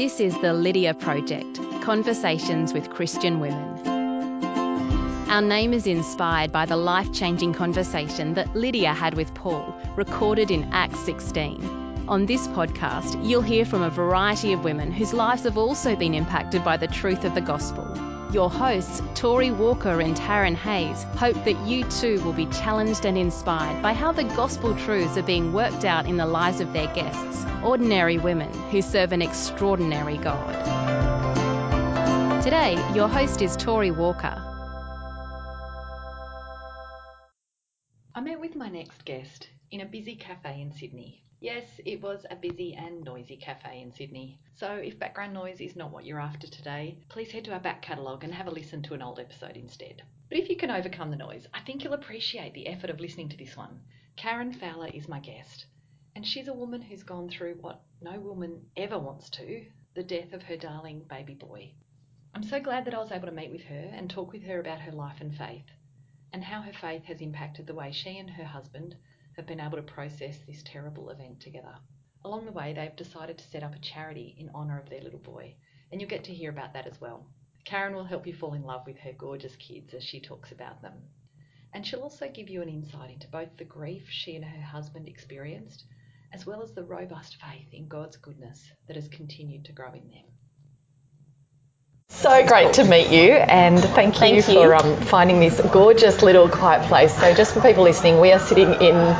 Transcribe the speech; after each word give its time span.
This 0.00 0.18
is 0.18 0.32
the 0.40 0.54
Lydia 0.54 0.94
Project 0.94 1.60
Conversations 1.82 2.72
with 2.72 2.88
Christian 2.88 3.38
Women. 3.38 3.86
Our 5.28 5.42
name 5.42 5.74
is 5.74 5.86
inspired 5.86 6.50
by 6.50 6.64
the 6.64 6.78
life 6.78 7.12
changing 7.12 7.52
conversation 7.52 8.32
that 8.32 8.56
Lydia 8.56 8.94
had 8.94 9.12
with 9.12 9.34
Paul, 9.34 9.76
recorded 9.96 10.50
in 10.50 10.72
Acts 10.72 11.00
16. 11.00 12.06
On 12.08 12.24
this 12.24 12.48
podcast, 12.48 13.28
you'll 13.28 13.42
hear 13.42 13.66
from 13.66 13.82
a 13.82 13.90
variety 13.90 14.54
of 14.54 14.64
women 14.64 14.90
whose 14.90 15.12
lives 15.12 15.42
have 15.42 15.58
also 15.58 15.94
been 15.94 16.14
impacted 16.14 16.64
by 16.64 16.78
the 16.78 16.88
truth 16.88 17.26
of 17.26 17.34
the 17.34 17.42
gospel. 17.42 18.09
Your 18.32 18.48
hosts, 18.48 19.02
Tori 19.16 19.50
Walker 19.50 20.00
and 20.00 20.16
Taryn 20.16 20.54
Hayes, 20.54 21.02
hope 21.16 21.34
that 21.44 21.66
you 21.66 21.82
too 21.82 22.22
will 22.22 22.32
be 22.32 22.46
challenged 22.46 23.04
and 23.04 23.18
inspired 23.18 23.82
by 23.82 23.92
how 23.92 24.12
the 24.12 24.22
gospel 24.22 24.76
truths 24.76 25.18
are 25.18 25.22
being 25.22 25.52
worked 25.52 25.84
out 25.84 26.06
in 26.06 26.16
the 26.16 26.26
lives 26.26 26.60
of 26.60 26.72
their 26.72 26.86
guests, 26.94 27.44
ordinary 27.64 28.18
women 28.18 28.52
who 28.70 28.82
serve 28.82 29.10
an 29.10 29.20
extraordinary 29.20 30.16
God. 30.16 30.54
Today, 32.40 32.74
your 32.94 33.08
host 33.08 33.42
is 33.42 33.56
Tori 33.56 33.90
Walker. 33.90 34.36
I 38.14 38.20
met 38.20 38.40
with 38.40 38.54
my 38.54 38.68
next 38.68 39.04
guest 39.04 39.48
in 39.72 39.80
a 39.80 39.86
busy 39.86 40.14
cafe 40.14 40.60
in 40.60 40.72
Sydney. 40.72 41.24
Yes, 41.42 41.80
it 41.86 42.02
was 42.02 42.26
a 42.30 42.36
busy 42.36 42.74
and 42.74 43.02
noisy 43.02 43.38
cafe 43.38 43.80
in 43.80 43.94
Sydney. 43.94 44.38
So 44.56 44.74
if 44.74 44.98
background 44.98 45.32
noise 45.32 45.58
is 45.62 45.74
not 45.74 45.90
what 45.90 46.04
you're 46.04 46.20
after 46.20 46.46
today, 46.46 46.98
please 47.08 47.32
head 47.32 47.46
to 47.46 47.54
our 47.54 47.60
back 47.60 47.80
catalogue 47.80 48.24
and 48.24 48.34
have 48.34 48.46
a 48.46 48.50
listen 48.50 48.82
to 48.82 48.94
an 48.94 49.00
old 49.00 49.18
episode 49.18 49.56
instead. 49.56 50.02
But 50.28 50.36
if 50.36 50.50
you 50.50 50.56
can 50.56 50.70
overcome 50.70 51.10
the 51.10 51.16
noise, 51.16 51.46
I 51.54 51.60
think 51.60 51.82
you'll 51.82 51.94
appreciate 51.94 52.52
the 52.52 52.66
effort 52.66 52.90
of 52.90 53.00
listening 53.00 53.30
to 53.30 53.38
this 53.38 53.56
one. 53.56 53.80
Karen 54.16 54.52
Fowler 54.52 54.88
is 54.92 55.08
my 55.08 55.18
guest, 55.18 55.64
and 56.14 56.26
she's 56.26 56.46
a 56.46 56.52
woman 56.52 56.82
who's 56.82 57.02
gone 57.02 57.30
through 57.30 57.54
what 57.54 57.80
no 58.02 58.20
woman 58.20 58.66
ever 58.76 58.98
wants 58.98 59.30
to 59.30 59.64
the 59.94 60.02
death 60.02 60.34
of 60.34 60.42
her 60.42 60.58
darling 60.58 61.00
baby 61.08 61.34
boy. 61.34 61.72
I'm 62.34 62.44
so 62.44 62.60
glad 62.60 62.84
that 62.84 62.94
I 62.94 62.98
was 62.98 63.12
able 63.12 63.28
to 63.28 63.32
meet 63.32 63.50
with 63.50 63.62
her 63.62 63.90
and 63.94 64.10
talk 64.10 64.32
with 64.32 64.42
her 64.42 64.60
about 64.60 64.80
her 64.80 64.92
life 64.92 65.22
and 65.22 65.34
faith, 65.34 65.70
and 66.34 66.44
how 66.44 66.60
her 66.60 66.74
faith 66.74 67.04
has 67.04 67.22
impacted 67.22 67.66
the 67.66 67.74
way 67.74 67.92
she 67.92 68.18
and 68.18 68.28
her 68.28 68.44
husband 68.44 68.94
have 69.36 69.46
been 69.46 69.60
able 69.60 69.76
to 69.76 69.82
process 69.82 70.38
this 70.46 70.62
terrible 70.64 71.10
event 71.10 71.40
together. 71.40 71.74
Along 72.24 72.44
the 72.44 72.52
way, 72.52 72.72
they've 72.72 72.94
decided 72.96 73.38
to 73.38 73.48
set 73.48 73.62
up 73.62 73.74
a 73.74 73.78
charity 73.78 74.34
in 74.38 74.50
honour 74.50 74.78
of 74.78 74.90
their 74.90 75.00
little 75.00 75.18
boy, 75.20 75.54
and 75.90 76.00
you'll 76.00 76.10
get 76.10 76.24
to 76.24 76.34
hear 76.34 76.50
about 76.50 76.72
that 76.74 76.86
as 76.86 77.00
well. 77.00 77.26
Karen 77.64 77.94
will 77.94 78.04
help 78.04 78.26
you 78.26 78.34
fall 78.34 78.54
in 78.54 78.62
love 78.62 78.86
with 78.86 78.98
her 78.98 79.12
gorgeous 79.12 79.56
kids 79.56 79.94
as 79.94 80.04
she 80.04 80.20
talks 80.20 80.50
about 80.52 80.82
them. 80.82 80.94
And 81.72 81.86
she'll 81.86 82.02
also 82.02 82.28
give 82.28 82.48
you 82.48 82.62
an 82.62 82.68
insight 82.68 83.10
into 83.10 83.28
both 83.28 83.56
the 83.56 83.64
grief 83.64 84.08
she 84.10 84.34
and 84.36 84.44
her 84.44 84.62
husband 84.62 85.08
experienced, 85.08 85.84
as 86.32 86.46
well 86.46 86.62
as 86.62 86.72
the 86.72 86.84
robust 86.84 87.36
faith 87.36 87.72
in 87.72 87.88
God's 87.88 88.16
goodness 88.16 88.70
that 88.86 88.96
has 88.96 89.08
continued 89.08 89.64
to 89.66 89.72
grow 89.72 89.92
in 89.92 90.08
them. 90.10 90.29
So 92.10 92.44
great 92.46 92.74
to 92.74 92.84
meet 92.84 93.10
you, 93.10 93.32
and 93.34 93.78
thank 93.80 94.14
you, 94.16 94.20
Thank 94.20 94.48
you. 94.48 94.54
for 94.54 94.74
um, 94.74 94.96
finding 95.02 95.40
this 95.40 95.58
gorgeous 95.72 96.22
little 96.22 96.48
quiet 96.48 96.86
place. 96.86 97.16
So, 97.18 97.32
just 97.34 97.54
for 97.54 97.60
people 97.62 97.84
listening, 97.84 98.20
we 98.20 98.32
are 98.32 98.38
sitting 98.38 98.68
in. 98.74 99.16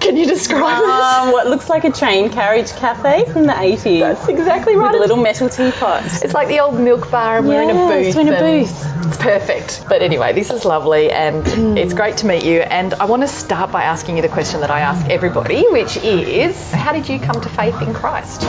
Can 0.00 0.16
you 0.16 0.26
describe 0.26 0.82
Um, 0.82 1.30
what 1.32 1.46
looks 1.46 1.68
like 1.68 1.84
a 1.84 1.92
train 1.92 2.30
carriage 2.30 2.72
cafe 2.72 3.24
from 3.30 3.44
the 3.46 3.52
80s. 3.52 4.00
That's 4.00 4.28
exactly 4.28 4.74
right. 4.74 4.90
With 4.90 4.96
a 4.96 5.00
little 5.00 5.18
metal 5.22 5.48
teapot. 5.48 6.02
It's 6.24 6.34
like 6.34 6.48
the 6.48 6.58
old 6.60 6.80
milk 6.80 7.08
bar, 7.10 7.38
and 7.38 7.46
we're 7.46 7.62
in 7.62 7.70
a 7.70 7.74
booth. 7.74 8.16
We're 8.16 8.22
in 8.22 8.28
a 8.34 8.38
booth. 8.40 9.06
It's 9.06 9.16
perfect. 9.18 9.84
But 9.88 10.02
anyway, 10.02 10.32
this 10.32 10.50
is 10.50 10.64
lovely, 10.64 11.12
and 11.12 11.46
it's 11.78 11.92
great 11.94 12.16
to 12.18 12.26
meet 12.26 12.42
you. 12.44 12.60
And 12.60 12.94
I 12.94 13.04
want 13.04 13.22
to 13.22 13.28
start 13.28 13.70
by 13.70 13.84
asking 13.84 14.16
you 14.16 14.22
the 14.22 14.28
question 14.28 14.62
that 14.62 14.70
I 14.70 14.80
ask 14.80 15.06
everybody, 15.08 15.64
which 15.68 15.98
is, 15.98 16.72
how 16.72 16.92
did 16.92 17.08
you 17.08 17.20
come 17.20 17.40
to 17.40 17.48
faith 17.50 17.80
in 17.82 17.92
Christ? 17.94 18.42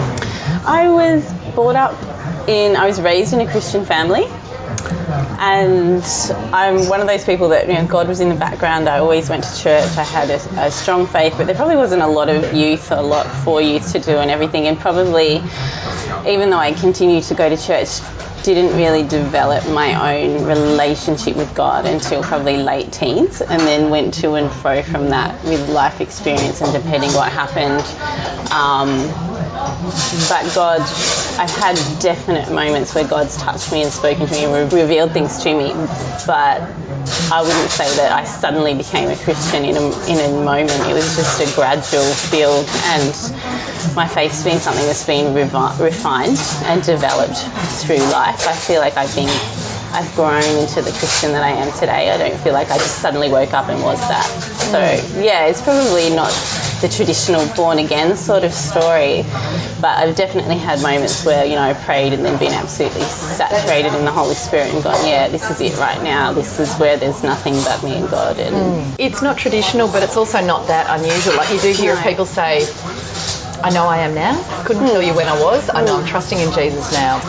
I 0.66 0.88
was 0.90 1.32
brought 1.54 1.76
up 1.76 1.94
in, 2.48 2.76
I 2.76 2.88
was 2.88 3.02
raised 3.02 3.34
in 3.34 3.42
a 3.42 3.50
Christian 3.50 3.86
family. 3.86 4.26
And 5.44 6.04
I'm 6.54 6.88
one 6.88 7.02
of 7.02 7.08
those 7.08 7.26
people 7.26 7.50
that, 7.50 7.68
you 7.68 7.74
know, 7.74 7.86
God 7.86 8.08
was 8.08 8.20
in 8.20 8.30
the 8.30 8.36
background. 8.36 8.88
I 8.88 9.00
always 9.00 9.30
went 9.30 9.44
to 9.44 9.60
church. 9.60 9.98
I 9.98 10.04
had 10.04 10.30
a, 10.30 10.68
a 10.68 10.72
strong 10.72 11.08
faith, 11.08 11.34
but 11.36 11.48
there 11.48 11.56
probably 11.56 11.76
wasn't 11.76 12.04
a 12.04 12.08
lot 12.08 12.30
of 12.30 12.54
youth, 12.54 12.92
a 12.92 13.02
lot 13.02 13.26
for 13.44 13.62
youth 13.62 13.92
to 13.94 14.00
do 14.00 14.18
and 14.18 14.30
everything. 14.30 14.68
And 14.68 14.80
probably, 14.80 15.42
even 16.28 16.52
though 16.52 16.60
I 16.60 16.74
continued 16.80 17.24
to 17.26 17.34
go 17.34 17.50
to 17.50 17.58
church, 17.58 18.00
didn't 18.44 18.76
really 18.76 19.08
develop 19.08 19.68
my 19.70 20.20
own 20.20 20.46
relationship 20.46 21.36
with 21.36 21.54
God 21.54 21.86
until 21.86 22.24
probably 22.24 22.58
late 22.58 22.92
teens, 22.92 23.42
and 23.42 23.62
then 23.62 23.90
went 23.90 24.16
to 24.16 24.34
and 24.34 24.52
fro 24.52 24.82
from 24.82 25.10
that 25.10 25.44
with 25.44 25.70
life 25.70 26.02
experience 26.02 26.62
and 26.62 26.72
depending 26.74 27.12
what 27.14 27.32
happened. 27.32 27.82
Um, 28.52 29.31
but 30.30 30.54
God, 30.56 30.82
I've 31.40 31.50
had 31.52 31.76
definite 32.00 32.52
moments 32.52 32.94
where 32.96 33.08
God's 33.08 33.38
touched 33.38 33.72
me 33.72 33.84
and 33.84 33.92
spoken 33.92 34.28
to 34.28 34.34
me 34.34 34.46
and 34.46 34.72
revealed 34.74 35.12
things 35.12 35.44
to 35.44 35.56
me, 35.56 35.72
but 36.26 36.62
I 37.32 37.42
wouldn't 37.42 37.72
say 37.72 37.88
that 37.98 38.12
I 38.12 38.24
suddenly 38.26 38.74
became 38.74 39.10
a 39.10 39.16
Christian 39.16 39.66
in 39.66 39.76
a, 39.78 39.86
in 40.08 40.18
a 40.20 40.44
moment. 40.44 40.72
It 40.90 40.94
was 40.94 41.16
just 41.16 41.42
a 41.42 41.56
gradual 41.56 42.06
build, 42.32 42.68
and 42.68 43.96
my 43.96 44.08
faith's 44.08 44.44
been 44.44 44.60
something 44.60 44.86
that's 44.86 45.06
been 45.06 45.34
revi- 45.34 45.80
refined 45.80 46.38
and 46.66 46.84
developed 46.84 47.38
through 47.82 47.98
life. 47.98 48.48
I 48.48 48.54
feel 48.54 48.82
like 48.82 48.98
I've 48.98 49.14
been 49.16 49.30
I've 49.94 50.14
grown 50.16 50.44
into 50.44 50.82
the 50.82 50.92
Christian 50.92 51.34
that 51.34 51.44
I 51.44 51.50
am 51.52 51.72
today. 51.80 52.10
I 52.10 52.18
don't 52.18 52.40
feel 52.42 52.54
like 52.54 52.70
I 52.72 52.78
just 52.78 53.00
suddenly 53.02 53.30
woke 53.30 53.54
up 53.54 53.70
and 53.70 53.82
was 53.84 54.00
that. 54.00 54.26
So 54.72 54.80
yeah, 55.22 55.48
it's 55.48 55.62
probably 55.62 56.10
not 56.16 56.32
the 56.82 56.90
traditional 56.90 57.46
born 57.56 57.78
again 57.78 58.18
sort 58.18 58.44
of 58.44 58.54
story, 58.54 59.24
but 59.82 59.98
I've 60.00 60.16
definitely 60.16 60.58
had 60.58 60.82
moments 60.82 61.26
where 61.26 61.46
you 61.46 61.56
know 61.56 61.62
I 61.62 61.74
prayed 61.74 62.14
and 62.14 62.26
then 62.26 62.40
been 62.40 62.54
absolutely 62.54 63.04
saturated 63.04 63.94
in 63.94 64.06
the 64.06 64.12
Holy 64.12 64.36
Spirit 64.36 64.74
and 64.74 64.84
gone, 64.84 65.06
yeah, 65.06 65.28
this 65.28 65.50
is 65.50 65.62
it 65.62 65.78
right 65.78 66.02
now. 66.02 66.34
This 66.34 66.60
is 66.60 66.74
where 66.76 66.98
there's 66.98 67.22
nothing 67.24 67.54
but 67.56 67.84
me 67.84 67.96
and 67.96 68.10
God. 68.10 68.40
And 68.40 68.56
mm. 68.56 68.96
It's 68.98 69.22
not 69.22 69.38
traditional, 69.38 69.88
but 69.88 70.04
it's 70.04 70.18
also 70.18 70.44
not 70.46 70.68
that 70.68 70.88
unusual. 70.90 71.36
Like 71.36 71.52
you 71.52 71.60
do 71.60 71.72
hear 71.72 71.96
No. 71.96 72.04
people 72.04 72.26
say, 72.26 72.62
I 73.64 73.70
know 73.70 73.86
I 73.86 74.00
am 74.00 74.16
now. 74.16 74.42
Couldn't 74.64 74.88
tell 74.88 75.04
you 75.04 75.14
when 75.14 75.28
I 75.28 75.40
was. 75.40 75.70
I 75.70 75.86
know 75.86 76.00
I'm 76.00 76.06
trusting 76.06 76.40
in 76.40 76.52
Jesus 76.54 76.92
now. 76.94 77.20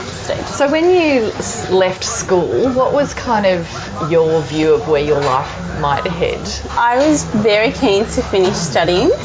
So 0.46 0.70
when 0.70 0.88
you 0.88 1.30
left 1.76 2.04
school, 2.04 2.72
what 2.72 2.94
was 2.94 3.12
kind 3.12 3.44
of 3.44 4.10
your 4.10 4.40
view 4.42 4.72
of 4.74 4.88
where 4.88 5.02
your 5.02 5.20
life 5.20 5.80
might 5.80 6.06
head? 6.06 6.40
I 6.70 7.06
was 7.06 7.24
very 7.24 7.72
keen 7.72 8.04
to 8.04 8.22
finish 8.22 8.54
studying. 8.54 9.10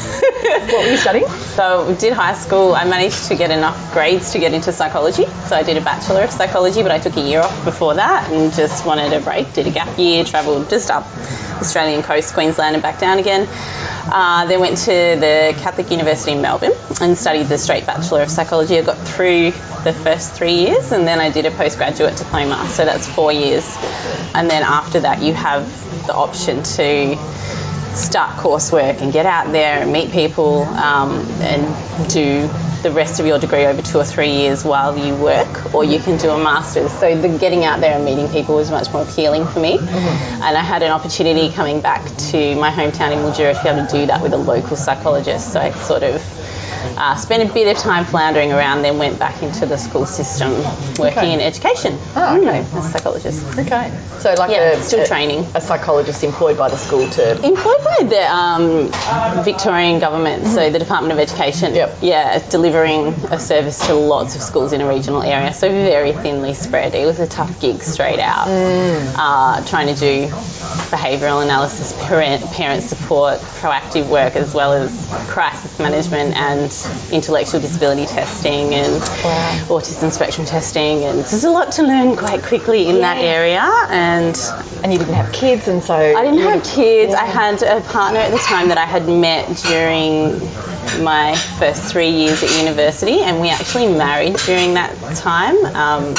What 0.68 0.84
were 0.84 0.90
you 0.90 0.96
studying? 0.96 1.28
So 1.28 1.88
I 1.88 1.94
did 1.94 2.12
high 2.12 2.34
school. 2.34 2.74
I 2.74 2.84
managed 2.84 3.28
to 3.28 3.36
get 3.36 3.50
enough 3.50 3.92
grades 3.92 4.32
to 4.32 4.38
get 4.38 4.52
into 4.52 4.70
psychology. 4.72 5.24
So 5.46 5.56
I 5.56 5.62
did 5.62 5.76
a 5.76 5.80
bachelor 5.80 6.22
of 6.22 6.30
psychology, 6.30 6.82
but 6.82 6.90
I 6.90 6.98
took 6.98 7.16
a 7.16 7.20
year 7.20 7.40
off 7.40 7.64
before 7.64 7.94
that 7.94 8.30
and 8.30 8.52
just 8.52 8.84
wanted 8.84 9.12
a 9.12 9.20
break. 9.20 9.52
Did 9.54 9.66
a 9.66 9.70
gap 9.70 9.98
year, 9.98 10.24
travelled 10.24 10.68
just 10.68 10.90
up 10.90 11.06
Australian 11.60 12.02
coast, 12.02 12.34
Queensland, 12.34 12.74
and 12.76 12.82
back 12.82 12.98
down 12.98 13.18
again. 13.18 13.48
Uh, 14.10 14.46
then 14.46 14.60
went 14.60 14.78
to 14.78 14.90
the 14.90 15.54
Catholic 15.58 15.90
University 15.90 16.32
in 16.32 16.42
Melbourne 16.42 16.72
and 17.00 17.16
studied 17.16 17.46
the 17.46 17.58
straight 17.58 17.86
bachelor 17.86 18.22
of 18.22 18.30
psychology. 18.30 18.78
I 18.78 18.82
got 18.82 18.98
through 18.98 19.52
the 19.84 19.92
first 19.92 20.32
three 20.32 20.54
years, 20.54 20.92
and 20.92 21.06
then 21.06 21.20
I 21.20 21.30
did 21.30 21.46
a 21.46 21.50
postgraduate 21.50 22.16
diploma. 22.16 22.66
So 22.68 22.84
that's 22.84 23.08
four 23.08 23.32
years. 23.32 23.64
And 24.34 24.50
then 24.50 24.62
after 24.62 25.00
that, 25.00 25.22
you 25.22 25.34
have 25.34 25.66
the 26.06 26.14
option 26.14 26.62
to 26.62 27.16
start 27.94 28.36
coursework 28.36 29.00
and 29.00 29.12
get 29.12 29.26
out 29.26 29.50
there 29.52 29.82
and 29.82 29.92
meet 29.92 30.10
people 30.12 30.62
um, 30.62 31.26
and 31.40 32.10
do 32.10 32.48
the 32.82 32.92
rest 32.92 33.18
of 33.18 33.26
your 33.26 33.40
degree 33.40 33.66
over 33.66 33.82
two 33.82 33.98
or 33.98 34.04
three 34.04 34.30
years 34.30 34.64
while 34.64 34.96
you 34.96 35.14
work, 35.16 35.74
or 35.74 35.84
you 35.84 35.98
can 35.98 36.16
do 36.16 36.30
a 36.30 36.38
master's. 36.42 36.92
So 36.92 37.20
the 37.20 37.36
getting 37.38 37.64
out 37.64 37.80
there 37.80 37.96
and 37.96 38.04
meeting 38.04 38.28
people 38.28 38.54
was 38.54 38.70
much 38.70 38.92
more 38.92 39.02
appealing 39.02 39.46
for 39.46 39.58
me. 39.58 39.78
And 39.78 40.56
I 40.56 40.62
had 40.62 40.82
an 40.82 40.92
opportunity 40.92 41.50
coming 41.52 41.80
back 41.80 42.04
to 42.30 42.54
my 42.56 42.70
hometown 42.70 43.12
in 43.12 43.18
Mildura 43.18 43.56
to 43.56 43.62
be 43.62 43.68
able 43.68 43.86
to 43.86 43.92
do 43.92 44.06
that 44.06 44.22
with 44.22 44.32
a 44.32 44.36
local 44.36 44.76
psychologist. 44.76 45.52
So 45.52 45.60
I 45.60 45.72
sort 45.72 46.04
of 46.04 46.22
uh, 46.96 47.16
spent 47.16 47.48
a 47.48 47.52
bit 47.52 47.68
of 47.76 47.82
time 47.82 48.04
floundering 48.04 48.52
around, 48.52 48.82
then 48.82 48.98
went 48.98 49.18
back 49.18 49.42
into 49.42 49.66
the 49.66 49.76
school 49.76 50.06
system 50.06 50.52
working 50.98 51.18
Okay. 51.18 51.32
in 51.34 51.40
education. 51.40 51.98
Oh, 52.16 52.38
okay. 52.38 52.62
Mm, 52.62 52.76
as 52.76 52.86
a 52.86 52.90
psychologist. 52.90 53.58
Okay. 53.58 53.92
So 54.20 54.34
like 54.34 54.50
Yeah, 54.50 54.72
a, 54.72 54.82
still 54.82 55.00
a- 55.02 55.06
training. 55.06 55.46
A 55.54 55.60
psychologist 55.60 56.22
employed 56.24 56.56
by 56.56 56.68
the 56.68 56.76
school 56.76 57.08
to 57.10 57.32
Employed 57.44 57.84
by 57.84 58.04
the 58.08 58.32
um, 58.32 59.44
Victorian 59.44 59.98
government, 60.00 60.46
so 60.46 60.70
the 60.70 60.78
Department 60.78 61.12
of 61.12 61.18
Education. 61.18 61.74
Yep. 61.74 61.98
Yeah, 62.02 62.38
delivering 62.48 63.08
a 63.30 63.38
service 63.38 63.86
to 63.86 63.94
lots 63.94 64.34
of 64.36 64.42
schools 64.42 64.72
in 64.72 64.80
a 64.80 64.88
regional 64.88 65.22
area, 65.22 65.52
so 65.52 65.68
very 65.68 66.12
thinly 66.12 66.54
spread. 66.54 66.94
It 66.94 67.06
was 67.06 67.18
a 67.20 67.26
tough 67.26 67.60
gig 67.60 67.82
straight 67.82 68.18
out. 68.20 68.46
Uh, 68.48 69.64
trying 69.66 69.92
to 69.92 69.98
do 69.98 70.28
behavioural 70.90 71.42
analysis, 71.42 71.92
parent, 72.06 72.42
parent 72.52 72.82
support, 72.82 73.38
proactive 73.60 74.08
work, 74.08 74.36
as 74.36 74.54
well 74.54 74.72
as 74.72 74.90
crisis 75.28 75.78
management 75.78 76.34
and 76.36 76.70
intellectual 77.12 77.60
disability 77.60 78.06
testing 78.06 78.74
and 78.74 79.02
autism 79.68 80.10
spectrum 80.12 80.46
testing, 80.46 81.04
and 81.04 81.18
there's 81.18 81.44
a 81.44 81.50
lot 81.50 81.72
to 81.72 81.82
learn 81.82 82.16
quite 82.16 82.42
quickly 82.42 82.88
in 82.88 83.00
that 83.00 83.18
area. 83.18 83.62
And 83.88 84.36
And 84.82 84.92
you 84.92 84.98
didn't 84.98 85.14
have 85.14 85.32
kids, 85.32 85.68
and 85.68 85.82
so 85.82 85.94
I 85.94 86.22
didn't 86.24 86.40
have 86.40 86.62
kids. 86.64 87.14
I 87.14 87.24
had 87.24 87.62
a 87.62 87.80
partner 87.80 88.20
at 88.20 88.30
the 88.30 88.38
time 88.38 88.68
that 88.68 88.78
I 88.78 88.86
had 88.86 89.08
met 89.08 89.48
during 89.68 90.38
my 91.02 91.34
first 91.58 91.92
three 91.92 92.10
years 92.10 92.42
at 92.42 92.50
university, 92.58 93.20
and 93.20 93.40
we 93.40 93.50
actually 93.50 93.88
married 93.88 94.36
during 94.46 94.74
that 94.74 94.94
time. 95.16 95.56
Um, 95.74 96.14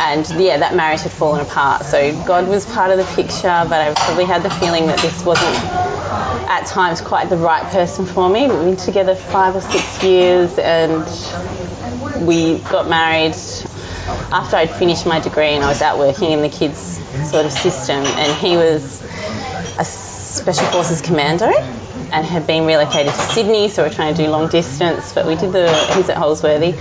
and 0.00 0.28
yeah, 0.40 0.58
that 0.58 0.74
marriage 0.74 1.02
had 1.02 1.12
fallen 1.12 1.40
apart. 1.40 1.84
So 1.84 2.12
God 2.24 2.48
was 2.48 2.64
part 2.66 2.90
of 2.90 2.98
the 2.98 3.04
picture, 3.14 3.66
but 3.68 3.80
I 3.80 3.92
probably 3.94 4.24
had 4.24 4.42
the 4.42 4.50
feeling 4.50 4.86
that 4.86 4.98
this 4.98 5.24
wasn't 5.24 5.54
at 6.50 6.66
times 6.66 7.00
quite 7.00 7.30
the 7.30 7.36
right 7.36 7.62
person 7.70 8.04
for 8.04 8.28
me. 8.28 8.48
We've 8.48 8.58
been 8.58 8.76
together 8.76 9.14
five 9.14 9.54
or 9.54 9.60
six 9.60 10.02
years, 10.02 10.58
and 10.58 11.06
we 12.26 12.58
got 12.58 12.88
married 12.88 13.36
after 14.32 14.56
I'd 14.56 14.70
finished 14.70 15.06
my 15.06 15.20
degree 15.20 15.50
and 15.50 15.62
I 15.62 15.68
was 15.68 15.80
out 15.80 15.98
working 15.98 16.32
in 16.32 16.42
the 16.42 16.48
kids 16.48 16.98
sort 17.30 17.46
of 17.46 17.52
system, 17.52 18.04
and 18.04 18.36
he 18.36 18.56
was 18.56 19.00
a 19.78 19.84
special 19.84 20.66
forces 20.66 21.00
commando 21.00 21.52
and 22.12 22.26
had 22.26 22.46
been 22.46 22.66
relocated 22.66 23.12
to 23.12 23.20
Sydney, 23.20 23.68
so 23.68 23.82
we're 23.82 23.92
trying 23.92 24.14
to 24.14 24.22
do 24.22 24.28
long 24.28 24.48
distance. 24.48 25.12
But 25.12 25.26
we 25.26 25.36
did 25.36 25.52
the 25.52 25.68
he's 25.94 26.08
at 26.08 26.16
Holsworthy, 26.16 26.72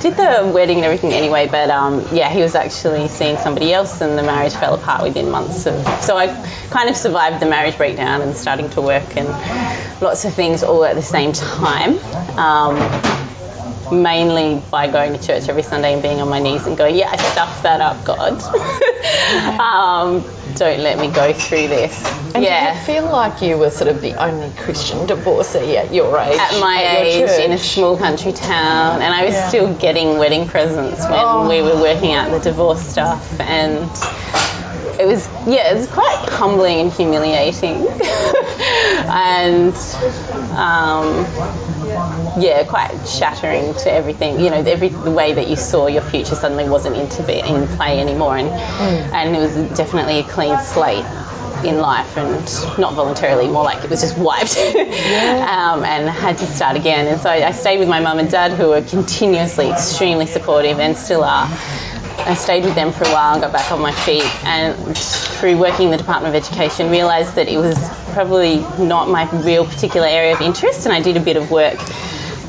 did 0.00 0.16
the 0.16 0.50
wedding 0.52 0.78
and 0.78 0.84
everything 0.84 1.12
anyway. 1.12 1.48
But 1.48 1.70
um, 1.70 2.06
yeah, 2.12 2.30
he 2.30 2.42
was 2.42 2.54
actually 2.54 3.08
seeing 3.08 3.36
somebody 3.36 3.72
else, 3.72 4.00
and 4.00 4.18
the 4.18 4.22
marriage 4.22 4.54
fell 4.54 4.74
apart 4.74 5.02
within 5.02 5.30
months. 5.30 5.66
Of, 5.66 5.84
so 6.02 6.16
I 6.16 6.28
kind 6.70 6.88
of 6.88 6.96
survived 6.96 7.40
the 7.40 7.46
marriage 7.46 7.76
breakdown 7.76 8.22
and 8.22 8.36
starting 8.36 8.70
to 8.70 8.82
work 8.82 9.16
and 9.16 9.28
lots 10.00 10.24
of 10.24 10.34
things 10.34 10.62
all 10.62 10.84
at 10.84 10.96
the 10.96 11.02
same 11.02 11.32
time. 11.32 11.98
Um, 12.38 12.76
mainly 13.90 14.62
by 14.70 14.86
going 14.90 15.18
to 15.18 15.26
church 15.26 15.48
every 15.48 15.62
Sunday 15.62 15.94
and 15.94 16.02
being 16.02 16.20
on 16.20 16.28
my 16.28 16.38
knees 16.38 16.66
and 16.66 16.76
going, 16.76 16.94
yeah, 16.94 17.10
I 17.10 17.16
stuffed 17.16 17.62
that 17.62 17.80
up, 17.80 18.04
God. 18.04 18.40
um, 19.60 20.24
don't 20.56 20.80
let 20.80 20.98
me 20.98 21.08
go 21.10 21.32
through 21.32 21.68
this. 21.68 22.04
And 22.34 22.44
yeah. 22.44 22.72
did 22.72 22.78
you 22.80 22.84
feel 22.86 23.10
like 23.12 23.40
you 23.42 23.56
were 23.58 23.70
sort 23.70 23.88
of 23.90 24.00
the 24.02 24.14
only 24.14 24.50
Christian 24.56 25.06
divorcee 25.06 25.76
at 25.76 25.92
your 25.94 26.18
age? 26.18 26.38
at 26.38 26.60
my 26.60 26.82
your 26.82 27.26
age 27.28 27.44
in 27.44 27.52
a 27.52 27.58
small 27.58 27.96
country 27.96 28.32
town, 28.32 29.00
and 29.02 29.12
I 29.14 29.24
was 29.24 29.34
Yeah. 29.34 29.48
still 29.48 29.74
getting 29.74 30.18
wedding 30.18 30.46
presents 30.48 31.00
when 31.08 31.18
Oh. 31.24 31.48
we 31.48 31.62
were 31.62 31.76
working 31.80 32.12
out 32.12 32.30
the 32.30 32.38
divorce 32.40 32.80
stuff, 32.86 33.40
and 33.40 33.84
it 35.00 35.06
was 35.06 35.28
yeah, 35.46 35.70
it 35.72 35.76
was 35.76 35.86
quite 35.86 36.16
humbling 36.28 36.80
and 36.80 36.92
humiliating, 36.92 37.86
and 39.08 39.74
um, 40.56 41.24
yeah, 42.40 42.64
quite 42.64 43.06
shattering 43.06 43.74
to 43.74 43.92
everything. 43.92 44.40
You 44.40 44.50
know, 44.50 44.62
every 44.62 44.88
the 44.88 45.10
way 45.10 45.34
that 45.34 45.48
you 45.48 45.56
saw 45.56 45.86
your 45.86 46.02
future 46.02 46.34
suddenly 46.34 46.68
wasn't 46.68 46.96
into 46.96 47.22
be, 47.22 47.40
in 47.40 47.66
play 47.76 48.00
anymore, 48.00 48.36
and 48.36 48.48
and 48.48 49.36
it 49.36 49.38
was 49.38 49.54
definitely 49.76 50.20
a 50.20 50.24
clean 50.24 50.58
slate 50.60 51.04
in 51.64 51.78
life 51.78 52.16
and 52.16 52.78
not 52.78 52.94
voluntarily, 52.94 53.48
more 53.48 53.64
like 53.64 53.82
it 53.84 53.90
was 53.90 54.00
just 54.00 54.16
wiped 54.16 54.56
um, 54.58 55.84
and 55.84 56.08
had 56.08 56.38
to 56.38 56.46
start 56.46 56.76
again. 56.76 57.06
And 57.06 57.20
so 57.20 57.30
I 57.30 57.50
stayed 57.52 57.78
with 57.78 57.88
my 57.88 58.00
mum 58.00 58.18
and 58.18 58.30
dad 58.30 58.52
who 58.52 58.68
were 58.68 58.82
continuously 58.82 59.68
extremely 59.70 60.26
supportive 60.26 60.78
and 60.78 60.96
still 60.96 61.24
are. 61.24 61.48
I 62.18 62.34
stayed 62.34 62.64
with 62.64 62.74
them 62.74 62.92
for 62.92 63.04
a 63.04 63.12
while 63.12 63.32
and 63.32 63.42
got 63.42 63.52
back 63.52 63.70
on 63.72 63.80
my 63.80 63.92
feet 63.92 64.24
and 64.44 64.96
through 64.96 65.56
working 65.56 65.86
in 65.86 65.90
the 65.92 65.96
Department 65.96 66.34
of 66.34 66.42
Education 66.42 66.90
realised 66.90 67.36
that 67.36 67.48
it 67.48 67.56
was 67.56 67.78
probably 68.12 68.58
not 68.78 69.08
my 69.08 69.30
real 69.44 69.64
particular 69.64 70.06
area 70.06 70.34
of 70.34 70.40
interest 70.40 70.84
and 70.84 70.92
I 70.92 71.00
did 71.00 71.16
a 71.16 71.20
bit 71.20 71.36
of 71.36 71.50
work 71.50 71.78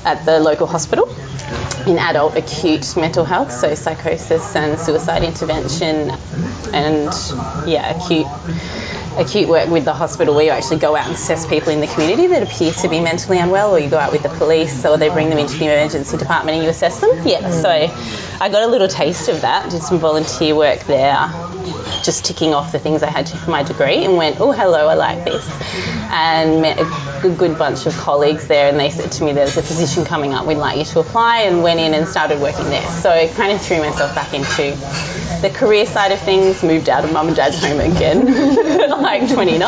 at 0.05 0.25
the 0.25 0.39
local 0.39 0.67
hospital 0.67 1.07
in 1.87 1.97
adult 1.97 2.35
acute 2.35 2.95
mental 2.95 3.25
health, 3.25 3.51
so 3.51 3.73
psychosis 3.73 4.55
and 4.55 4.79
suicide 4.79 5.23
intervention, 5.23 6.11
and 6.73 7.11
yeah, 7.67 7.97
acute 7.97 8.27
acute 9.17 9.49
work 9.49 9.67
with 9.69 9.83
the 9.83 9.93
hospital 9.93 10.35
where 10.35 10.45
you 10.45 10.51
actually 10.51 10.77
go 10.77 10.95
out 10.95 11.05
and 11.05 11.15
assess 11.15 11.45
people 11.45 11.73
in 11.73 11.81
the 11.81 11.87
community 11.87 12.27
that 12.27 12.43
appear 12.43 12.71
to 12.71 12.87
be 12.87 12.99
mentally 12.99 13.39
unwell, 13.39 13.71
or 13.71 13.79
you 13.79 13.89
go 13.89 13.97
out 13.97 14.11
with 14.11 14.23
the 14.23 14.29
police, 14.29 14.85
or 14.85 14.97
they 14.97 15.09
bring 15.09 15.29
them 15.29 15.39
into 15.39 15.57
the 15.57 15.65
emergency 15.65 16.17
department 16.17 16.55
and 16.55 16.63
you 16.63 16.69
assess 16.69 16.99
them. 16.99 17.27
Yeah, 17.27 17.49
so 17.49 17.69
I 17.69 18.49
got 18.49 18.63
a 18.63 18.67
little 18.67 18.87
taste 18.87 19.27
of 19.27 19.41
that, 19.41 19.71
did 19.71 19.81
some 19.81 19.99
volunteer 19.99 20.55
work 20.55 20.81
there, 20.81 21.27
just 22.03 22.25
ticking 22.25 22.53
off 22.53 22.71
the 22.71 22.79
things 22.79 23.03
I 23.03 23.09
had 23.09 23.25
to 23.27 23.37
for 23.37 23.49
my 23.49 23.63
degree, 23.63 24.05
and 24.05 24.15
went, 24.15 24.39
oh, 24.39 24.51
hello, 24.51 24.87
I 24.87 24.93
like 24.93 25.25
this. 25.25 25.45
And 26.11 26.61
met 26.61 26.79
a 26.79 26.85
good, 27.21 27.37
good 27.37 27.57
bunch 27.57 27.85
of 27.85 27.93
colleagues 27.97 28.47
there, 28.47 28.69
and 28.69 28.79
they 28.79 28.89
said 28.89 29.11
to 29.13 29.23
me, 29.23 29.33
there's 29.33 29.57
a 29.57 29.61
position 29.61 30.05
coming 30.05 30.33
up, 30.33 30.45
we'd 30.45 30.55
like 30.57 30.77
you 30.77 30.85
to 30.85 30.99
apply, 30.99 31.41
and 31.41 31.61
went 31.63 31.79
in 31.79 31.93
and 31.93 32.07
started 32.07 32.39
working 32.41 32.65
there. 32.65 32.87
So 33.01 33.09
I 33.09 33.27
kind 33.27 33.51
of 33.51 33.61
threw 33.61 33.79
myself 33.79 34.13
back 34.15 34.33
into 34.33 34.75
the 35.41 35.49
career 35.53 35.85
side 35.85 36.11
of 36.11 36.19
things, 36.21 36.63
moved 36.63 36.89
out 36.89 37.05
of 37.05 37.13
mum 37.13 37.27
and 37.27 37.35
dad's 37.35 37.63
home 37.63 37.79
again, 37.79 38.25
like 38.89 39.31
29. 39.31 39.61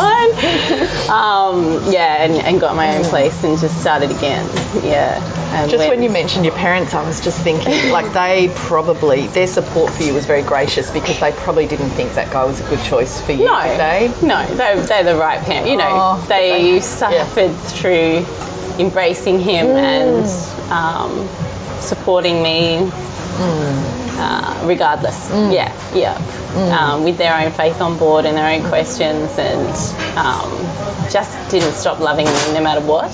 Um, 1.10 1.92
yeah, 1.92 2.24
and, 2.24 2.34
and 2.34 2.60
got 2.60 2.76
my 2.76 2.98
own 2.98 3.04
place 3.06 3.44
and 3.44 3.58
just 3.60 3.80
started 3.80 4.12
again. 4.12 4.46
Yeah. 4.84 5.20
Just 5.68 5.78
went- 5.80 5.90
when 5.90 6.04
you 6.04 6.10
mentioned 6.10 6.46
your 6.46 6.54
parents, 6.56 6.94
I 6.94 7.06
was 7.06 7.20
just 7.20 7.40
thinking, 7.42 7.74
like 7.92 8.12
they 8.14 8.50
probably 8.56 9.28
their 9.28 9.48
support 9.48 9.94
for 9.94 10.04
you 10.04 10.14
was 10.14 10.26
very 10.26 10.42
gracious 10.44 10.90
because 10.92 11.20
they 11.20 11.32
probably 11.34 11.68
didn't 11.68 11.90
think 11.92 12.14
that 12.14 12.32
guy 12.32 12.44
was 12.46 12.60
a 12.62 12.70
good 12.70 12.84
choice 12.86 13.20
for 13.22 13.32
you, 13.34 13.46
No, 13.46 13.62
they? 13.78 14.14
no, 14.26 14.46
they're, 14.56 14.82
they're 14.86 15.04
the 15.04 15.16
right 15.16 15.40
parent. 15.42 15.68
You 15.68 15.78
know, 15.78 15.88
Oh, 15.90 16.26
they 16.28 16.74
they- 16.74 16.80
suffered 16.82 17.41
through 17.50 18.26
embracing 18.80 19.40
him 19.40 19.68
Mm. 19.68 19.78
and 19.78 20.72
um, 20.72 21.30
supporting 21.80 22.42
me 22.44 22.90
uh, 23.44 24.64
regardless. 24.66 25.30
Mm. 25.30 25.54
Yeah, 25.54 25.96
yeah. 25.96 26.38
Um, 26.78 27.04
with 27.06 27.18
their 27.18 27.34
own 27.34 27.52
faith 27.54 27.80
on 27.80 27.98
board 27.98 28.26
and 28.26 28.36
their 28.38 28.46
own 28.60 28.68
questions 28.68 29.32
and 29.40 30.18
um, 30.18 30.52
just 31.10 31.32
didn't 31.50 31.72
stop 31.74 32.00
loving 32.00 32.26
me 32.26 32.54
no 32.54 32.62
matter 32.62 32.82
what. 32.82 33.10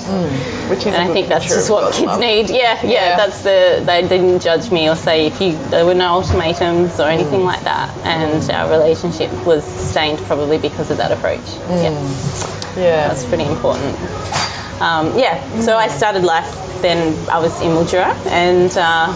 Which 0.69 0.79
is 0.79 0.87
And 0.87 0.95
I 0.95 1.07
think 1.13 1.27
that's 1.27 1.45
just 1.45 1.69
what 1.69 1.93
kids 1.93 2.07
love. 2.07 2.19
need. 2.19 2.49
Yeah, 2.49 2.81
yeah, 2.83 2.89
Yeah. 2.91 3.17
That's 3.17 3.43
the. 3.43 3.83
They 3.85 4.01
didn't 4.07 4.39
judge 4.41 4.71
me 4.71 4.89
or 4.89 4.95
say 4.95 5.27
if 5.27 5.39
you. 5.39 5.55
There 5.69 5.85
were 5.85 5.93
no 5.93 6.13
ultimatums 6.15 6.99
or 6.99 7.07
anything 7.07 7.43
like 7.45 7.63
that. 7.63 7.95
And 8.05 8.49
our 8.49 8.69
relationship 8.71 9.31
was 9.45 9.63
sustained 9.63 10.17
probably 10.21 10.57
because 10.57 10.89
of 10.91 10.97
that 10.97 11.11
approach. 11.11 11.45
Yeah, 11.69 11.91
Yeah. 12.75 13.07
that's 13.07 13.23
pretty 13.23 13.45
important. 13.45 13.95
Um, 14.79 15.17
yeah, 15.17 15.41
so 15.61 15.75
I 15.75 15.87
started 15.87 16.23
life. 16.23 16.49
Then 16.81 17.13
I 17.29 17.39
was 17.39 17.59
in 17.61 17.71
Mildura 17.71 18.13
and. 18.27 18.71
Uh, 18.77 19.13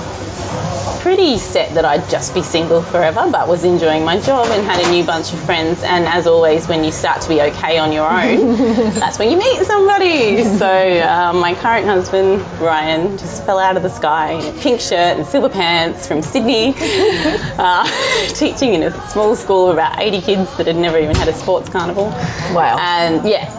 pretty 1.01 1.39
set 1.39 1.74
that 1.74 1.83
I'd 1.83 2.07
just 2.09 2.33
be 2.36 2.44
single 2.44 2.83
forever, 2.83 3.27
but 3.31 3.48
was 3.48 3.63
enjoying 3.63 4.06
my 4.06 4.19
job 4.19 4.45
and 4.48 4.63
had 4.63 4.86
a 4.86 4.92
new 4.92 5.03
bunch 5.03 5.33
of 5.33 5.39
friends. 5.39 5.81
And 5.81 6.06
as 6.06 6.27
always, 6.27 6.68
when 6.68 6.83
you 6.83 6.92
start 6.92 7.21
to 7.21 7.30
be 7.30 7.42
okay 7.42 7.80
on 7.80 7.92
your 7.92 8.07
own, 8.07 8.56
that's 8.94 9.18
when 9.18 9.31
you 9.31 9.38
meet 9.38 9.65
somebody. 9.65 10.44
So 10.44 10.68
uh, 10.68 11.33
my 11.33 11.56
current 11.56 11.88
husband, 11.88 12.42
Ryan, 12.62 13.18
just 13.18 13.44
fell 13.45 13.57
out 13.57 13.77
of 13.77 13.83
the 13.83 13.89
sky 13.89 14.33
in 14.33 14.56
a 14.56 14.59
pink 14.59 14.80
shirt 14.80 15.18
and 15.18 15.25
silver 15.25 15.50
pants 15.50 16.07
from 16.07 16.21
Sydney, 16.21 16.75
uh, 16.78 18.28
teaching 18.35 18.75
in 18.75 18.83
a 18.83 19.09
small 19.09 19.35
school 19.35 19.69
of 19.69 19.73
about 19.73 19.99
80 19.99 20.21
kids 20.21 20.57
that 20.57 20.68
had 20.68 20.75
never 20.75 20.99
even 20.99 21.16
had 21.16 21.28
a 21.28 21.33
sports 21.33 21.68
carnival. 21.69 22.06
Wow. 22.54 22.78
And 22.80 23.28
yeah, 23.28 23.49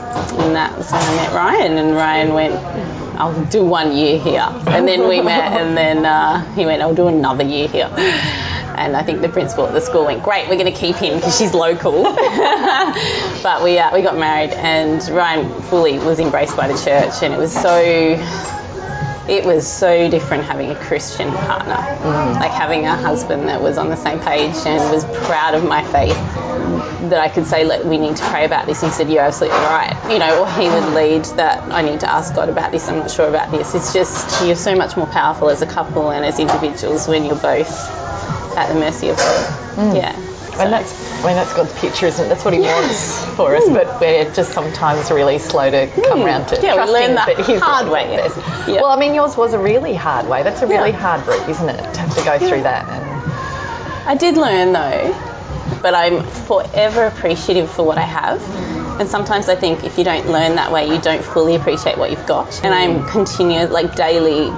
and 0.44 0.54
that 0.54 0.78
was 0.78 0.92
when 0.92 1.02
I 1.02 1.16
met 1.16 1.32
Ryan, 1.34 1.78
and 1.78 1.96
Ryan 1.96 2.34
went, 2.34 3.01
I'll 3.16 3.44
do 3.46 3.64
one 3.64 3.92
year 3.92 4.18
here. 4.18 4.46
And 4.66 4.86
then 4.86 5.08
we 5.08 5.20
met, 5.20 5.52
and 5.52 5.76
then 5.76 6.04
uh, 6.04 6.44
he 6.54 6.66
went, 6.66 6.82
I'll 6.82 6.94
do 6.94 7.08
another 7.08 7.44
year 7.44 7.68
here. 7.68 7.90
And 7.94 8.96
I 8.96 9.02
think 9.02 9.20
the 9.20 9.28
principal 9.28 9.66
at 9.66 9.74
the 9.74 9.80
school 9.80 10.06
went, 10.06 10.22
great, 10.22 10.48
we're 10.48 10.56
going 10.56 10.72
to 10.72 10.78
keep 10.78 10.96
him 10.96 11.16
because 11.16 11.36
she's 11.36 11.54
local. 11.54 12.02
but 13.42 13.62
we, 13.62 13.78
uh, 13.78 13.94
we 13.94 14.02
got 14.02 14.16
married, 14.16 14.50
and 14.50 15.06
Ryan 15.10 15.62
fully 15.62 15.98
was 15.98 16.18
embraced 16.18 16.56
by 16.56 16.68
the 16.68 16.74
church, 16.74 17.22
and 17.22 17.34
it 17.34 17.38
was 17.38 17.52
so 17.52 18.18
it 19.28 19.44
was 19.44 19.70
so 19.70 20.10
different 20.10 20.42
having 20.44 20.70
a 20.70 20.74
Christian 20.74 21.30
partner, 21.30 21.76
like 22.40 22.50
having 22.50 22.86
a 22.86 22.96
husband 22.96 23.48
that 23.48 23.62
was 23.62 23.78
on 23.78 23.88
the 23.88 23.96
same 23.96 24.18
page 24.18 24.54
and 24.66 24.92
was 24.92 25.04
proud 25.26 25.54
of 25.54 25.64
my 25.64 25.84
faith. 25.92 26.16
That 27.10 27.18
I 27.20 27.28
could 27.28 27.46
say, 27.46 27.64
we 27.84 27.98
need 27.98 28.16
to 28.16 28.24
pray 28.30 28.44
about 28.44 28.66
this. 28.66 28.80
He 28.80 28.88
said, 28.90 29.10
you're 29.10 29.22
absolutely 29.24 29.58
right. 29.58 29.96
You 30.10 30.18
know, 30.20 30.42
or 30.42 30.48
he 30.50 30.68
would 30.68 30.94
lead 30.94 31.24
that 31.36 31.62
I 31.72 31.82
need 31.82 32.00
to 32.00 32.10
ask 32.10 32.32
God 32.34 32.48
about 32.48 32.70
this. 32.70 32.88
I'm 32.88 32.98
not 33.00 33.10
sure 33.10 33.28
about 33.28 33.50
this. 33.50 33.74
It's 33.74 33.92
just 33.92 34.44
you're 34.46 34.54
so 34.54 34.76
much 34.76 34.96
more 34.96 35.06
powerful 35.08 35.50
as 35.50 35.62
a 35.62 35.66
couple 35.66 36.10
and 36.10 36.24
as 36.24 36.38
individuals 36.38 37.08
when 37.08 37.24
you're 37.24 37.34
both 37.34 37.70
at 38.56 38.68
the 38.72 38.74
mercy 38.78 39.08
of 39.08 39.16
God. 39.16 39.96
Yeah. 39.96 40.16
And 40.60 40.70
that's 40.72 40.92
I 41.24 41.26
mean 41.28 41.36
that's 41.36 41.54
God's 41.54 41.72
picture, 41.80 42.06
isn't 42.06 42.26
it? 42.26 42.28
That's 42.28 42.44
what 42.44 42.52
He 42.54 42.60
wants 42.60 43.24
for 43.36 43.56
us, 43.56 43.66
but 43.68 44.00
we're 44.00 44.30
just 44.34 44.52
sometimes 44.52 45.10
really 45.10 45.38
slow 45.38 45.70
to 45.70 45.86
come 45.88 46.20
Mm. 46.20 46.24
round 46.26 46.48
to 46.48 46.60
Yeah, 46.62 46.84
we 46.84 46.92
learn 46.92 47.10
the 47.10 47.14
that 47.26 47.46
He's 47.46 47.58
hard 47.60 47.88
way. 47.88 48.12
Yeah. 48.68 48.82
Well, 48.82 48.86
I 48.90 48.96
mean, 48.96 49.14
yours 49.14 49.36
was 49.36 49.54
a 49.54 49.58
really 49.58 49.94
hard 49.94 50.28
way. 50.28 50.42
That's 50.42 50.60
a 50.62 50.66
really 50.66 50.90
Yeah. 50.90 50.98
hard 50.98 51.26
route, 51.26 51.48
isn't 51.48 51.68
it? 51.68 51.94
To 51.94 52.00
have 52.00 52.14
to 52.16 52.24
go 52.24 52.38
through 52.38 52.62
that. 52.64 52.86
And 52.88 54.08
I 54.08 54.14
did 54.14 54.36
learn 54.36 54.72
though, 54.72 55.14
but 55.80 55.94
I'm 55.94 56.22
forever 56.46 57.06
appreciative 57.06 57.70
for 57.70 57.84
what 57.84 57.98
I 57.98 58.02
have 58.02 58.40
And 59.00 59.08
sometimes 59.08 59.48
I 59.48 59.56
think 59.56 59.84
if 59.84 59.98
you 59.98 60.04
don't 60.04 60.28
learn 60.28 60.56
that 60.56 60.70
way, 60.70 60.86
you 60.88 61.00
don't 61.00 61.24
fully 61.24 61.56
appreciate 61.56 61.98
what 61.98 62.10
you've 62.10 62.26
got. 62.26 62.62
And 62.64 62.74
I'm 62.74 63.06
continuous, 63.08 63.70
like 63.70 63.94
daily 63.96 64.48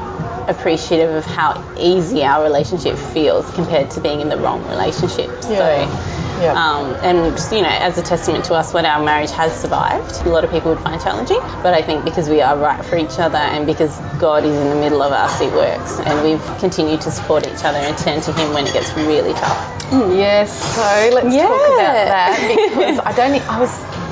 appreciative 0.48 1.14
of 1.14 1.24
how 1.24 1.64
easy 1.78 2.22
our 2.24 2.42
relationship 2.42 2.96
feels 2.98 3.50
compared 3.54 3.90
to 3.92 4.00
being 4.00 4.20
in 4.20 4.28
the 4.28 4.36
wrong 4.36 4.66
relationship. 4.68 5.30
Yeah. 5.48 5.88
So, 5.88 6.13
Yeah. 6.40 6.52
um, 6.54 6.94
and 7.02 7.38
you 7.52 7.62
know, 7.62 7.68
as 7.68 7.96
a 7.98 8.02
testament 8.02 8.46
to 8.46 8.54
us, 8.54 8.72
when 8.74 8.84
our 8.86 9.02
marriage 9.02 9.30
has 9.32 9.58
survived, 9.60 10.26
a 10.26 10.28
lot 10.30 10.44
of 10.44 10.50
people 10.50 10.74
would 10.74 10.82
find 10.82 11.00
challenging. 11.00 11.38
But 11.62 11.74
I 11.74 11.82
think 11.82 12.04
because 12.04 12.28
we 12.28 12.40
are 12.42 12.56
right 12.56 12.84
for 12.84 12.96
each 12.96 13.18
other 13.18 13.38
and 13.38 13.66
because 13.66 13.96
God 14.18 14.44
is 14.44 14.54
in 14.54 14.68
the 14.70 14.76
middle 14.76 15.02
of 15.02 15.12
us, 15.12 15.40
it 15.40 15.52
works. 15.52 15.98
And 16.00 16.22
we've 16.22 16.44
continued 16.58 17.00
to 17.02 17.10
support 17.10 17.46
each 17.46 17.64
other 17.64 17.78
and 17.78 17.96
turn 17.98 18.20
to 18.22 18.32
Him 18.32 18.52
when 18.52 18.66
it 18.66 18.72
gets 18.72 18.92
really 18.94 19.32
tough. 19.34 19.70
Yes, 19.92 20.50
so 20.74 21.10
let's 21.14 21.34
Yeah. 21.34 21.46
talk 21.46 21.60
about 21.60 21.94
that 21.94 22.36
because 22.48 22.98
I 22.98 23.12
don't. 23.12 23.34
I 23.50 23.60
was 23.60 23.70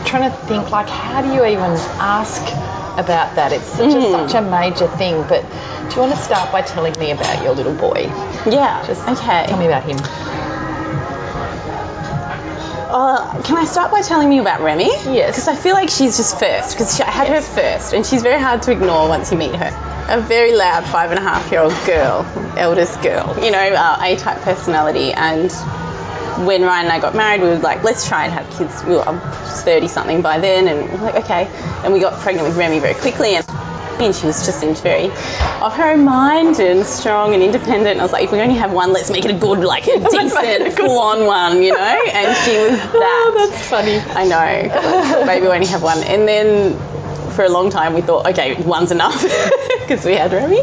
trying 0.08 0.30
to 0.30 0.36
think 0.46 0.70
like, 0.70 0.88
how 0.88 1.22
do 1.22 1.32
you 1.32 1.44
even 1.44 1.72
ask 1.98 2.42
about 2.98 3.34
that? 3.36 3.52
It's 3.52 3.64
such, 3.66 3.90
Mm. 3.90 4.24
a, 4.24 4.28
such 4.28 4.34
a 4.36 4.42
major 4.42 4.86
thing. 4.96 5.22
But 5.26 5.42
do 5.88 5.94
you 5.96 6.00
want 6.02 6.12
to 6.14 6.18
start 6.22 6.52
by 6.52 6.62
telling 6.62 6.94
me 7.00 7.10
about 7.10 7.42
your 7.42 7.54
little 7.54 7.74
boy? 7.74 8.02
Yeah. 8.46 8.84
Just 8.86 9.02
okay. 9.08 9.46
Tell 9.48 9.58
me 9.58 9.66
about 9.66 9.82
him. 9.84 9.96
Uh, 12.94 13.42
can 13.42 13.56
I 13.56 13.64
start 13.64 13.90
by 13.90 14.02
telling 14.02 14.32
you 14.32 14.42
about 14.42 14.60
Remy? 14.60 14.84
Yes. 14.84 15.34
Because 15.34 15.48
I 15.48 15.56
feel 15.56 15.72
like 15.72 15.88
she's 15.88 16.18
just 16.18 16.38
first, 16.38 16.74
because 16.74 17.00
I 17.00 17.10
had 17.10 17.26
her 17.28 17.40
first, 17.40 17.94
and 17.94 18.04
she's 18.04 18.20
very 18.22 18.38
hard 18.38 18.60
to 18.64 18.72
ignore 18.72 19.08
once 19.08 19.32
you 19.32 19.38
meet 19.38 19.54
her. 19.56 20.06
A 20.10 20.20
very 20.20 20.54
loud 20.54 20.84
five 20.84 21.08
and 21.10 21.18
a 21.18 21.22
half 21.22 21.50
year 21.50 21.62
old 21.62 21.72
girl, 21.86 22.26
eldest 22.58 23.00
girl, 23.00 23.42
you 23.42 23.50
know, 23.50 23.58
uh, 23.58 23.96
A 23.98 24.16
type 24.16 24.42
personality. 24.42 25.10
And 25.14 25.50
when 26.46 26.60
Ryan 26.60 26.84
and 26.84 26.92
I 26.92 27.00
got 27.00 27.14
married, 27.14 27.40
we 27.40 27.48
were 27.48 27.58
like, 27.60 27.82
let's 27.82 28.06
try 28.06 28.26
and 28.26 28.32
have 28.34 28.50
kids. 28.58 28.84
We 28.84 28.94
were 28.94 29.04
30 29.04 29.88
something 29.88 30.20
by 30.20 30.38
then, 30.38 30.68
and 30.68 30.92
we 30.92 30.98
were 30.98 31.04
like, 31.04 31.24
okay. 31.24 31.46
And 31.84 31.94
we 31.94 32.00
got 32.00 32.20
pregnant 32.20 32.46
with 32.46 32.58
Remy 32.58 32.80
very 32.80 32.94
quickly, 32.94 33.36
and 33.36 33.46
and 34.00 34.14
she 34.14 34.26
was 34.26 34.44
just 34.44 34.60
seemed 34.60 34.78
very 34.78 35.06
of 35.62 35.74
her 35.74 35.92
own 35.92 36.04
mind 36.04 36.58
and 36.60 36.84
strong 36.84 37.34
and 37.34 37.42
independent. 37.42 38.00
I 38.00 38.02
was 38.02 38.12
like, 38.12 38.24
if 38.24 38.32
we 38.32 38.40
only 38.40 38.56
have 38.56 38.72
one, 38.72 38.92
let's 38.92 39.10
make 39.10 39.24
it 39.24 39.30
a 39.30 39.38
good, 39.38 39.60
like 39.60 39.86
a 39.86 39.98
decent, 40.10 40.78
on 40.80 41.26
one, 41.26 41.62
you 41.62 41.72
know? 41.72 42.02
And 42.12 42.36
she 42.38 42.56
was 42.58 42.80
oh, 42.82 42.92
that. 42.92 43.30
Oh, 43.34 43.48
that's 43.48 43.68
funny. 43.68 43.98
I 43.98 44.24
know. 44.24 45.24
Maybe 45.26 45.46
we 45.46 45.52
only 45.52 45.66
have 45.66 45.82
one. 45.82 46.02
And 46.04 46.26
then 46.26 46.76
for 47.32 47.44
a 47.44 47.48
long 47.48 47.70
time 47.70 47.94
we 47.94 48.00
thought, 48.02 48.26
okay, 48.26 48.60
one's 48.62 48.90
enough 48.90 49.22
because 49.80 50.04
we 50.04 50.14
had 50.14 50.32
Remy. 50.32 50.62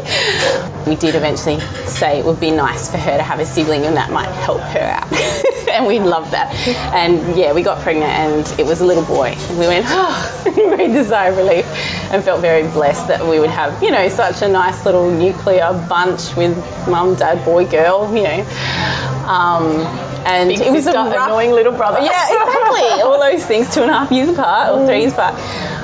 We 0.86 0.96
did 0.96 1.14
eventually 1.14 1.60
say 1.86 2.18
it 2.18 2.24
would 2.24 2.40
be 2.40 2.50
nice 2.50 2.90
for 2.90 2.96
her 2.96 3.16
to 3.16 3.22
have 3.22 3.40
a 3.40 3.46
sibling 3.46 3.84
and 3.84 3.96
that 3.96 4.10
might 4.10 4.28
help 4.28 4.60
her 4.60 4.80
out. 4.80 5.12
and 5.70 5.86
we 5.86 5.98
loved 5.98 6.32
that. 6.32 6.54
And 6.94 7.36
yeah, 7.36 7.52
we 7.52 7.62
got 7.62 7.82
pregnant 7.82 8.10
and 8.10 8.60
it 8.60 8.66
was 8.66 8.80
a 8.80 8.86
little 8.86 9.04
boy. 9.04 9.28
And 9.36 9.58
we 9.58 9.66
went, 9.66 9.86
oh, 9.88 11.04
sigh 11.08 11.28
of 11.28 11.36
relief 11.36 11.66
and 12.12 12.22
felt 12.22 12.40
very 12.40 12.62
blessed 12.62 13.08
that 13.08 13.26
we 13.26 13.38
would 13.40 13.50
have, 13.50 13.82
you 13.82 13.90
know, 13.90 14.08
such 14.08 14.42
a 14.42 14.48
nice 14.48 14.84
little 14.84 15.10
nuclear 15.10 15.72
bunch 15.88 16.34
with 16.36 16.56
mum, 16.88 17.14
dad, 17.16 17.44
boy, 17.44 17.66
girl, 17.66 18.14
you 18.14 18.22
know. 18.22 18.40
Um, 19.26 20.10
and 20.26 20.50
Big 20.50 20.60
it 20.60 20.70
was 20.70 20.86
a 20.86 20.92
rough, 20.92 21.14
annoying 21.14 21.52
little 21.52 21.72
brother. 21.72 22.00
yeah, 22.00 22.26
exactly. 22.28 23.02
All 23.02 23.18
those 23.18 23.44
things, 23.44 23.72
two 23.74 23.82
and 23.82 23.90
a 23.90 23.94
half 23.94 24.12
years 24.12 24.28
apart 24.28 24.70
or 24.70 24.86
three 24.86 25.00
years 25.00 25.12
apart. 25.12 25.34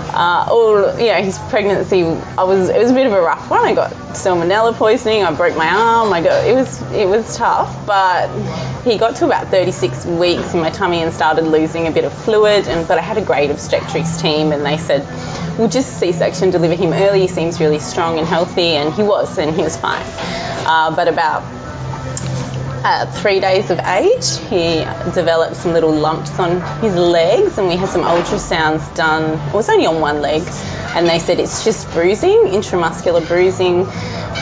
Uh, 0.09 0.47
all 0.49 0.99
you 0.99 1.09
know, 1.09 1.23
his 1.23 1.39
pregnancy. 1.51 2.05
I 2.05 2.45
was. 2.45 2.69
It 2.69 2.79
was 2.79 2.91
a 2.91 2.95
bit 2.95 3.07
of 3.07 3.13
a 3.13 3.21
rough 3.21 3.51
one. 3.51 3.65
I 3.65 3.75
got 3.75 3.91
salmonella 4.13 4.75
poisoning. 4.75 5.23
I 5.25 5.33
broke 5.35 5.57
my 5.57 5.69
arm. 5.69 6.13
I 6.13 6.23
got. 6.23 6.47
It 6.47 6.55
was. 6.55 6.81
It 6.93 7.09
was 7.09 7.37
tough, 7.37 7.87
but 7.87 8.29
he 8.83 8.97
got 8.99 9.17
to 9.17 9.27
about 9.27 9.49
36 9.49 10.07
weeks 10.07 10.55
in 10.55 10.61
my 10.61 10.71
tummy 10.71 11.03
and 11.03 11.13
started 11.13 11.45
losing 11.45 11.87
a 11.87 11.91
bit 11.91 12.05
of 12.05 12.13
fluid. 12.13 12.67
And 12.69 12.87
but 12.89 12.99
I 12.99 13.03
had 13.03 13.19
a 13.19 13.25
great 13.25 13.51
obstetrics 13.51 14.21
team, 14.21 14.53
and 14.53 14.65
they 14.65 14.79
said, 14.79 15.07
"We'll 15.59 15.69
just 15.69 15.99
C-section 15.99 16.51
deliver 16.51 16.75
him 16.75 16.93
early. 16.93 17.21
He 17.21 17.29
seems 17.29 17.61
really 17.61 17.81
strong 17.81 18.19
and 18.19 18.27
healthy." 18.27 18.77
And 18.77 18.95
he 18.95 19.03
was, 19.03 19.39
and 19.39 19.55
he 19.55 19.63
was 19.63 19.77
fine. 19.77 20.05
Uh, 20.67 20.95
but 20.95 21.09
about 21.09 21.43
at 22.87 23.07
three 23.07 23.41
days 23.41 23.71
of 23.73 23.81
age, 23.81 24.39
he 24.49 24.79
developed 25.13 25.57
some 25.57 25.73
little 25.73 25.93
lumps 25.93 26.39
on 26.39 26.61
his 26.81 26.95
legs, 26.95 27.59
and 27.59 27.67
we 27.67 27.75
had 27.75 27.89
some 27.89 28.03
ultrasounds 28.03 28.95
done. 28.95 29.41
It 29.49 29.55
was 29.55 29.69
only 29.69 29.87
on 29.87 30.01
one 30.01 30.23
leg, 30.23 30.43
and 30.95 31.05
they 31.09 31.19
said 31.19 31.41
it's 31.41 31.65
just 31.65 31.91
bruising, 31.91 32.45
intramuscular 32.47 33.27
bruising 33.27 33.87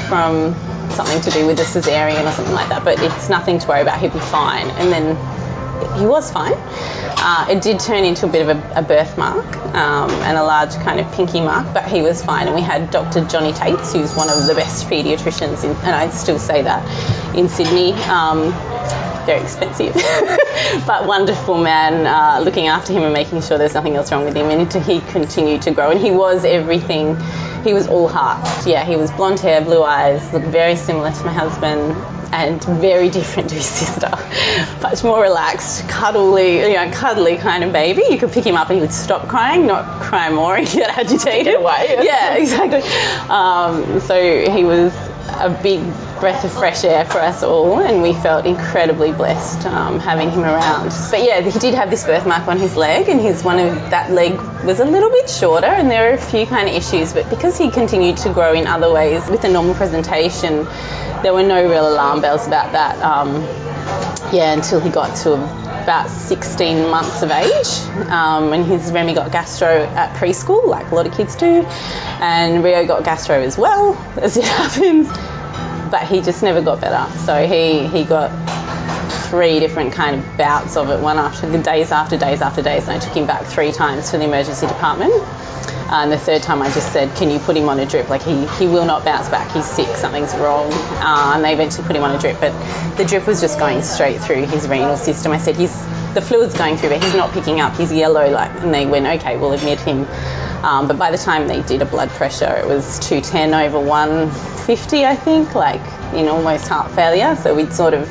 from 0.08 0.54
something 0.90 1.22
to 1.22 1.30
do 1.30 1.46
with 1.46 1.58
a 1.58 1.62
cesarean 1.62 2.28
or 2.28 2.32
something 2.32 2.54
like 2.54 2.68
that. 2.68 2.84
But 2.84 3.00
it's 3.00 3.30
nothing 3.30 3.58
to 3.60 3.66
worry 3.66 3.80
about. 3.80 3.98
He'll 3.98 4.10
be 4.10 4.18
fine. 4.18 4.68
And 4.72 4.92
then 4.92 5.16
he 5.98 6.06
was 6.06 6.30
fine. 6.30 6.54
Uh, 6.56 7.46
it 7.50 7.62
did 7.62 7.80
turn 7.80 8.04
into 8.04 8.26
a 8.26 8.28
bit 8.28 8.48
of 8.48 8.56
a, 8.56 8.72
a 8.76 8.82
birthmark 8.82 9.56
um, 9.74 10.10
and 10.10 10.36
a 10.36 10.42
large 10.42 10.74
kind 10.74 11.00
of 11.00 11.10
pinky 11.12 11.40
mark, 11.40 11.72
but 11.72 11.84
he 11.84 12.02
was 12.02 12.22
fine. 12.22 12.46
And 12.46 12.54
we 12.54 12.62
had 12.62 12.90
Dr. 12.90 13.24
Johnny 13.26 13.52
Tates, 13.52 13.92
who's 13.92 14.14
one 14.14 14.28
of 14.28 14.46
the 14.46 14.54
best 14.54 14.86
paediatricians, 14.86 15.64
in, 15.64 15.70
and 15.70 15.94
I 15.94 16.10
still 16.10 16.38
say 16.38 16.62
that, 16.62 17.34
in 17.36 17.48
Sydney. 17.48 17.92
Um, 18.04 18.52
very 19.24 19.40
expensive, 19.40 19.94
but 20.86 21.06
wonderful 21.06 21.56
man, 21.56 22.06
uh, 22.06 22.44
looking 22.44 22.66
after 22.66 22.92
him 22.92 23.02
and 23.02 23.12
making 23.14 23.40
sure 23.40 23.56
there's 23.56 23.72
nothing 23.72 23.96
else 23.96 24.12
wrong 24.12 24.24
with 24.24 24.36
him. 24.36 24.50
And 24.50 24.70
he 24.84 25.00
continued 25.00 25.62
to 25.62 25.70
grow, 25.70 25.90
and 25.90 26.00
he 26.00 26.10
was 26.10 26.44
everything. 26.44 27.16
He 27.64 27.72
was 27.72 27.88
all 27.88 28.06
heart. 28.06 28.66
Yeah, 28.66 28.84
he 28.84 28.96
was 28.96 29.10
blonde 29.12 29.40
hair, 29.40 29.62
blue 29.62 29.82
eyes, 29.82 30.30
looked 30.32 30.46
very 30.46 30.76
similar 30.76 31.10
to 31.10 31.24
my 31.24 31.32
husband, 31.32 31.96
and 32.34 32.62
very 32.64 33.10
different 33.10 33.48
to 33.50 33.54
his 33.54 33.66
sister. 33.66 34.10
Much 34.82 35.04
more 35.04 35.22
relaxed, 35.22 35.88
cuddly, 35.88 36.58
you 36.60 36.74
know, 36.74 36.90
cuddly 36.90 37.36
kind 37.36 37.62
of 37.62 37.72
baby. 37.72 38.02
You 38.10 38.18
could 38.18 38.32
pick 38.32 38.44
him 38.44 38.56
up 38.56 38.68
and 38.70 38.76
he 38.76 38.80
would 38.80 38.92
stop 38.92 39.28
crying, 39.28 39.66
not 39.66 40.02
cry 40.02 40.30
more 40.30 40.56
and 40.56 40.66
get 40.72 40.90
agitated. 40.90 41.44
Get 41.44 41.60
away. 41.60 41.96
Yeah, 42.02 42.34
exactly. 42.34 42.82
Um, 43.28 44.00
so 44.00 44.50
he 44.50 44.64
was 44.64 44.92
a 45.30 45.50
big 45.62 45.80
breath 46.20 46.44
of 46.44 46.52
fresh 46.52 46.84
air 46.84 47.04
for 47.04 47.18
us 47.18 47.42
all, 47.42 47.80
and 47.80 48.02
we 48.02 48.12
felt 48.12 48.46
incredibly 48.46 49.12
blessed 49.12 49.66
um, 49.66 49.98
having 50.00 50.30
him 50.30 50.40
around. 50.40 50.90
But 51.10 51.22
yeah, 51.22 51.40
he 51.40 51.58
did 51.58 51.74
have 51.74 51.90
this 51.90 52.04
birthmark 52.04 52.46
on 52.48 52.58
his 52.58 52.76
leg, 52.76 53.08
and 53.08 53.20
his 53.20 53.42
one 53.42 53.58
of 53.58 53.74
that 53.90 54.10
leg 54.10 54.40
was 54.64 54.80
a 54.80 54.84
little 54.84 55.10
bit 55.10 55.28
shorter, 55.28 55.66
and 55.66 55.90
there 55.90 56.10
were 56.10 56.16
a 56.16 56.20
few 56.20 56.46
kind 56.46 56.68
of 56.68 56.74
issues. 56.74 57.12
But 57.12 57.28
because 57.30 57.58
he 57.58 57.70
continued 57.70 58.16
to 58.18 58.32
grow 58.32 58.52
in 58.52 58.66
other 58.66 58.92
ways 58.92 59.28
with 59.28 59.44
a 59.44 59.48
normal 59.50 59.74
presentation, 59.74 60.66
there 61.22 61.32
were 61.32 61.42
no 61.42 61.68
real 61.68 61.88
alarm 61.88 62.20
bells 62.20 62.46
about 62.46 62.72
that. 62.72 63.00
Um, 63.02 63.42
yeah, 64.32 64.52
until 64.52 64.80
he 64.80 64.90
got 64.90 65.16
to 65.18 65.34
about 65.34 66.08
16 66.08 66.90
months 66.90 67.22
of 67.22 67.30
age. 67.30 67.80
Um, 68.10 68.52
and 68.52 68.64
his 68.64 68.90
Remy 68.90 69.14
got 69.14 69.30
gastro 69.30 69.84
at 69.84 70.16
preschool, 70.16 70.66
like 70.66 70.90
a 70.90 70.94
lot 70.94 71.06
of 71.06 71.14
kids 71.14 71.36
do. 71.36 71.64
And 72.20 72.64
Rio 72.64 72.86
got 72.86 73.04
gastro 73.04 73.40
as 73.40 73.56
well, 73.56 73.94
as 74.20 74.36
it 74.36 74.44
happens. 74.44 75.08
But 75.90 76.08
he 76.08 76.22
just 76.22 76.42
never 76.42 76.62
got 76.62 76.80
better. 76.80 77.12
So 77.18 77.46
he, 77.46 77.86
he 77.86 78.04
got 78.04 78.30
three 79.28 79.60
different 79.60 79.92
kind 79.92 80.16
of 80.16 80.38
bouts 80.38 80.76
of 80.76 80.90
it, 80.90 81.00
one 81.00 81.18
after 81.18 81.48
the 81.48 81.58
days 81.58 81.92
after 81.92 82.16
days 82.16 82.40
after 82.40 82.62
days. 82.62 82.88
And 82.88 82.92
I 82.92 82.98
took 82.98 83.14
him 83.14 83.26
back 83.26 83.44
three 83.44 83.70
times 83.70 84.10
to 84.10 84.18
the 84.18 84.24
emergency 84.24 84.66
department. 84.66 85.12
And 85.90 86.10
the 86.10 86.18
third 86.18 86.42
time 86.42 86.62
I 86.62 86.70
just 86.72 86.92
said, 86.92 87.14
can 87.16 87.30
you 87.30 87.38
put 87.38 87.56
him 87.56 87.68
on 87.68 87.78
a 87.78 87.86
drip? 87.86 88.08
Like 88.08 88.22
he, 88.22 88.46
he 88.58 88.66
will 88.66 88.84
not 88.84 89.04
bounce 89.04 89.28
back. 89.28 89.50
He's 89.52 89.66
sick. 89.66 89.88
Something's 89.96 90.34
wrong. 90.36 90.72
Uh, 90.72 91.32
and 91.34 91.44
they 91.44 91.52
eventually 91.52 91.86
put 91.86 91.94
him 91.94 92.02
on 92.02 92.14
a 92.14 92.18
drip. 92.18 92.40
But 92.40 92.52
the 92.96 93.04
drip 93.04 93.26
was 93.26 93.40
just 93.40 93.58
going 93.58 93.82
straight 93.82 94.20
through 94.20 94.46
his 94.46 94.66
renal 94.66 94.96
system. 94.96 95.32
I 95.32 95.38
said, 95.38 95.56
he's, 95.56 95.74
the 96.14 96.22
fluid's 96.22 96.56
going 96.56 96.76
through, 96.76 96.90
but 96.90 97.02
he's 97.02 97.14
not 97.14 97.32
picking 97.32 97.60
up. 97.60 97.76
He's 97.76 97.92
yellow. 97.92 98.28
Like, 98.30 98.50
and 98.62 98.72
they 98.72 98.86
went, 98.86 99.06
okay, 99.20 99.36
we'll 99.36 99.52
admit 99.52 99.80
him. 99.80 100.06
Um, 100.64 100.88
but 100.88 100.98
by 100.98 101.10
the 101.10 101.18
time 101.18 101.46
they 101.46 101.62
did 101.62 101.82
a 101.82 101.84
blood 101.84 102.08
pressure, 102.08 102.56
it 102.56 102.66
was 102.66 102.98
210 103.00 103.52
over 103.52 103.78
150, 103.78 105.04
I 105.04 105.14
think, 105.14 105.54
like 105.54 105.82
in 106.14 106.28
almost 106.28 106.68
heart 106.68 106.90
failure. 106.92 107.36
So 107.36 107.54
we'd 107.54 107.72
sort 107.72 107.92
of 107.92 108.10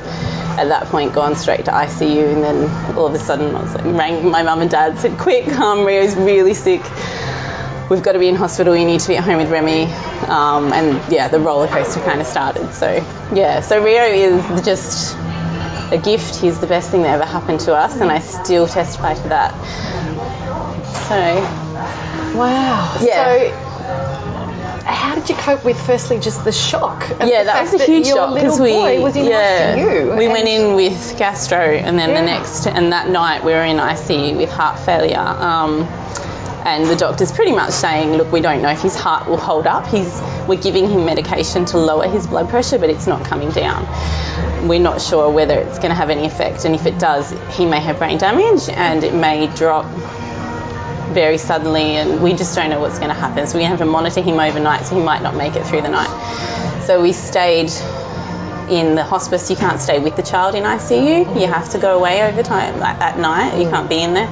at 0.58 0.66
that 0.66 0.86
point 0.86 1.14
gone 1.14 1.36
straight 1.36 1.66
to 1.66 1.72
ICU, 1.72 2.34
and 2.34 2.44
then 2.44 2.96
all 2.96 3.08
of 3.08 3.14
a 3.16 3.20
sudden 3.20 3.56
I 3.56 3.62
was 3.64 3.74
like, 3.74 3.86
rang 3.86 4.30
my 4.30 4.44
mum 4.44 4.62
and 4.62 4.70
dad, 4.70 5.00
said, 5.00 5.18
quick, 5.18 5.48
um, 5.48 5.84
Rio's 5.84 6.16
really 6.16 6.54
sick. 6.54 6.82
We've 7.90 8.02
got 8.02 8.14
to 8.14 8.20
be 8.20 8.28
in 8.28 8.36
hospital. 8.36 8.76
You 8.76 8.86
need 8.86 9.02
to 9.02 9.08
be 9.08 9.18
at 9.18 9.24
home 9.24 9.38
with 9.38 9.52
Remy. 9.52 9.84
Um, 10.28 10.72
and 10.74 11.12
yeah, 11.12 11.28
the 11.28 11.40
roller 11.40 11.68
coaster 11.68 12.00
kind 12.02 12.22
of 12.22 12.28
started. 12.28 12.74
So 12.74 12.94
yeah, 13.34 13.62
so 13.62 13.84
Rio 13.84 14.04
is 14.04 14.66
just 14.66 15.16
a 15.92 16.00
gift. 16.04 16.36
He's 16.38 16.60
the 16.60 16.68
best 16.68 16.90
thing 16.92 17.04
that 17.04 17.14
ever 17.14 17.26
happened 17.26 17.60
to 17.62 17.76
us, 17.76 18.00
and 18.00 18.10
I 18.10 18.20
still 18.20 18.68
testify 18.68 19.14
to 19.16 19.28
that. 19.30 19.52
So 21.08 21.60
Wow. 22.38 22.98
Yeah. 23.02 23.24
So, 23.24 23.52
how 24.86 25.16
did 25.16 25.30
you 25.30 25.36
cope 25.36 25.64
with 25.64 25.80
firstly 25.86 26.20
just 26.20 26.44
the 26.44 26.52
shock? 26.52 27.08
Yeah, 27.10 27.44
the 27.44 27.46
that 27.46 27.72
was 27.72 27.82
a 27.82 27.86
huge 27.86 28.08
shock 28.08 28.34
because 28.34 28.60
we 28.60 28.72
boy 28.72 29.02
was 29.02 29.16
in 29.16 29.26
yeah 29.26 30.16
we 30.18 30.28
went 30.28 30.48
in 30.48 30.76
with 30.76 31.16
gastro 31.18 31.58
and 31.60 31.98
then 31.98 32.10
Yeah. 32.10 32.22
the 32.22 32.26
next 32.26 32.68
and 32.68 32.92
that 32.92 33.10
night 33.10 33.44
we 33.44 33.52
were 33.54 33.64
in 33.64 33.78
ICU 33.78 34.38
with 34.38 34.50
heart 34.52 34.80
failure. 34.80 35.20
Um, 35.20 35.88
and 36.66 36.86
the 36.86 36.96
doctor's 36.96 37.32
pretty 37.32 37.52
much 37.52 37.72
saying, 37.72 38.14
look, 38.14 38.32
we 38.32 38.42
don't 38.42 38.62
know 38.62 38.70
if 38.70 38.82
his 38.82 38.96
heart 38.96 39.28
will 39.28 39.38
hold 39.38 39.68
up. 39.68 39.88
He's 39.88 40.22
we're 40.48 40.62
giving 40.62 40.90
him 40.90 41.06
medication 41.06 41.66
to 41.66 41.78
lower 41.78 42.08
his 42.08 42.28
blood 42.28 42.50
pressure, 42.50 42.78
but 42.78 42.90
it's 42.90 43.08
not 43.08 43.26
coming 43.26 43.50
down. 43.52 43.88
We're 44.68 44.80
not 44.80 45.02
sure 45.02 45.30
whether 45.30 45.60
it's 45.60 45.78
going 45.78 45.90
to 45.90 45.96
have 45.96 46.10
any 46.10 46.26
effect, 46.26 46.66
and 46.66 46.74
if 46.76 46.86
it 46.86 47.00
does, 47.00 47.32
he 47.56 47.66
may 47.66 47.80
have 47.80 47.98
brain 47.98 48.18
damage 48.18 48.70
and 48.70 49.04
it 49.04 49.14
may 49.14 49.48
drop 49.56 49.86
very 51.14 51.38
suddenly, 51.38 51.98
and 51.98 52.22
we 52.24 52.34
just 52.34 52.56
don't 52.56 52.70
know 52.70 52.80
what's 52.80 52.98
going 52.98 53.10
to 53.10 53.16
happen. 53.16 53.46
So 53.48 53.58
we 53.58 53.64
have 53.66 53.80
to 53.80 53.86
monitor 53.86 54.22
him 54.22 54.40
overnight, 54.40 54.86
so 54.86 54.96
he 54.96 55.02
might 55.02 55.22
not 55.22 55.36
make 55.36 55.56
it 55.56 55.66
through 55.66 55.82
the 55.82 55.90
night. 55.90 56.82
So 56.86 57.02
we 57.02 57.14
stayed 57.14 57.72
in 58.70 58.96
the 58.96 59.04
hospice. 59.04 59.50
You 59.50 59.56
can't 59.56 59.80
stay 59.80 60.00
with 60.00 60.16
the 60.16 60.24
child 60.24 60.56
in 60.56 60.64
ICU. 60.64 61.40
You 61.40 61.48
have 61.48 61.72
to 61.72 61.80
go 61.80 61.98
away 61.98 62.24
over 62.24 62.44
time 62.44 62.80
like, 62.80 63.00
at 63.00 63.18
night. 63.18 63.58
You 63.60 63.70
can't 63.70 63.90
be 63.90 64.02
in 64.02 64.14
there. 64.14 64.28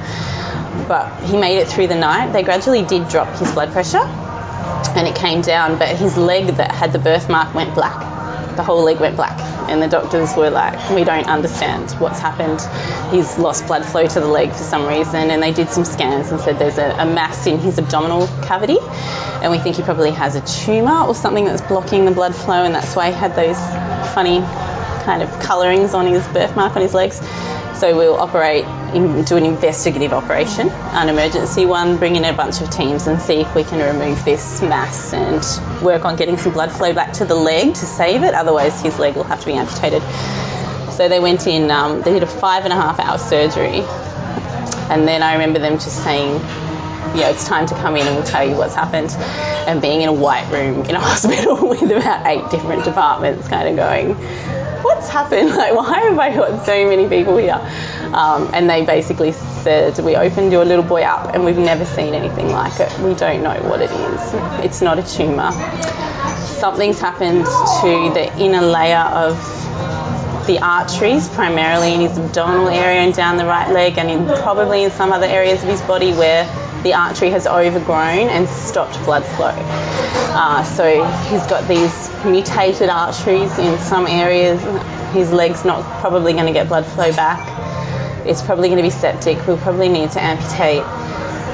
But 0.88 1.12
he 1.24 1.36
made 1.36 1.58
it 1.58 1.68
through 1.68 1.88
the 1.88 1.96
night. 1.96 2.32
They 2.32 2.42
gradually 2.42 2.84
did 2.84 3.08
drop 3.08 3.36
his 3.38 3.52
blood 3.52 3.72
pressure, 3.72 4.02
and 4.96 5.06
it 5.06 5.14
came 5.14 5.40
down. 5.40 5.78
But 5.78 5.96
his 5.96 6.16
leg 6.16 6.46
that 6.56 6.72
had 6.72 6.92
the 6.92 6.98
birthmark 6.98 7.54
went 7.54 7.74
black. 7.74 8.56
The 8.56 8.62
whole 8.62 8.82
leg 8.84 9.00
went 9.00 9.16
black 9.16 9.38
and 9.72 9.82
the 9.82 9.88
doctors 9.88 10.36
were 10.36 10.50
like, 10.50 10.90
we 10.90 11.02
don't 11.02 11.26
understand 11.26 11.90
what's 11.92 12.20
happened. 12.20 12.60
He's 13.12 13.38
lost 13.38 13.66
blood 13.66 13.84
flow 13.84 14.06
to 14.06 14.20
the 14.20 14.26
leg 14.26 14.50
for 14.50 14.64
some 14.64 14.86
reason, 14.86 15.30
and 15.30 15.42
they 15.42 15.52
did 15.52 15.70
some 15.70 15.84
scans 15.84 16.30
and 16.30 16.40
said 16.40 16.58
there's 16.58 16.78
a, 16.78 16.90
a 16.90 17.06
mass 17.06 17.46
in 17.46 17.58
his 17.58 17.78
abdominal 17.78 18.26
cavity, 18.42 18.78
and 18.80 19.50
we 19.50 19.58
think 19.58 19.76
he 19.76 19.82
probably 19.82 20.10
has 20.10 20.36
a 20.36 20.40
tumour 20.42 21.06
or 21.06 21.14
something 21.14 21.44
that's 21.44 21.62
blocking 21.62 22.04
the 22.04 22.10
blood 22.10 22.34
flow, 22.34 22.64
and 22.64 22.74
that's 22.74 22.94
why 22.94 23.10
he 23.10 23.16
had 23.16 23.34
those 23.34 23.58
funny 24.14 24.40
kind 25.04 25.22
of 25.22 25.30
colourings 25.40 25.94
on 25.94 26.06
his 26.06 26.26
birthmark 26.28 26.76
on 26.76 26.82
his 26.82 26.94
legs. 26.94 27.20
So 27.78 27.96
we'll 27.96 28.18
operate, 28.18 28.64
do 28.92 29.36
an 29.36 29.44
investigative 29.44 30.12
operation, 30.12 30.68
an 30.68 31.08
emergency 31.08 31.66
one, 31.66 31.96
bring 31.96 32.16
in 32.16 32.24
a 32.24 32.32
bunch 32.32 32.60
of 32.60 32.70
teams 32.70 33.06
and 33.06 33.20
see 33.20 33.40
if 33.40 33.54
we 33.54 33.64
can 33.64 33.80
remove 33.80 34.24
this 34.24 34.60
mass 34.60 35.12
and 35.12 35.82
work 35.82 36.04
on 36.04 36.16
getting 36.16 36.36
some 36.36 36.52
blood 36.52 36.70
flow 36.70 36.92
back 36.92 37.12
to 37.14 37.24
the 37.24 37.34
leg 37.34 37.74
to 37.74 37.86
save 37.86 38.22
it. 38.22 38.34
Otherwise, 38.34 38.80
his 38.82 38.98
leg 38.98 39.14
will 39.16 39.24
have 39.24 39.40
to 39.40 39.46
be 39.46 39.54
amputated. 39.54 40.02
So 40.92 41.08
they 41.08 41.20
went 41.20 41.46
in, 41.46 41.70
um, 41.70 42.02
they 42.02 42.12
did 42.12 42.22
a 42.22 42.26
five 42.26 42.64
and 42.64 42.72
a 42.72 42.76
half 42.76 43.00
hour 43.00 43.18
surgery, 43.18 43.80
and 44.90 45.08
then 45.08 45.22
I 45.22 45.32
remember 45.32 45.58
them 45.58 45.74
just 45.74 46.04
saying, 46.04 46.40
yeah, 47.16 47.30
it's 47.30 47.46
time 47.46 47.66
to 47.66 47.74
come 47.74 47.96
in 47.96 48.06
and 48.06 48.16
we'll 48.16 48.24
tell 48.24 48.46
you 48.46 48.56
what's 48.56 48.74
happened. 48.74 49.10
And 49.66 49.80
being 49.80 50.02
in 50.02 50.08
a 50.08 50.12
white 50.12 50.50
room 50.50 50.84
in 50.84 50.94
a 50.94 51.00
hospital 51.00 51.56
with 51.68 51.82
about 51.82 52.26
eight 52.26 52.50
different 52.50 52.84
departments, 52.84 53.48
kind 53.48 53.68
of 53.68 53.76
going, 53.76 54.14
what's 54.82 55.08
happened? 55.08 55.50
Like, 55.62 55.74
why 55.74 56.00
have 56.00 56.18
I 56.18 56.34
got 56.34 56.66
so 56.66 56.88
many 56.88 57.08
people 57.08 57.36
here? 57.36 57.60
Um, 58.12 58.50
and 58.52 58.68
they 58.68 58.84
basically 58.84 59.32
said, 59.32 59.98
we 59.98 60.16
opened 60.16 60.52
your 60.52 60.64
little 60.64 60.84
boy 60.84 61.02
up 61.02 61.34
and 61.34 61.44
we've 61.44 61.56
never 61.56 61.84
seen 61.84 62.14
anything 62.14 62.48
like 62.48 62.78
it. 62.78 62.92
We 62.98 63.14
don't 63.14 63.42
know 63.42 63.58
what 63.68 63.80
it 63.80 63.90
is. 63.90 64.64
It's 64.64 64.82
not 64.82 64.98
a 64.98 65.02
tumour. 65.02 65.50
Something's 66.60 67.00
happened 67.00 67.44
to 67.44 68.12
the 68.14 68.30
inner 68.38 68.60
layer 68.60 68.98
of 68.98 69.36
the 70.46 70.58
arteries, 70.60 71.28
primarily 71.28 71.94
in 71.94 72.00
his 72.00 72.18
abdominal 72.18 72.68
area 72.68 73.00
and 73.00 73.14
down 73.14 73.36
the 73.36 73.46
right 73.46 73.70
leg, 73.70 73.96
and 73.96 74.10
in, 74.10 74.26
probably 74.42 74.84
in 74.84 74.90
some 74.90 75.12
other 75.12 75.26
areas 75.26 75.62
of 75.62 75.68
his 75.68 75.80
body 75.82 76.12
where 76.12 76.44
the 76.82 76.94
artery 76.94 77.30
has 77.30 77.46
overgrown 77.46 78.28
and 78.28 78.48
stopped 78.48 78.94
blood 79.04 79.24
flow. 79.24 79.54
Uh, 80.34 80.64
so 80.64 81.04
he's 81.30 81.46
got 81.46 81.66
these 81.68 82.10
mutated 82.24 82.88
arteries 82.88 83.56
in 83.58 83.78
some 83.78 84.06
areas. 84.06 84.60
His 85.14 85.32
leg's 85.32 85.64
not 85.64 85.84
probably 86.00 86.32
going 86.32 86.46
to 86.46 86.52
get 86.52 86.68
blood 86.68 86.86
flow 86.86 87.12
back. 87.12 87.71
It's 88.26 88.42
probably 88.42 88.68
going 88.68 88.78
to 88.78 88.82
be 88.82 88.90
septic. 88.90 89.46
We'll 89.46 89.58
probably 89.58 89.88
need 89.88 90.10
to 90.12 90.22
amputate. 90.22 90.82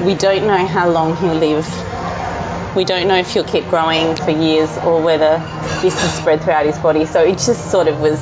We 0.05 0.15
don't 0.15 0.47
know 0.47 0.65
how 0.65 0.89
long 0.89 1.15
he'll 1.17 1.33
live. 1.33 1.67
We 2.75 2.85
don't 2.85 3.07
know 3.07 3.17
if 3.17 3.33
he'll 3.33 3.43
keep 3.43 3.67
growing 3.67 4.15
for 4.15 4.31
years 4.31 4.69
or 4.79 5.01
whether 5.01 5.39
this 5.81 5.95
is 6.03 6.13
spread 6.13 6.41
throughout 6.41 6.65
his 6.65 6.77
body. 6.77 7.05
So 7.05 7.23
it 7.23 7.33
just 7.33 7.71
sort 7.71 7.87
of 7.87 7.99
was 7.99 8.19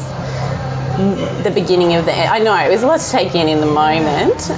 the 1.44 1.51
beginning 1.54 1.96
of 1.96 2.06
the. 2.06 2.13
I 2.13 2.39
know 2.39 2.56
it 2.56 2.70
was 2.70 2.84
a 2.84 2.88
lot 2.88 3.00
to 3.00 3.10
take 3.12 3.36
in 3.36 3.48
in 3.48 3.60
the 3.60 3.68
moment, 3.68 4.50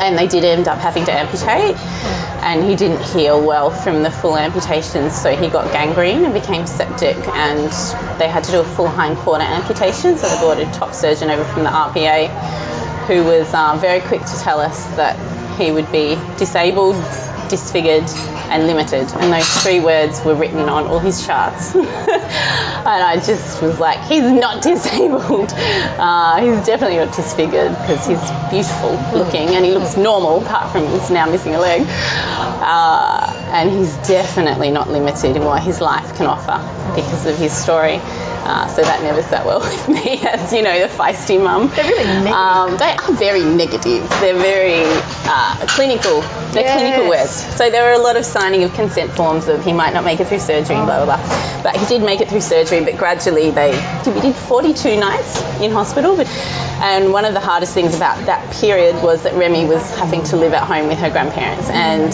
and 0.00 0.16
they 0.16 0.28
did 0.28 0.44
end 0.44 0.68
up 0.68 0.78
having 0.78 1.04
to 1.06 1.12
amputate. 1.12 1.76
And 2.42 2.64
he 2.64 2.74
didn't 2.74 3.02
heal 3.02 3.44
well 3.44 3.70
from 3.70 4.02
the 4.02 4.10
full 4.10 4.36
amputation, 4.36 5.10
so 5.10 5.36
he 5.36 5.48
got 5.48 5.72
gangrene 5.72 6.24
and 6.24 6.32
became 6.32 6.66
septic. 6.66 7.16
And 7.28 7.70
they 8.18 8.28
had 8.28 8.44
to 8.44 8.50
do 8.50 8.60
a 8.60 8.64
full 8.64 8.88
hind 8.88 9.18
quarter 9.18 9.44
amputation, 9.44 10.16
so 10.16 10.28
they 10.28 10.38
brought 10.38 10.58
a 10.58 10.70
top 10.78 10.94
surgeon 10.94 11.30
over 11.30 11.44
from 11.44 11.64
the 11.64 11.70
RPA 11.70 12.28
who 13.06 13.24
was 13.24 13.52
uh, 13.52 13.76
very 13.80 14.00
quick 14.00 14.20
to 14.20 14.38
tell 14.40 14.60
us 14.60 14.84
that 14.96 15.16
he 15.60 15.70
would 15.70 15.90
be 15.92 16.16
disabled, 16.38 16.96
disfigured, 17.48 18.08
and 18.48 18.66
limited. 18.66 19.06
And 19.14 19.32
those 19.32 19.62
three 19.62 19.80
words 19.80 20.24
were 20.24 20.34
written 20.34 20.68
on 20.68 20.86
all 20.86 20.98
his 20.98 21.24
charts. 21.26 21.74
and 21.74 21.86
I 21.86 23.16
just 23.16 23.62
was 23.62 23.78
like, 23.78 24.00
he's 24.08 24.22
not 24.22 24.62
disabled. 24.70 25.52
Uh, 25.52 26.40
he's 26.40 26.66
definitely 26.66 26.96
not 26.96 27.14
disfigured 27.14 27.70
because 27.70 28.06
he's 28.06 28.30
beautiful 28.50 28.92
looking 29.16 29.50
and 29.50 29.64
he 29.64 29.72
looks 29.72 29.96
normal 29.96 30.42
apart 30.42 30.72
from 30.72 30.86
he's 30.88 31.10
now 31.10 31.30
missing 31.30 31.54
a 31.54 31.60
leg. 31.60 31.82
Uh, 31.86 33.50
and 33.52 33.70
he's 33.70 33.94
definitely 34.08 34.70
not 34.70 34.88
limited 34.88 35.36
in 35.36 35.44
what 35.44 35.62
his 35.62 35.80
life 35.80 36.16
can 36.16 36.26
offer 36.26 36.58
because 36.94 37.26
of 37.26 37.36
his 37.36 37.52
story. 37.52 38.00
Uh, 38.42 38.66
so 38.68 38.82
that 38.82 39.02
never 39.02 39.22
sat 39.22 39.44
well 39.44 39.60
with 39.60 39.88
me, 39.88 40.18
as 40.26 40.52
you 40.52 40.62
know, 40.62 40.80
the 40.80 40.86
feisty 40.92 41.42
mum. 41.42 41.70
They're 41.76 41.84
really 41.84 42.04
negative. 42.04 42.32
Um, 42.32 42.76
they 42.78 42.96
are 42.96 43.12
very 43.12 43.44
negative. 43.44 44.08
They're 44.20 44.34
very 44.38 44.82
uh, 45.28 45.66
clinical. 45.68 46.20
They're 46.52 46.64
Yes. 46.64 46.80
clinical 46.80 47.08
words. 47.08 47.30
So 47.56 47.70
there 47.70 47.84
were 47.84 47.92
a 48.00 48.02
lot 48.02 48.16
of 48.16 48.24
signing 48.24 48.64
of 48.64 48.72
consent 48.74 49.12
forms 49.12 49.46
of 49.48 49.62
he 49.64 49.72
might 49.72 49.92
not 49.92 50.04
make 50.04 50.20
it 50.20 50.26
through 50.28 50.40
surgery, 50.40 50.76
blah 50.76 51.04
blah 51.04 51.16
blah. 51.16 51.62
But 51.62 51.76
he 51.76 51.86
did 51.86 52.02
make 52.02 52.20
it 52.20 52.28
through 52.28 52.40
surgery. 52.40 52.82
But 52.84 52.96
gradually 52.96 53.50
they 53.50 53.70
we 54.06 54.20
did 54.20 54.34
42 54.34 54.98
nights 54.98 55.40
in 55.60 55.70
hospital. 55.70 56.16
But, 56.16 56.26
and 56.80 57.12
one 57.12 57.26
of 57.26 57.34
the 57.34 57.40
hardest 57.40 57.74
things 57.74 57.94
about 57.94 58.24
that 58.26 58.52
period 58.60 58.94
was 59.02 59.22
that 59.24 59.34
Remy 59.34 59.66
was 59.66 59.82
having 59.98 60.22
to 60.24 60.36
live 60.36 60.54
at 60.54 60.64
home 60.64 60.88
with 60.88 60.98
her 60.98 61.10
grandparents 61.10 61.68
and 61.68 62.12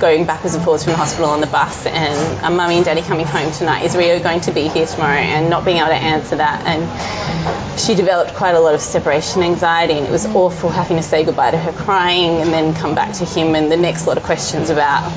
going 0.00 0.24
backwards 0.24 0.54
and 0.54 0.64
forwards 0.64 0.84
from 0.84 0.92
the 0.92 0.96
hospital 0.96 1.26
on 1.26 1.40
the 1.40 1.46
bus 1.46 1.86
and 1.86 2.44
a 2.44 2.50
mummy 2.50 2.76
and 2.76 2.84
daddy 2.84 3.02
coming 3.02 3.26
home 3.26 3.52
tonight. 3.52 3.84
Is 3.84 3.94
Rio 3.94 4.18
going 4.18 4.40
to 4.42 4.52
be 4.52 4.68
here 4.68 4.86
tomorrow? 4.86 5.18
And 5.18 5.50
not 5.50 5.64
being 5.64 5.76
able 5.76 5.88
to 5.88 5.94
answer 5.94 6.36
that. 6.36 6.64
And 6.66 7.78
she 7.78 7.94
developed 7.94 8.34
quite 8.34 8.54
a 8.54 8.60
lot 8.60 8.74
of 8.74 8.80
separation 8.80 9.42
anxiety 9.42 9.94
and 9.94 10.06
it 10.06 10.10
was 10.10 10.26
awful 10.26 10.70
having 10.70 10.96
to 10.96 11.02
say 11.02 11.24
goodbye 11.24 11.50
to 11.50 11.58
her 11.58 11.72
crying 11.72 12.40
and 12.40 12.52
then 12.52 12.74
come 12.74 12.94
back 12.94 13.14
to 13.16 13.24
him 13.24 13.54
and 13.54 13.70
the 13.70 13.76
next 13.76 14.06
lot 14.06 14.16
of 14.16 14.22
questions 14.22 14.70
about 14.70 15.10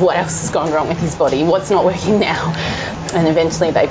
what 0.00 0.16
else 0.16 0.40
has 0.40 0.50
gone 0.50 0.72
wrong 0.72 0.88
with 0.88 0.98
his 0.98 1.14
body, 1.14 1.44
what's 1.44 1.70
not 1.70 1.84
working 1.84 2.20
now. 2.20 2.52
And 3.14 3.28
eventually 3.28 3.70
they 3.70 3.86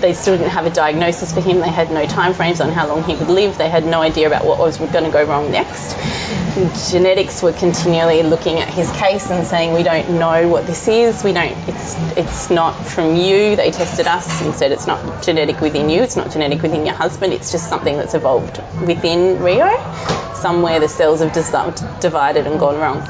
they 0.00 0.14
still 0.14 0.36
didn't 0.36 0.50
have 0.50 0.66
a 0.66 0.70
diagnosis 0.70 1.32
for 1.32 1.40
him. 1.40 1.60
They 1.60 1.68
had 1.70 1.90
no 1.90 2.06
time 2.06 2.34
frames 2.34 2.60
on 2.60 2.70
how 2.70 2.88
long 2.88 3.02
he 3.04 3.14
would 3.14 3.28
live. 3.28 3.58
They 3.58 3.68
had 3.68 3.84
no 3.84 4.00
idea 4.00 4.26
about 4.26 4.44
what 4.44 4.58
was 4.58 4.78
going 4.78 5.04
to 5.04 5.10
go 5.10 5.24
wrong 5.24 5.50
next. 5.50 5.96
Genetics 6.90 7.42
were 7.42 7.52
continually 7.52 8.22
looking 8.22 8.58
at 8.58 8.68
his 8.68 8.90
case 8.92 9.30
and 9.30 9.46
saying, 9.46 9.72
"We 9.72 9.82
don't 9.82 10.18
know 10.18 10.48
what 10.48 10.66
this 10.66 10.88
is. 10.88 11.22
We 11.22 11.32
don't. 11.32 11.56
It's 11.68 11.94
it's 12.16 12.50
not 12.50 12.74
from 12.86 13.16
you." 13.16 13.56
They 13.56 13.70
tested 13.70 14.06
us 14.06 14.42
and 14.42 14.54
said 14.54 14.72
it's 14.72 14.86
not 14.86 15.22
genetic 15.22 15.60
within 15.60 15.88
you. 15.90 16.02
It's 16.02 16.16
not 16.16 16.30
genetic 16.30 16.62
within 16.62 16.86
your 16.86 16.94
husband. 16.94 17.32
It's 17.32 17.52
just 17.52 17.68
something 17.68 17.96
that's 17.96 18.14
evolved 18.14 18.60
within 18.86 19.42
Rio. 19.42 19.70
Somewhere 20.34 20.80
the 20.80 20.88
cells 20.88 21.20
have 21.20 21.32
divided 22.00 22.46
and 22.46 22.58
gone 22.58 22.78
wrong. 22.78 23.06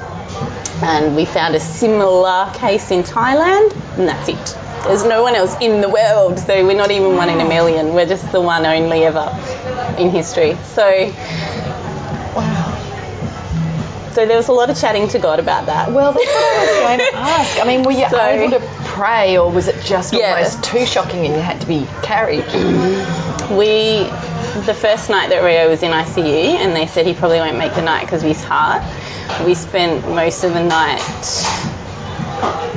And 0.83 1.15
we 1.17 1.25
found 1.25 1.55
a 1.55 1.61
similar 1.61 2.51
case 2.55 2.91
in 2.91 3.03
Thailand, 3.03 3.75
and 3.99 4.09
that's 4.09 4.29
it. 4.29 4.70
There's 4.85 5.05
no 5.05 5.23
one 5.23 5.35
else 5.35 5.55
in 5.61 5.81
the 5.81 5.89
world, 5.89 6.39
so 6.39 6.67
we're 6.67 6.77
not 6.77 6.91
even 6.91 7.15
one 7.17 7.29
in 7.29 7.41
a 7.41 7.49
million. 7.49 7.95
We're 7.95 8.07
just 8.07 8.31
the 8.33 8.41
one 8.41 8.65
only 8.67 9.05
ever 9.05 9.29
in 9.99 10.11
history. 10.11 10.57
So, 10.65 11.13
wow. 12.35 14.11
so 14.13 14.27
there 14.27 14.37
was 14.37 14.49
a 14.49 14.53
lot 14.53 14.71
of 14.71 14.79
chatting 14.81 15.07
to 15.09 15.19
God 15.19 15.39
about 15.39 15.67
that. 15.67 15.93
Well, 15.93 16.13
that's 16.13 16.25
what 16.27 16.35
I 16.35 16.61
was 16.61 16.99
going 16.99 16.99
to 17.13 17.17
ask. 17.19 17.61
I 17.61 17.65
mean, 17.67 17.83
were 17.83 17.93
you 17.93 18.09
So- 18.09 18.21
able 18.21 18.59
to 18.59 18.67
pray, 18.87 19.37
or 19.39 19.51
was 19.51 19.69
it 19.69 19.85
just 19.85 20.13
Yeah. 20.15 20.35
almost 20.35 20.65
too 20.65 20.87
shocking 20.87 21.27
and 21.27 21.35
you 21.35 21.41
had 21.41 21.61
to 21.61 21.67
be 21.67 21.87
carried? 22.03 22.45
We, 23.51 24.05
the 24.65 24.75
first 24.75 25.11
night 25.11 25.29
that 25.31 25.43
Rio 25.45 25.69
was 25.69 25.83
in 25.83 25.91
ICU, 25.93 26.57
and 26.57 26.75
they 26.75 26.87
said 26.87 27.07
he 27.07 27.15
probably 27.15 27.39
won't 27.39 27.59
make 27.59 27.75
the 27.75 27.83
night 27.83 28.07
because 28.07 28.23
of 28.23 28.29
his 28.29 28.43
heart. 28.43 28.83
We 29.45 29.55
spent 29.55 30.09
most 30.09 30.43
of 30.45 30.55
the 30.55 30.63
night 30.63 31.01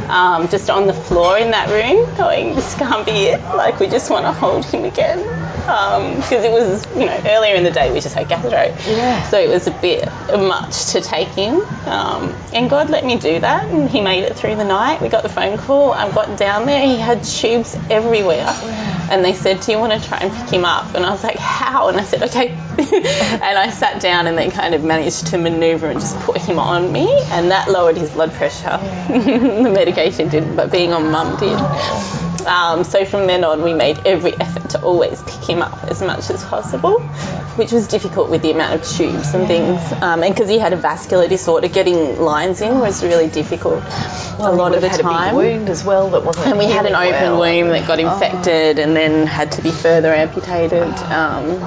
um, 0.09 0.47
just 0.49 0.69
on 0.69 0.87
the 0.87 0.93
floor 0.93 1.37
in 1.37 1.51
that 1.51 1.69
room, 1.69 2.15
going, 2.17 2.55
"This 2.55 2.75
can't 2.75 3.05
be 3.05 3.11
it." 3.11 3.41
Like 3.55 3.79
we 3.79 3.87
just 3.87 4.09
want 4.09 4.25
to 4.25 4.31
hold 4.31 4.65
him 4.65 4.85
again 4.85 5.42
because 5.63 6.43
it 6.43 6.51
was, 6.51 6.85
you 6.95 7.05
know, 7.05 7.21
earlier 7.25 7.55
in 7.55 7.63
the 7.63 7.71
day 7.71 7.91
we 7.91 7.99
just 7.99 8.15
had 8.15 8.27
gastro, 8.27 8.75
Yeah. 8.91 9.23
so 9.29 9.39
it 9.39 9.49
was 9.49 9.67
a 9.67 9.71
bit 9.71 10.05
much 10.37 10.87
to 10.93 11.01
take 11.01 11.37
in. 11.37 11.61
Um, 11.85 12.35
and 12.53 12.69
God 12.69 12.89
let 12.89 13.05
me 13.05 13.17
do 13.17 13.39
that, 13.39 13.69
and 13.69 13.89
He 13.89 14.01
made 14.01 14.23
it 14.23 14.35
through 14.35 14.55
the 14.55 14.65
night. 14.65 15.01
We 15.01 15.09
got 15.09 15.23
the 15.23 15.29
phone 15.29 15.57
call. 15.57 15.93
I 15.93 16.11
got 16.11 16.37
down 16.37 16.65
there. 16.65 16.81
He 16.85 16.97
had 16.97 17.23
tubes 17.23 17.75
everywhere, 17.89 18.45
and 19.09 19.23
they 19.23 19.33
said, 19.33 19.61
"Do 19.61 19.71
you 19.71 19.79
want 19.79 19.93
to 20.01 20.07
try 20.07 20.17
and 20.19 20.31
pick 20.33 20.49
him 20.53 20.65
up?" 20.65 20.95
And 20.95 21.05
I 21.05 21.11
was 21.11 21.23
like, 21.23 21.37
"How?" 21.37 21.87
And 21.87 21.97
I 21.97 22.03
said, 22.03 22.23
"Okay." 22.23 22.49
and 22.77 23.57
I 23.57 23.69
sat 23.69 24.01
down, 24.01 24.27
and 24.27 24.37
they 24.37 24.49
kind 24.49 24.75
of 24.75 24.83
managed 24.83 25.27
to 25.27 25.37
manoeuvre 25.37 25.89
and 25.89 25.99
just 25.99 26.17
put 26.21 26.37
him 26.41 26.59
on 26.59 26.91
me, 26.91 27.07
and 27.31 27.51
that 27.51 27.69
lowered 27.69 27.97
his 27.97 28.09
blood 28.09 28.33
pressure. 28.33 28.77
the 29.07 29.71
medication 29.73 30.27
didn't, 30.29 30.55
but 30.55 30.71
being 30.71 30.91
on 30.93 31.09
mum 31.11 31.37
did. 31.37 31.57
Um, 32.47 32.83
so 32.83 33.05
from 33.05 33.25
then 33.27 33.43
on, 33.45 33.63
we 33.63 33.73
made 33.73 33.99
every 34.05 34.33
effort 34.33 34.71
to 34.71 34.81
always 34.81 35.21
pick 35.23 35.49
him 35.49 35.52
up 35.61 35.83
as 35.85 36.01
much 36.01 36.29
as 36.29 36.43
possible, 36.45 36.99
which 37.57 37.71
was 37.71 37.87
difficult 37.87 38.29
with 38.29 38.41
the 38.41 38.51
amount 38.51 38.73
of 38.73 38.87
tubes 38.87 39.33
and 39.33 39.47
things. 39.47 39.79
Um, 40.01 40.23
and 40.23 40.33
because 40.33 40.49
he 40.49 40.59
had 40.59 40.73
a 40.73 40.77
vascular 40.77 41.27
disorder, 41.27 41.67
getting 41.67 42.19
lines 42.19 42.61
in 42.61 42.79
was 42.79 43.03
really 43.03 43.27
difficult 43.27 43.83
a 44.39 44.51
lot 44.51 44.73
of 44.75 44.81
the 44.81 44.89
had 44.89 45.01
time. 45.01 45.35
a 45.35 45.39
big 45.39 45.57
wound 45.57 45.69
as 45.69 45.83
well 45.83 46.09
that 46.09 46.23
wasn't. 46.23 46.47
And 46.47 46.57
we 46.57 46.65
had 46.65 46.85
an 46.85 46.95
open 46.95 47.11
well. 47.11 47.39
wound 47.39 47.69
that 47.71 47.87
got 47.87 47.99
infected 47.99 48.79
and 48.79 48.95
then 48.95 49.27
had 49.27 49.51
to 49.53 49.61
be 49.61 49.71
further 49.71 50.13
amputated. 50.13 50.83
Um, 50.83 51.61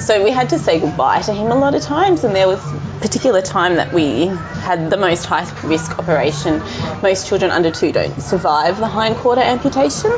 so 0.00 0.24
we 0.24 0.30
had 0.30 0.50
to 0.50 0.58
say 0.58 0.80
goodbye 0.80 1.22
to 1.22 1.32
him 1.32 1.52
a 1.52 1.54
lot 1.54 1.74
of 1.74 1.82
times, 1.82 2.24
and 2.24 2.34
there 2.34 2.48
was 2.48 2.58
a 2.58 3.00
particular 3.00 3.40
time 3.40 3.76
that 3.76 3.92
we 3.92 4.26
had 4.26 4.90
the 4.90 4.96
most 4.96 5.26
high 5.26 5.48
risk 5.62 5.96
operation. 5.98 6.60
Most 7.02 7.28
children 7.28 7.50
under 7.52 7.70
two 7.70 7.92
don't 7.92 8.20
survive 8.20 8.78
the 8.78 8.88
hind 8.88 9.16
quarter 9.16 9.42
amputation. 9.42 10.10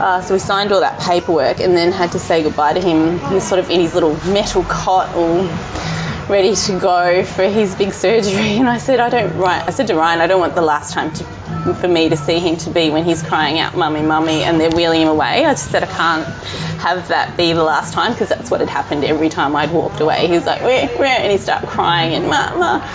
Uh, 0.00 0.20
so 0.20 0.34
we 0.34 0.40
signed 0.40 0.72
all 0.72 0.80
that 0.80 1.00
paperwork 1.00 1.60
and 1.60 1.76
then 1.76 1.92
had 1.92 2.12
to 2.12 2.18
say 2.18 2.42
goodbye 2.42 2.72
to 2.72 2.80
him. 2.80 3.18
He 3.28 3.34
was 3.34 3.46
sort 3.46 3.60
of 3.60 3.70
in 3.70 3.80
his 3.80 3.94
little 3.94 4.14
metal 4.26 4.64
cot, 4.64 5.14
all 5.14 5.46
ready 6.28 6.54
to 6.54 6.78
go 6.78 7.24
for 7.24 7.44
his 7.44 7.74
big 7.74 7.92
surgery. 7.92 8.58
And 8.58 8.68
I 8.68 8.78
said, 8.78 9.00
I 9.00 9.10
don't. 9.10 9.36
Ryan, 9.36 9.68
I 9.68 9.70
said 9.70 9.88
to 9.88 9.94
Ryan, 9.94 10.20
I 10.20 10.26
don't 10.26 10.40
want 10.40 10.54
the 10.54 10.62
last 10.62 10.92
time 10.92 11.12
to, 11.12 11.24
for 11.74 11.88
me 11.88 12.08
to 12.08 12.16
see 12.16 12.38
him 12.38 12.56
to 12.58 12.70
be 12.70 12.90
when 12.90 13.04
he's 13.04 13.22
crying 13.22 13.58
out, 13.58 13.76
"Mummy, 13.76 14.02
mummy," 14.02 14.42
and 14.42 14.60
they're 14.60 14.70
wheeling 14.70 15.02
him 15.02 15.08
away. 15.08 15.44
I 15.44 15.52
just 15.52 15.70
said 15.70 15.82
I 15.82 15.86
can't 15.86 16.26
have 16.84 17.08
that 17.08 17.34
be 17.38 17.54
the 17.54 17.64
last 17.64 17.94
time 17.94 18.12
because 18.12 18.28
that's 18.28 18.50
what 18.50 18.60
had 18.60 18.68
happened 18.68 19.04
every 19.04 19.30
time 19.30 19.56
I'd 19.56 19.72
walked 19.72 20.00
away. 20.00 20.26
He 20.26 20.34
was 20.34 20.44
like, 20.44 20.60
where, 20.60 20.86
where, 20.98 21.18
and 21.18 21.32
he 21.32 21.38
started 21.38 21.66
crying 21.66 22.14
and 22.14 22.26
mama. 22.28 22.86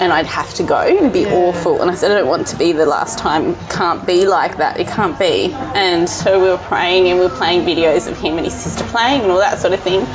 And 0.00 0.12
I'd 0.12 0.26
have 0.26 0.54
to 0.54 0.62
go. 0.62 0.86
It'd 0.86 1.12
be 1.12 1.26
awful. 1.26 1.82
And 1.82 1.90
I 1.90 1.96
said, 1.96 2.12
I 2.12 2.20
don't 2.20 2.28
want 2.28 2.46
to 2.48 2.56
be 2.56 2.70
the 2.70 2.86
last 2.86 3.18
time. 3.18 3.50
It 3.50 3.70
can't 3.70 4.06
be 4.06 4.28
like 4.28 4.58
that. 4.58 4.78
It 4.78 4.86
can't 4.86 5.18
be. 5.18 5.52
And 5.52 6.08
so 6.08 6.40
we 6.40 6.48
were 6.48 6.58
praying 6.58 7.08
and 7.08 7.18
we 7.18 7.26
were 7.26 7.34
playing 7.34 7.66
videos 7.66 8.08
of 8.08 8.16
him 8.16 8.36
and 8.36 8.44
his 8.44 8.54
sister 8.54 8.84
playing 8.84 9.22
and 9.22 9.32
all 9.32 9.38
that 9.38 9.58
sort 9.58 9.72
of 9.72 9.80
thing. 9.80 10.06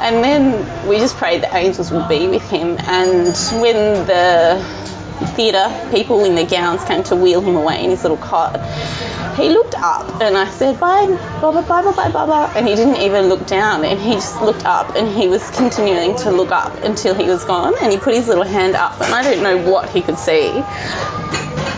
And 0.00 0.24
then 0.24 0.88
we 0.88 0.98
just 0.98 1.16
prayed 1.16 1.42
that 1.42 1.54
angels 1.54 1.90
would 1.90 2.08
be 2.08 2.26
with 2.26 2.48
him. 2.50 2.78
And 2.80 3.36
when 3.60 4.06
the 4.06 4.64
theatre 5.36 5.88
people 5.90 6.24
in 6.24 6.34
their 6.34 6.46
gowns 6.46 6.82
came 6.84 7.02
to 7.04 7.16
wheel 7.16 7.42
him 7.42 7.56
away 7.56 7.84
in 7.84 7.90
his 7.90 8.02
little 8.02 8.16
cot, 8.16 8.58
he 9.36 9.50
looked 9.50 9.74
up 9.74 10.20
and 10.20 10.36
I 10.36 10.48
said, 10.48 10.80
Bye, 10.80 11.06
Baba, 11.40 11.62
bye, 11.62 11.82
bye, 11.82 11.92
bye, 11.92 12.10
Baba. 12.10 12.52
And 12.56 12.66
he 12.66 12.74
didn't 12.74 12.96
even 12.96 13.26
look 13.26 13.46
down 13.46 13.84
and 13.84 14.00
he 14.00 14.14
just 14.14 14.40
looked 14.40 14.64
up 14.64 14.96
and 14.96 15.08
he 15.08 15.28
was 15.28 15.48
continuing 15.50 16.16
to 16.18 16.30
look 16.30 16.50
up 16.50 16.82
until 16.82 17.14
he 17.14 17.24
was 17.24 17.44
gone. 17.44 17.74
And 17.82 17.92
he 17.92 17.98
put 17.98 18.14
his 18.14 18.26
little 18.26 18.44
hand 18.44 18.76
up 18.76 19.00
and 19.00 19.14
I 19.14 19.22
don't 19.22 19.42
know 19.42 19.70
what 19.70 19.88
he 19.90 20.02
could 20.02 20.18
see. 20.18 20.50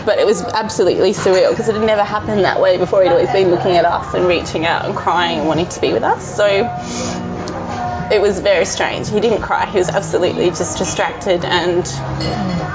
But 0.05 0.19
it 0.19 0.25
was 0.25 0.41
absolutely 0.41 1.11
surreal 1.11 1.51
because 1.51 1.69
it 1.69 1.75
had 1.75 1.85
never 1.85 2.03
happened 2.03 2.43
that 2.43 2.59
way 2.59 2.77
before. 2.77 3.03
He'd 3.03 3.09
always 3.09 3.31
been 3.31 3.49
looking 3.49 3.77
at 3.77 3.85
us 3.85 4.13
and 4.13 4.27
reaching 4.27 4.65
out 4.65 4.85
and 4.85 4.95
crying 4.95 5.39
and 5.39 5.47
wanting 5.47 5.67
to 5.67 5.79
be 5.79 5.93
with 5.93 6.03
us. 6.03 6.35
So 6.35 6.63
it 8.11 8.21
was 8.21 8.39
very 8.39 8.65
strange. 8.65 9.09
He 9.09 9.19
didn't 9.19 9.41
cry. 9.41 9.65
He 9.65 9.77
was 9.77 9.89
absolutely 9.89 10.49
just 10.49 10.77
distracted 10.77 11.45
and 11.45 11.83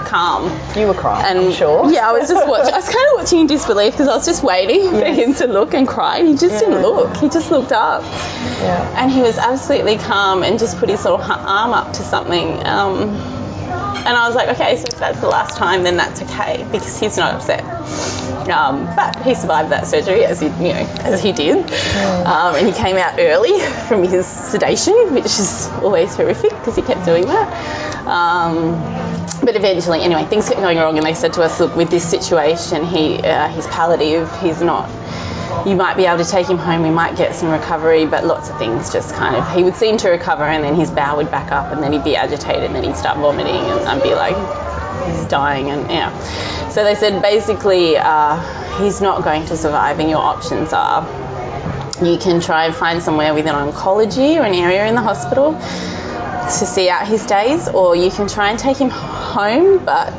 calm. 0.07 0.51
You 0.77 0.87
were 0.87 0.95
crying, 0.95 1.25
And 1.27 1.39
I'm 1.47 1.53
sure. 1.53 1.91
yeah, 1.91 2.09
I 2.09 2.13
was 2.13 2.29
just 2.29 2.49
watching. 2.49 2.73
I 2.73 2.77
was 2.79 2.87
kind 2.89 3.07
of 3.13 3.17
watching 3.17 3.41
in 3.41 3.47
disbelief 3.47 3.93
because 3.93 4.09
I 4.09 4.17
was 4.17 4.25
just 4.27 4.43
waiting 4.43 4.91
for 4.91 5.05
him 5.05 5.35
to 5.35 5.47
look 5.47 5.75
and 5.75 5.87
cry. 5.87 6.19
And 6.19 6.29
he 6.29 6.37
just 6.37 6.59
didn't 6.65 6.81
look. 6.83 7.17
He 7.19 7.29
just 7.29 7.51
looked 7.51 7.73
up, 7.73 8.03
Yeah. 8.03 9.03
and 9.03 9.11
he 9.11 9.21
was 9.21 9.39
absolutely 9.39 9.99
calm 9.99 10.43
and 10.43 10.59
just 10.59 10.79
put 10.79 10.89
his 10.89 11.05
little 11.05 11.21
arm 11.21 11.73
up 11.73 11.93
to 11.95 12.03
something. 12.03 12.67
Um, 12.67 13.38
and 13.97 14.17
I 14.17 14.27
was 14.27 14.35
like, 14.35 14.49
okay, 14.51 14.77
so 14.77 14.85
if 14.89 14.99
that's 14.99 15.21
the 15.21 15.29
last 15.29 15.57
time, 15.57 15.83
then 15.83 15.97
that's 15.97 16.23
okay 16.23 16.67
because 16.71 16.99
he's 16.99 17.17
not 17.17 17.35
upset. 17.35 17.65
Um, 18.49 18.87
but 18.97 19.23
he 19.23 19.35
survived 19.35 19.71
that 19.71 19.87
surgery 19.87 20.25
as 20.25 20.41
he, 20.41 20.47
you 20.47 20.73
know, 20.73 20.87
as 21.01 21.23
he 21.23 21.33
did, 21.33 21.57
um, 22.27 22.55
and 22.55 22.67
he 22.67 22.73
came 22.73 22.97
out 22.97 23.19
early 23.19 23.59
from 23.89 24.03
his 24.05 24.27
sedation, 24.27 25.15
which 25.15 25.27
is 25.27 25.69
always 25.83 26.15
horrific 26.15 26.51
because 26.51 26.77
he 26.77 26.83
kept 26.83 27.05
doing 27.05 27.27
that. 27.27 28.07
Um, 28.07 28.73
but 29.45 29.55
eventually, 29.57 30.01
anyway, 30.01 30.25
things 30.25 30.49
kept 30.49 30.61
going 30.61 30.79
wrong, 30.79 30.97
and 30.97 31.07
they 31.07 31.15
said 31.15 31.35
to 31.35 31.43
us, 31.43 31.61
look, 31.61 31.77
with 31.77 31.91
this 31.91 32.09
situation, 32.09 32.85
he 32.85 33.19
uh, 33.19 33.49
he's 33.49 33.67
palliative, 33.67 34.31
he's 34.41 34.63
not. 34.63 34.89
You 35.67 35.77
might 35.77 35.97
be 35.97 36.07
able 36.07 36.25
to 36.25 36.31
take 36.31 36.49
him 36.49 36.59
home. 36.59 36.83
We 36.83 36.91
might 36.91 37.17
get 37.17 37.35
some 37.35 37.51
recovery, 37.51 38.07
but 38.07 38.25
lots 38.25 38.49
of 38.51 38.59
things 38.59 38.93
just 38.93 39.15
kind 39.15 39.37
of. 39.37 39.51
He 39.53 39.63
would 39.63 39.77
seem 39.77 39.97
to 39.99 40.11
recover, 40.11 40.45
and 40.45 40.63
then 40.63 40.75
his 40.75 40.91
bowel 40.91 41.19
would 41.19 41.31
back 41.31 41.53
up, 41.53 41.73
and 41.73 41.83
then 41.83 41.93
he'd 41.93 42.05
be 42.05 42.17
agitated, 42.17 42.65
and 42.65 42.75
then 42.75 42.85
he'd 42.85 42.97
start 42.97 43.19
vomiting, 43.19 43.55
and 43.55 43.81
I'd 43.89 44.03
be 44.03 44.15
like, 44.15 44.37
he's 45.07 45.27
dying, 45.27 45.71
and 45.71 45.91
yeah. 45.91 46.69
So 46.71 46.85
they 46.85 46.95
said 46.95 47.21
basically 47.23 47.97
uh, 47.97 48.39
he's 48.79 49.01
not 49.01 49.25
going 49.25 49.47
to 49.47 49.57
survive, 49.57 49.99
and 49.99 50.09
your 50.09 50.21
options 50.21 50.73
are 50.73 51.03
you 52.03 52.17
can 52.17 52.41
try 52.41 52.67
and 52.67 52.75
find 52.75 53.03
somewhere 53.03 53.35
with 53.35 53.47
an 53.47 53.55
oncology 53.55 54.39
or 54.39 54.45
an 54.45 54.55
area 54.55 54.87
in 54.87 54.95
the 54.95 55.01
hospital 55.01 55.55
to 55.55 56.67
see 56.67 56.89
out 56.89 57.07
his 57.07 57.27
days, 57.27 57.69
or 57.69 57.97
you 57.97 58.11
can 58.11 58.29
try 58.29 58.51
and 58.51 58.59
take 58.59 58.77
him 58.77 58.91
home, 58.91 59.85
but 59.85 60.13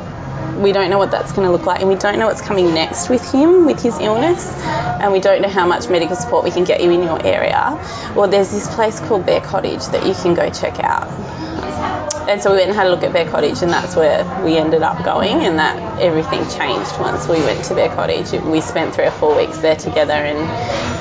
we 0.60 0.72
don't 0.72 0.90
know 0.90 0.98
what 0.98 1.10
that's 1.10 1.32
going 1.32 1.46
to 1.46 1.52
look 1.52 1.66
like, 1.66 1.80
and 1.80 1.88
we 1.88 1.94
don't 1.96 2.18
know 2.18 2.26
what's 2.26 2.40
coming 2.40 2.72
next 2.74 3.08
with 3.08 3.32
him, 3.32 3.66
with 3.66 3.82
his 3.82 3.98
illness, 3.98 4.46
and 4.64 5.12
we 5.12 5.20
don't 5.20 5.42
know 5.42 5.48
how 5.48 5.66
much 5.66 5.88
medical 5.88 6.16
support 6.16 6.44
we 6.44 6.50
can 6.50 6.64
get 6.64 6.82
you 6.82 6.90
in 6.90 7.02
your 7.02 7.24
area. 7.24 7.78
Well, 8.14 8.28
there's 8.28 8.50
this 8.50 8.72
place 8.74 9.00
called 9.00 9.26
Bear 9.26 9.40
Cottage 9.40 9.84
that 9.86 10.06
you 10.06 10.14
can 10.14 10.34
go 10.34 10.50
check 10.50 10.78
out. 10.80 11.08
And 12.28 12.40
so 12.40 12.50
we 12.50 12.58
went 12.58 12.68
and 12.68 12.76
had 12.76 12.86
a 12.86 12.90
look 12.90 13.02
at 13.02 13.12
Bear 13.12 13.28
Cottage, 13.28 13.62
and 13.62 13.72
that's 13.72 13.96
where 13.96 14.24
we 14.44 14.56
ended 14.56 14.82
up 14.82 15.04
going, 15.04 15.42
and 15.42 15.58
that 15.58 16.00
everything 16.00 16.40
changed 16.50 16.92
once 17.00 17.26
we 17.26 17.40
went 17.40 17.64
to 17.64 17.74
Bear 17.74 17.88
Cottage. 17.88 18.30
We 18.42 18.60
spent 18.60 18.94
three 18.94 19.06
or 19.06 19.10
four 19.12 19.36
weeks 19.36 19.58
there 19.58 19.76
together, 19.76 20.12
and 20.12 20.38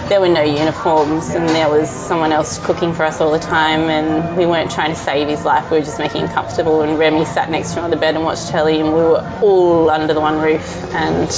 there 0.10 0.20
were 0.20 0.28
no 0.28 0.42
uniforms, 0.42 1.30
and 1.30 1.48
there 1.50 1.70
was 1.70 1.90
someone 1.90 2.32
else 2.32 2.58
cooking 2.66 2.94
for 2.94 3.04
us 3.06 3.22
all 3.22 3.32
the 3.32 3.40
time, 3.40 3.82
and 3.90 4.36
we 4.36 4.46
weren't 4.46 4.72
trying 4.72 4.90
to 4.90 5.00
save 5.00 5.28
his 5.28 5.46
life, 5.46 5.70
we 5.72 5.78
were 5.78 5.84
just 5.86 6.00
making 6.00 6.22
him 6.22 6.28
comfortable. 6.30 6.82
And 6.82 6.98
Remy 6.98 7.26
sat 7.26 7.50
next 7.50 7.70
to 7.74 7.80
him 7.80 7.84
on 7.86 7.90
the 7.92 7.98
bed 7.98 8.16
and 8.16 8.24
watched 8.24 8.48
telly, 8.50 8.80
and 8.80 8.90
we 8.90 9.02
were 9.02 9.40
all 9.42 9.90
under 9.90 10.14
the 10.14 10.20
one 10.20 10.40
roof, 10.42 10.68
and 10.94 11.30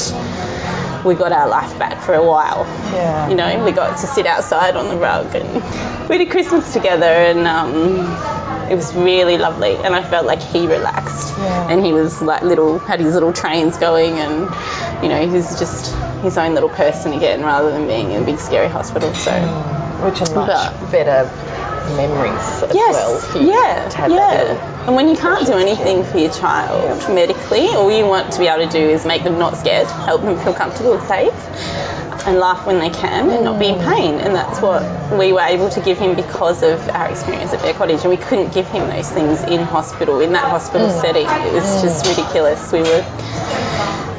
we 1.05 1.15
got 1.15 1.31
our 1.31 1.49
life 1.49 1.77
back 1.79 2.01
for 2.01 2.13
a 2.13 2.25
while. 2.25 2.63
Yeah. 2.93 3.29
You 3.29 3.35
know, 3.35 3.65
we 3.65 3.71
got 3.71 3.97
to 3.99 4.07
sit 4.07 4.25
outside 4.25 4.75
on 4.75 4.87
the 4.87 4.95
rug, 4.97 5.35
and 5.35 6.09
we 6.09 6.17
did 6.17 6.29
Christmas 6.31 6.71
together, 6.73 7.05
and 7.05 7.47
um, 7.47 8.69
it 8.71 8.75
was 8.75 8.93
really 8.95 9.37
lovely. 9.37 9.75
And 9.75 9.93
I 9.93 10.01
felt 10.03 10.25
like 10.25 10.41
he 10.41 10.65
relaxed, 10.67 11.33
Yeah. 11.37 11.69
and 11.69 11.83
he 11.85 11.91
was 11.91 12.21
like 12.21 12.41
little, 12.43 12.79
had 12.79 12.99
his 13.01 13.13
little 13.15 13.33
trains 13.33 13.77
going, 13.77 14.13
and 14.13 15.03
you 15.03 15.09
know, 15.09 15.19
he 15.25 15.31
was 15.31 15.59
just 15.59 15.93
his 16.21 16.37
own 16.37 16.53
little 16.53 16.69
person 16.69 17.13
again, 17.13 17.43
rather 17.43 17.71
than 17.71 17.87
being 17.87 18.11
in 18.11 18.23
a 18.23 18.25
big 18.25 18.39
scary 18.39 18.67
hospital. 18.69 19.13
So. 19.13 19.31
Mm, 19.31 20.05
which 20.05 20.21
are 20.21 20.33
much 20.35 20.47
But- 20.47 20.91
better 20.91 21.29
memories 21.95 22.63
as 22.63 22.73
Yes, 22.73 22.93
well. 22.93 23.17
for 23.19 23.37
you 23.39 23.51
yeah, 23.53 23.87
to 23.89 23.97
have 23.97 24.11
yeah. 24.11 24.85
And 24.87 24.95
when 24.95 25.07
you 25.07 25.15
can't 25.15 25.45
do 25.45 25.53
anything 25.53 26.03
for 26.03 26.17
your 26.17 26.31
child 26.31 26.97
medically, 27.13 27.67
all 27.69 27.91
you 27.91 28.05
want 28.07 28.31
to 28.33 28.39
be 28.39 28.47
able 28.47 28.65
to 28.65 28.71
do 28.71 28.79
is 28.79 29.05
make 29.05 29.23
them 29.23 29.37
not 29.37 29.57
scared, 29.57 29.87
help 29.87 30.21
them 30.23 30.37
feel 30.39 30.53
comfortable 30.53 30.93
and 30.93 31.07
safe, 31.07 31.33
and 32.27 32.37
laugh 32.39 32.65
when 32.67 32.79
they 32.79 32.89
can 32.89 33.29
and 33.29 33.43
not 33.43 33.59
be 33.59 33.67
in 33.67 33.79
pain. 33.79 34.19
And 34.19 34.35
that's 34.35 34.61
what 34.61 34.81
we 35.17 35.33
were 35.33 35.41
able 35.41 35.69
to 35.69 35.81
give 35.81 35.97
him 35.97 36.15
because 36.15 36.63
of 36.63 36.87
our 36.89 37.09
experience 37.09 37.53
at 37.53 37.61
Bear 37.61 37.73
Cottage. 37.73 38.01
And 38.01 38.09
we 38.09 38.17
couldn't 38.17 38.53
give 38.53 38.67
him 38.67 38.87
those 38.89 39.09
things 39.09 39.41
in 39.43 39.61
hospital, 39.61 40.19
in 40.21 40.33
that 40.33 40.49
hospital 40.49 40.89
setting. 40.89 41.25
It 41.25 41.53
was 41.53 41.81
just 41.81 42.05
ridiculous. 42.07 42.71
We 42.71 42.81
were 42.81 43.03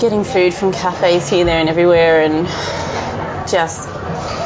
getting 0.00 0.24
food 0.24 0.52
from 0.55 0.72
cafes 0.72 1.28
here, 1.28 1.44
there, 1.44 1.61
and 1.61 1.68
everywhere, 1.68 2.22
and 2.22 2.46
just 3.48 3.88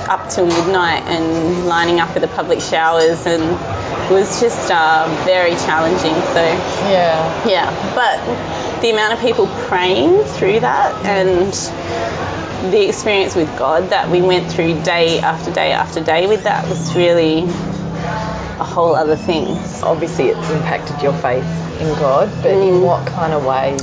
up 0.08 0.28
till 0.30 0.46
midnight 0.46 1.02
and 1.04 1.66
lining 1.66 1.98
up 2.00 2.10
at 2.10 2.22
the 2.22 2.28
public 2.28 2.60
showers 2.60 3.26
and 3.26 3.42
it 3.42 4.10
was 4.12 4.40
just 4.40 4.70
uh, 4.70 5.04
very 5.24 5.50
challenging 5.50 6.14
so 6.32 6.44
Yeah. 6.88 7.44
yeah 7.48 7.94
but 7.94 8.80
the 8.80 8.90
amount 8.90 9.14
of 9.14 9.20
people 9.20 9.48
praying 9.66 10.22
through 10.24 10.60
that 10.60 10.94
and 11.04 11.52
the 12.70 12.88
experience 12.88 13.34
with 13.34 13.48
God 13.58 13.90
that 13.90 14.10
we 14.10 14.22
went 14.22 14.50
through 14.50 14.82
day 14.82 15.20
after 15.20 15.52
day 15.52 15.72
after 15.72 16.02
day 16.02 16.26
with 16.26 16.44
that 16.44 16.68
was 16.68 16.94
really 16.96 17.42
a 17.44 18.64
whole 18.64 18.94
other 18.94 19.16
thing 19.16 19.46
Obviously, 19.82 20.26
it's 20.28 20.50
impacted 20.50 21.00
your 21.02 21.12
faith 21.14 21.44
in 21.80 21.88
God, 21.98 22.28
but 22.42 22.52
Mm. 22.52 22.68
in 22.68 22.82
what 22.82 23.06
kind 23.06 23.32
of 23.32 23.44
ways? 23.44 23.82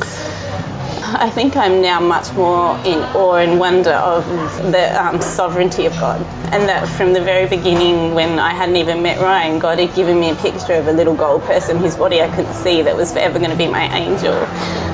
I 1.05 1.29
think 1.29 1.55
I'm 1.55 1.81
now 1.81 1.99
much 1.99 2.31
more 2.33 2.77
in 2.85 2.99
awe 3.15 3.35
and 3.35 3.59
wonder 3.59 3.91
of 3.91 4.25
the 4.71 4.85
um, 5.05 5.21
sovereignty 5.21 5.85
of 5.85 5.93
God. 5.99 6.19
And 6.51 6.67
that 6.69 6.87
from 6.87 7.13
the 7.13 7.21
very 7.21 7.47
beginning, 7.47 8.13
when 8.15 8.39
I 8.39 8.51
hadn't 8.51 8.77
even 8.77 9.01
met 9.03 9.19
Ryan, 9.19 9.59
God 9.59 9.79
had 9.79 9.93
given 9.95 10.19
me 10.19 10.29
a 10.31 10.35
picture 10.35 10.73
of 10.73 10.87
a 10.87 10.91
little 10.93 11.13
gold 11.15 11.43
person 11.43 11.77
whose 11.77 11.95
body 11.95 12.21
I 12.21 12.29
couldn't 12.35 12.53
see 12.53 12.81
that 12.83 12.95
was 12.95 13.11
forever 13.13 13.37
going 13.37 13.51
to 13.51 13.57
be 13.57 13.67
my 13.67 13.85
angel. 13.95 14.33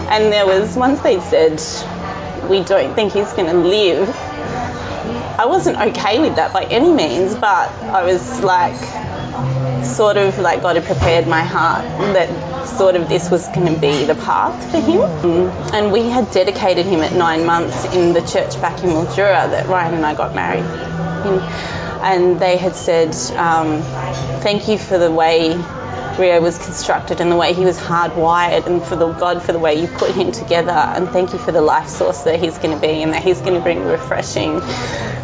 And 0.10 0.32
there 0.34 0.46
was, 0.46 0.76
once 0.76 1.00
they'd 1.02 1.22
said, 1.22 1.60
We 2.48 2.64
don't 2.64 2.94
think 2.96 3.14
he's 3.14 3.32
going 3.34 3.48
to 3.48 3.58
live, 3.58 4.10
I 5.40 5.46
wasn't 5.46 5.78
okay 5.78 6.20
with 6.20 6.36
that 6.36 6.52
by 6.52 6.66
any 6.66 6.92
means, 6.92 7.34
but 7.34 7.72
I 7.82 8.04
was 8.04 8.42
like, 8.44 8.76
sort 9.86 10.18
of 10.18 10.38
like 10.38 10.62
God 10.62 10.76
had 10.76 10.84
prepared 10.84 11.28
my 11.28 11.44
heart 11.44 11.86
that 12.14 12.68
sort 12.68 12.96
of 12.96 13.08
this 13.08 13.32
was 13.32 13.48
going 13.48 13.74
to 13.74 13.80
be 13.80 14.04
the 14.04 14.16
path 14.16 14.70
for 14.70 14.82
him. 14.82 15.00
Mm. 15.00 15.74
And 15.74 15.92
we 15.94 16.10
had 16.10 16.30
dedicated 16.32 16.86
him 16.86 17.00
at 17.00 17.14
nine 17.14 17.46
months 17.46 17.86
in 17.94 18.14
the 18.14 18.22
church 18.22 18.60
back 18.62 18.84
in 18.84 18.90
Mildura 18.90 19.50
that 19.50 19.68
Ryan 19.68 19.94
and 19.94 20.06
I 20.06 20.14
got 20.14 20.36
married 20.36 20.66
in. 21.26 21.40
And 22.02 22.40
they 22.40 22.58
had 22.58 22.76
said, 22.76 23.16
um, 23.38 23.82
thank 24.42 24.68
you 24.68 24.78
for 24.78 24.98
the 24.98 25.12
way 25.12 25.54
Rio 26.20 26.42
was 26.42 26.58
constructed 26.58 27.22
and 27.22 27.32
the 27.32 27.36
way 27.36 27.54
he 27.54 27.66
was 27.66 27.78
hardwired, 27.78 28.68
and 28.68 28.84
for 28.84 28.96
the 28.96 29.12
God 29.14 29.42
for 29.42 29.54
the 29.54 29.60
way 29.60 29.82
you 29.82 29.88
put 29.88 30.14
him 30.14 30.32
together. 30.32 30.72
And 30.72 31.10
thank 31.10 31.34
you 31.34 31.40
for 31.40 31.52
the 31.52 31.62
life 31.62 31.88
source 31.88 32.22
that 32.24 32.40
he's 32.40 32.58
going 32.58 32.76
to 32.76 32.82
be, 32.82 33.02
and 33.02 33.14
that 33.14 33.24
he's 33.24 33.40
going 33.40 33.54
to 33.54 33.62
bring 33.62 33.84
refreshing. 33.86 34.60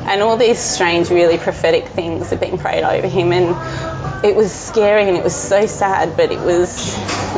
And 0.07 0.21
all 0.21 0.37
these 0.37 0.59
strange, 0.59 1.09
really 1.09 1.37
prophetic 1.37 1.87
things 1.89 2.31
are 2.31 2.37
being 2.37 2.57
prayed 2.57 2.83
over 2.83 3.07
him. 3.07 3.33
And 3.33 4.25
it 4.25 4.35
was 4.35 4.51
scary 4.51 5.07
and 5.07 5.17
it 5.17 5.23
was 5.23 5.35
so 5.35 5.65
sad, 5.65 6.15
but 6.15 6.31
it 6.31 6.39
was 6.39 6.95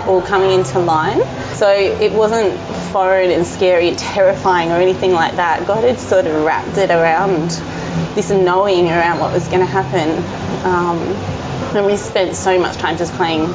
all 0.08 0.22
coming 0.22 0.52
into 0.52 0.80
line. 0.80 1.22
So 1.56 1.70
it 1.70 2.12
wasn't 2.12 2.60
foreign 2.91 3.32
and 3.32 3.46
scary 3.46 3.89
and 3.89 3.98
terrifying 3.98 4.72
or 4.72 4.76
anything 4.76 5.12
like 5.12 5.38
that. 5.38 5.65
God 5.65 5.84
had 5.84 6.00
sort 6.00 6.28
of 6.28 6.43
wrapped 6.43 6.78
it 6.78 6.91
around 6.91 7.50
this 8.15 8.30
knowing 8.30 8.88
around 8.88 9.20
what 9.20 9.34
was 9.34 9.48
going 9.48 9.60
to 9.60 9.65
happen. 9.65 10.10
Um, 10.65 11.37
and 11.75 11.86
we 11.86 11.97
spent 11.97 12.36
so 12.36 12.60
much 12.60 12.77
time 12.77 12.97
just 12.97 13.13
playing 13.13 13.47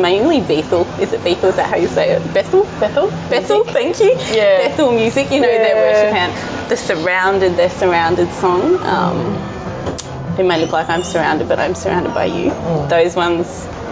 mainly 0.00 0.40
Bethel. 0.40 0.82
Is 1.00 1.12
it 1.12 1.22
Bethel? 1.24 1.50
Is 1.50 1.56
that 1.56 1.68
how 1.70 1.76
you 1.76 1.88
say 1.88 2.10
it? 2.10 2.34
Bethel? 2.34 2.64
Bethel? 2.80 3.08
Bethel, 3.30 3.64
thank 3.64 4.00
you. 4.00 4.10
Yeah. 4.32 4.68
Bethel 4.68 4.92
music, 4.92 5.30
you 5.30 5.40
know, 5.40 5.48
Yeah. 5.48 5.58
their 5.58 5.76
worship 5.76 6.12
band. 6.12 6.70
The 6.70 6.76
Surrounded, 6.76 7.56
their 7.56 7.70
Surrounded 7.70 8.32
song. 8.34 8.76
Um, 8.84 10.36
it 10.38 10.44
may 10.44 10.60
look 10.60 10.72
like 10.72 10.88
I'm 10.88 11.04
surrounded, 11.04 11.48
but 11.48 11.60
I'm 11.60 11.74
surrounded 11.74 12.12
by 12.14 12.24
you. 12.24 12.50
Those 12.88 13.14
ones 13.14 13.46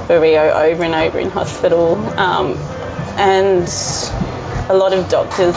for 0.09 0.19
Rio 0.21 0.51
over 0.51 0.83
and 0.83 0.95
over 0.95 1.19
in 1.21 1.31
hospital. 1.31 1.95
Um, 2.19 2.55
and 3.17 3.69
a 4.69 4.75
lot 4.75 4.93
of 4.93 5.09
doctors, 5.09 5.55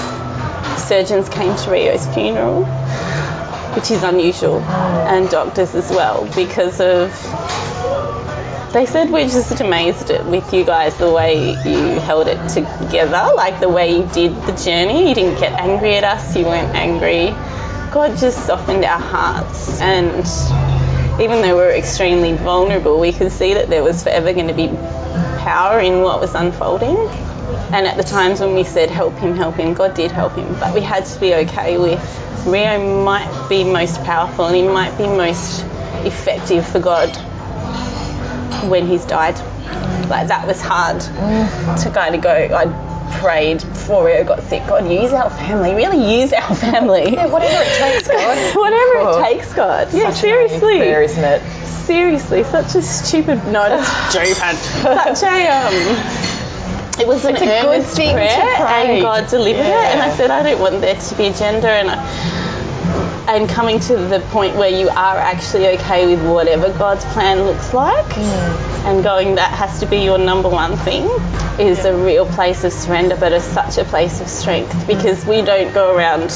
surgeons 0.78 1.28
came 1.30 1.56
to 1.56 1.72
Rio's 1.72 2.06
funeral, 2.14 2.66
which 3.76 3.92
is 3.92 4.04
unusual, 4.04 4.60
and 4.62 5.30
doctors 5.30 5.76
as 5.76 5.90
well, 5.90 6.26
because 6.36 6.80
of 6.80 7.12
they 8.74 8.86
said 8.86 9.10
we're 9.10 9.28
just 9.28 9.62
amazed 9.62 10.10
with 10.10 10.54
you 10.54 10.66
guys 10.66 10.98
the 10.98 11.10
way 11.10 11.52
you 11.52 12.00
held 12.02 12.28
it 12.28 12.50
together, 12.50 13.30
like 13.36 13.62
the 13.62 13.70
way 13.70 13.98
you 13.98 14.06
did 14.14 14.36
the 14.44 14.52
journey. 14.52 15.08
You 15.08 15.16
didn't 15.16 15.40
get 15.40 15.54
angry 15.54 15.96
at 15.96 16.04
us, 16.04 16.36
you 16.36 16.44
weren't 16.44 16.76
angry. 16.76 17.28
God 17.94 18.18
just 18.18 18.46
softened 18.46 18.84
our 18.84 19.00
hearts, 19.00 19.80
and 19.80 20.26
even 21.22 21.42
though 21.42 21.56
we 21.56 21.62
were 21.62 21.72
extremely 21.72 22.34
vulnerable, 22.34 23.00
we 23.00 23.14
could 23.14 23.32
see 23.32 23.54
that 23.54 23.70
there 23.70 23.84
was 23.84 24.04
forever 24.04 24.34
going 24.34 24.50
to 24.50 24.54
be 24.54 24.68
power 25.40 25.80
in 25.80 26.02
what 26.02 26.20
was 26.20 26.36
unfolding. 26.36 26.98
And 27.74 27.86
at 27.88 27.98
the 27.98 28.04
times 28.04 28.40
when 28.40 28.54
we 28.56 28.64
said, 28.64 28.90
help 28.90 29.16
him, 29.18 29.36
help 29.36 29.56
him, 29.56 29.74
God 29.74 29.94
did 29.96 30.12
help 30.12 30.34
him. 30.36 30.54
But 30.60 30.74
we 30.74 30.82
had 30.82 31.06
to 31.06 31.20
be 31.20 31.34
okay 31.36 31.78
with 31.78 32.00
Rio 32.46 33.04
might 33.04 33.48
be 33.50 33.64
most 33.64 34.04
powerful 34.04 34.46
and 34.46 34.56
he 34.56 34.62
might 34.64 34.96
be 34.98 35.06
most 35.08 35.64
effective 36.06 36.66
for 36.68 36.80
God 36.80 37.10
when 38.70 38.86
he's 38.88 39.06
died. 39.06 39.36
Like 40.10 40.28
that 40.28 40.46
was 40.48 40.62
hard 40.62 41.00
to 41.02 41.92
kind 41.92 42.14
of 42.16 42.22
go. 42.22 42.32
I 42.32 43.20
prayed 43.20 43.60
before 43.62 44.06
Rio 44.06 44.24
got 44.24 44.44
sick. 44.44 44.62
God, 44.68 44.90
use 44.92 45.12
our 45.14 45.30
family. 45.32 45.74
Really 45.74 46.22
use 46.22 46.34
our 46.34 46.56
family. 46.56 47.14
Yeah, 47.14 47.26
whatever 47.28 47.62
it 47.64 47.78
takes, 47.80 48.08
God. 48.08 48.56
Whatever 48.56 48.98
Oh. 48.98 49.20
it 49.24 49.34
takes, 49.34 49.54
God. 49.54 49.94
Yeah, 49.94 50.12
seriously. 50.12 50.80
isn't 50.80 51.24
it? 51.24 51.42
Seriously, 51.86 52.44
such 52.44 52.76
a 52.76 52.82
stupid. 52.82 53.38
No, 53.48 53.68
that's 53.70 53.88
stupid. 54.12 54.56
such 54.58 55.24
a 55.24 55.48
um. 55.48 56.45
It 57.00 57.08
was 57.08 57.26
an 57.26 57.36
It's 57.36 57.42
a 57.42 57.62
good 57.62 57.84
thing 57.84 58.10
to 58.10 58.14
prayer, 58.14 58.56
pray. 58.58 58.94
and 58.94 59.02
God 59.02 59.28
delivered 59.30 59.60
it. 59.60 59.66
And 59.66 60.02
I 60.02 60.16
said, 60.16 60.32
I 60.32 60.44
don't 60.44 60.62
want 60.62 60.82
there 60.82 60.96
to 60.96 61.16
be 61.16 61.26
a 61.26 61.34
gender, 61.34 61.68
and 61.68 61.90
I, 61.90 63.36
and 63.36 63.50
coming 63.50 63.80
to 63.80 63.98
the 63.98 64.20
point 64.30 64.56
where 64.56 64.70
you 64.70 64.88
are 64.90 65.18
actually 65.18 65.68
okay 65.78 66.06
with 66.06 66.26
whatever 66.30 66.72
God's 66.78 67.04
plan 67.06 67.44
looks 67.44 67.74
like, 67.74 68.18
and 68.86 69.04
going 69.04 69.36
that 69.36 69.52
has 69.52 69.80
to 69.80 69.86
be 69.86 69.98
your 69.98 70.18
number 70.18 70.48
one 70.48 70.78
thing, 70.78 71.10
is 71.60 71.86
a 71.86 71.96
real 71.96 72.26
place 72.26 72.64
of 72.64 72.72
surrender, 72.72 73.16
but 73.16 73.34
it's 73.34 73.46
such 73.46 73.78
a 73.78 73.84
place 73.84 74.22
of 74.22 74.28
strength 74.28 74.72
mm. 74.72 74.88
because 74.88 75.26
we 75.26 75.42
don't 75.42 75.74
go 75.74 75.96
around 75.96 76.30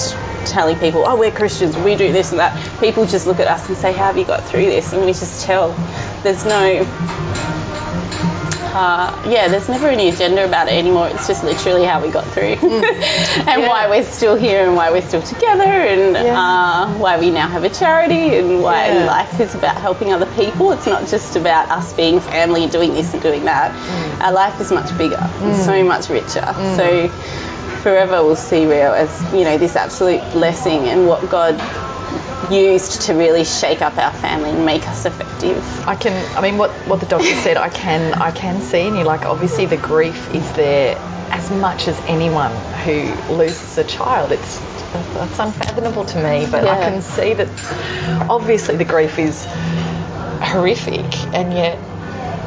telling 0.45 0.77
people, 0.79 1.03
oh, 1.05 1.17
we're 1.17 1.31
Christians, 1.31 1.77
we 1.77 1.95
do 1.95 2.11
this 2.11 2.31
and 2.31 2.39
that. 2.39 2.79
People 2.79 3.05
just 3.05 3.27
look 3.27 3.39
at 3.39 3.47
us 3.47 3.67
and 3.69 3.77
say, 3.77 3.91
how 3.91 4.05
have 4.05 4.17
you 4.17 4.25
got 4.25 4.43
through 4.45 4.65
this? 4.65 4.91
And 4.93 5.05
we 5.05 5.13
just 5.13 5.45
tell. 5.45 5.71
There's 6.23 6.43
no 6.45 6.83
uh, 8.71 9.23
yeah, 9.27 9.47
there's 9.47 9.67
never 9.67 9.87
any 9.87 10.09
agenda 10.09 10.45
about 10.45 10.67
it 10.67 10.73
anymore. 10.73 11.07
It's 11.09 11.27
just 11.27 11.43
literally 11.43 11.83
how 11.85 12.01
we 12.01 12.11
got 12.11 12.25
through 12.27 12.43
and 12.61 13.61
why 13.63 13.87
we're 13.89 14.03
still 14.03 14.35
here 14.35 14.65
and 14.65 14.75
why 14.75 14.91
we're 14.91 15.01
still 15.07 15.21
together 15.23 15.63
and 15.63 16.13
Yeah. 16.13 16.39
uh, 16.39 16.97
why 16.97 17.19
we 17.19 17.31
now 17.31 17.47
have 17.47 17.63
a 17.63 17.69
charity 17.69 18.37
and 18.37 18.61
why 18.61 18.87
Yeah. 18.89 19.05
life 19.05 19.39
is 19.39 19.55
about 19.55 19.77
helping 19.77 20.13
other 20.13 20.27
people. 20.35 20.71
It's 20.71 20.85
not 20.85 21.07
just 21.07 21.35
about 21.35 21.69
us 21.71 21.93
being 21.93 22.19
family, 22.19 22.63
and 22.63 22.71
doing 22.71 22.93
this 22.93 23.11
and 23.13 23.21
doing 23.23 23.45
that. 23.45 23.71
Our 24.21 24.31
life 24.33 24.59
is 24.61 24.71
much 24.71 24.95
bigger, 24.97 25.17
and 25.41 25.55
so 25.55 25.83
much 25.83 26.09
richer. 26.09 26.45
So 26.75 27.07
forever 27.81 28.23
we'll 28.23 28.35
see 28.35 28.65
Rio 28.65 28.93
as, 28.93 29.09
you 29.33 29.45
know, 29.45 29.57
this 29.57 29.75
absolute 29.75 30.21
blessing 30.31 30.89
and 30.89 31.07
what 31.07 31.27
God 31.29 31.55
used 32.51 33.01
to 33.03 33.13
really 33.13 33.43
shake 33.43 33.81
up 33.81 33.97
our 33.97 34.11
family 34.13 34.49
and 34.51 34.65
make 34.65 34.87
us 34.87 35.05
effective. 35.05 35.63
I 35.87 35.95
can. 35.95 36.13
I 36.37 36.41
mean, 36.41 36.57
what 36.57 36.71
what 36.87 36.99
the 36.99 37.05
doctor 37.05 37.33
said, 37.35 37.57
I 37.57 37.69
can 37.69 38.13
I 38.13 38.31
can 38.31 38.61
see 38.61 38.87
in 38.87 38.95
you. 38.95 39.03
Like, 39.03 39.25
obviously, 39.25 39.65
the 39.65 39.77
grief 39.77 40.33
is 40.33 40.51
there 40.53 40.97
as 41.31 41.51
much 41.51 41.87
as 41.87 41.99
anyone 42.07 42.51
who 42.83 43.13
loses 43.33 43.77
a 43.77 43.83
child. 43.83 44.31
It's 44.31 44.59
that's 45.13 45.39
unfathomable 45.39 46.05
to 46.05 46.17
me, 46.17 46.47
but 46.49 46.65
I 46.65 46.79
can 46.81 47.01
see 47.01 47.33
that. 47.35 48.27
Obviously, 48.29 48.75
the 48.77 48.85
grief 48.85 49.19
is 49.19 49.45
horrific, 50.41 51.05
and 51.33 51.53
yet 51.53 51.77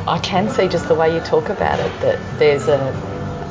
I 0.08 0.18
can 0.22 0.48
see 0.48 0.68
just 0.68 0.88
the 0.88 0.94
way 0.94 1.14
you 1.14 1.20
talk 1.20 1.48
about 1.48 1.78
it 1.78 2.00
that 2.00 2.38
there's 2.38 2.68
a 2.68 2.78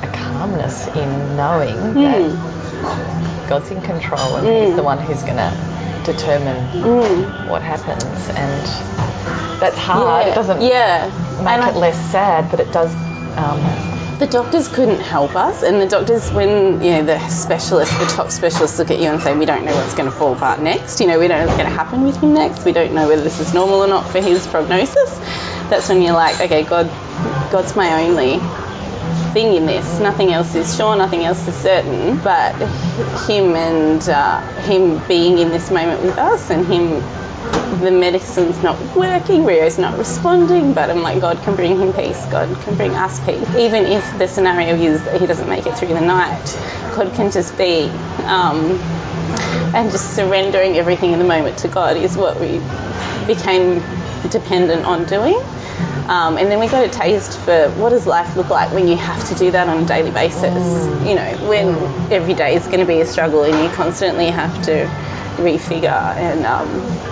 a 0.04 0.08
calmness 0.14 0.88
in 0.88 1.36
knowing 1.38 1.78
Hmm. 1.94 2.02
that 2.02 3.48
God's 3.48 3.70
in 3.72 3.82
control 3.82 4.38
and 4.38 4.48
He's 4.48 4.76
the 4.76 4.82
one 4.84 4.98
who's 4.98 5.22
going 5.22 5.38
to 5.38 5.71
determine 6.04 6.58
what 7.48 7.62
happens, 7.62 8.04
and 8.30 9.60
that's 9.62 9.78
hard. 9.78 10.28
It 10.28 10.36
doesn't 10.36 10.62
yeah. 10.62 11.08
make 11.40 11.48
And 11.54 11.64
I- 11.64 11.70
it 11.70 11.76
less 11.76 11.98
sad, 12.12 12.50
but 12.52 12.60
it 12.60 12.72
does. 12.72 12.94
Um, 13.38 13.60
The 14.22 14.28
doctors 14.28 14.68
couldn't 14.68 15.00
help 15.02 15.36
us, 15.36 15.64
and 15.64 15.82
the 15.82 15.88
doctors, 15.88 16.32
when 16.32 16.80
you 16.84 16.92
know 16.92 17.04
the 17.04 17.18
specialists, 17.30 17.98
the 17.98 18.06
top 18.06 18.30
specialists, 18.30 18.78
look 18.78 18.92
at 18.92 19.00
you 19.00 19.10
and 19.10 19.20
say, 19.20 19.36
"We 19.36 19.48
don't 19.48 19.66
know 19.66 19.74
what's 19.74 19.96
going 19.96 20.08
to 20.12 20.16
fall 20.16 20.34
apart 20.34 20.62
next. 20.62 21.00
You 21.02 21.08
know, 21.08 21.18
we 21.18 21.28
don't 21.28 21.40
know 21.40 21.48
what's 21.48 21.58
going 21.58 21.68
to 21.68 21.76
happen 21.76 22.04
with 22.04 22.18
him 22.18 22.36
next. 22.36 22.64
We 22.64 22.72
don't 22.72 22.94
know 22.94 23.08
whether 23.08 23.24
this 23.24 23.40
is 23.40 23.52
normal 23.56 23.80
or 23.82 23.88
not 23.88 24.08
for 24.12 24.20
his 24.22 24.46
prognosis." 24.46 25.10
That's 25.72 25.90
when 25.90 26.04
you're 26.04 26.14
like, 26.14 26.40
"Okay, 26.40 26.62
God, 26.62 26.88
God's 27.52 27.76
my 27.76 28.04
only 28.04 28.40
thing 29.34 29.56
in 29.56 29.66
this. 29.66 30.00
Nothing 30.00 30.32
else 30.32 30.56
is 30.56 30.76
sure. 30.76 30.96
Nothing 30.96 31.24
else 31.24 31.48
is 31.48 31.56
certain. 31.56 32.18
But 32.20 32.56
him 33.28 33.56
and 33.56 34.08
uh, 34.08 34.42
him 34.62 35.02
being 35.08 35.38
in 35.38 35.50
this 35.50 35.72
moment 35.72 36.04
with 36.04 36.18
us, 36.18 36.50
and 36.50 36.66
him." 36.66 37.02
The 37.82 37.90
medicine's 37.90 38.62
not 38.62 38.78
working, 38.96 39.46
Rio's 39.46 39.80
not 39.80 39.98
responding, 39.98 40.74
but 40.74 40.90
I'm 40.90 41.02
like, 41.02 41.20
God 41.22 41.42
can 41.42 41.56
bring 41.56 41.80
him 41.80 41.92
peace, 41.94 42.24
God 42.28 42.56
can 42.62 42.76
bring 42.76 42.92
us 42.92 43.20
peace. 43.22 43.48
Even 43.56 43.86
if 43.86 44.04
the 44.20 44.28
scenario 44.28 44.76
is 44.76 45.04
that 45.06 45.20
he 45.20 45.26
doesn't 45.26 45.50
make 45.50 45.66
it 45.66 45.76
through 45.76 45.88
the 45.88 46.02
night, 46.02 46.44
God 46.96 47.14
can 47.16 47.32
just 47.32 47.58
be. 47.58 47.90
Um, 48.26 48.80
and 49.74 49.90
just 49.90 50.16
surrendering 50.16 50.76
everything 50.76 51.14
in 51.14 51.20
the 51.20 51.26
moment 51.26 51.58
to 51.60 51.68
God 51.68 51.96
is 51.96 52.18
what 52.18 52.40
we 52.40 52.60
became 53.26 53.82
dependent 54.30 54.86
on 54.86 55.06
doing. 55.06 55.40
Um, 56.10 56.38
and 56.38 56.52
then 56.52 56.60
we 56.60 56.68
got 56.68 56.84
a 56.86 56.90
taste 56.90 57.40
for 57.40 57.70
what 57.72 57.90
does 57.90 58.06
life 58.06 58.36
look 58.36 58.50
like 58.50 58.72
when 58.74 58.88
you 58.88 58.98
have 58.98 59.28
to 59.30 59.36
do 59.36 59.52
that 59.52 59.68
on 59.68 59.84
a 59.84 59.86
daily 59.86 60.12
basis. 60.12 60.86
You 61.08 61.16
know, 61.16 61.48
when 61.48 61.70
every 62.12 62.34
day 62.34 62.56
is 62.56 62.66
going 62.66 62.80
to 62.80 62.86
be 62.86 63.00
a 63.02 63.06
struggle 63.06 63.44
and 63.44 63.64
you 63.64 63.70
constantly 63.72 64.28
have 64.28 64.54
to 64.66 64.86
refigure. 65.38 66.16
And 66.18 66.46
um, 66.46 67.11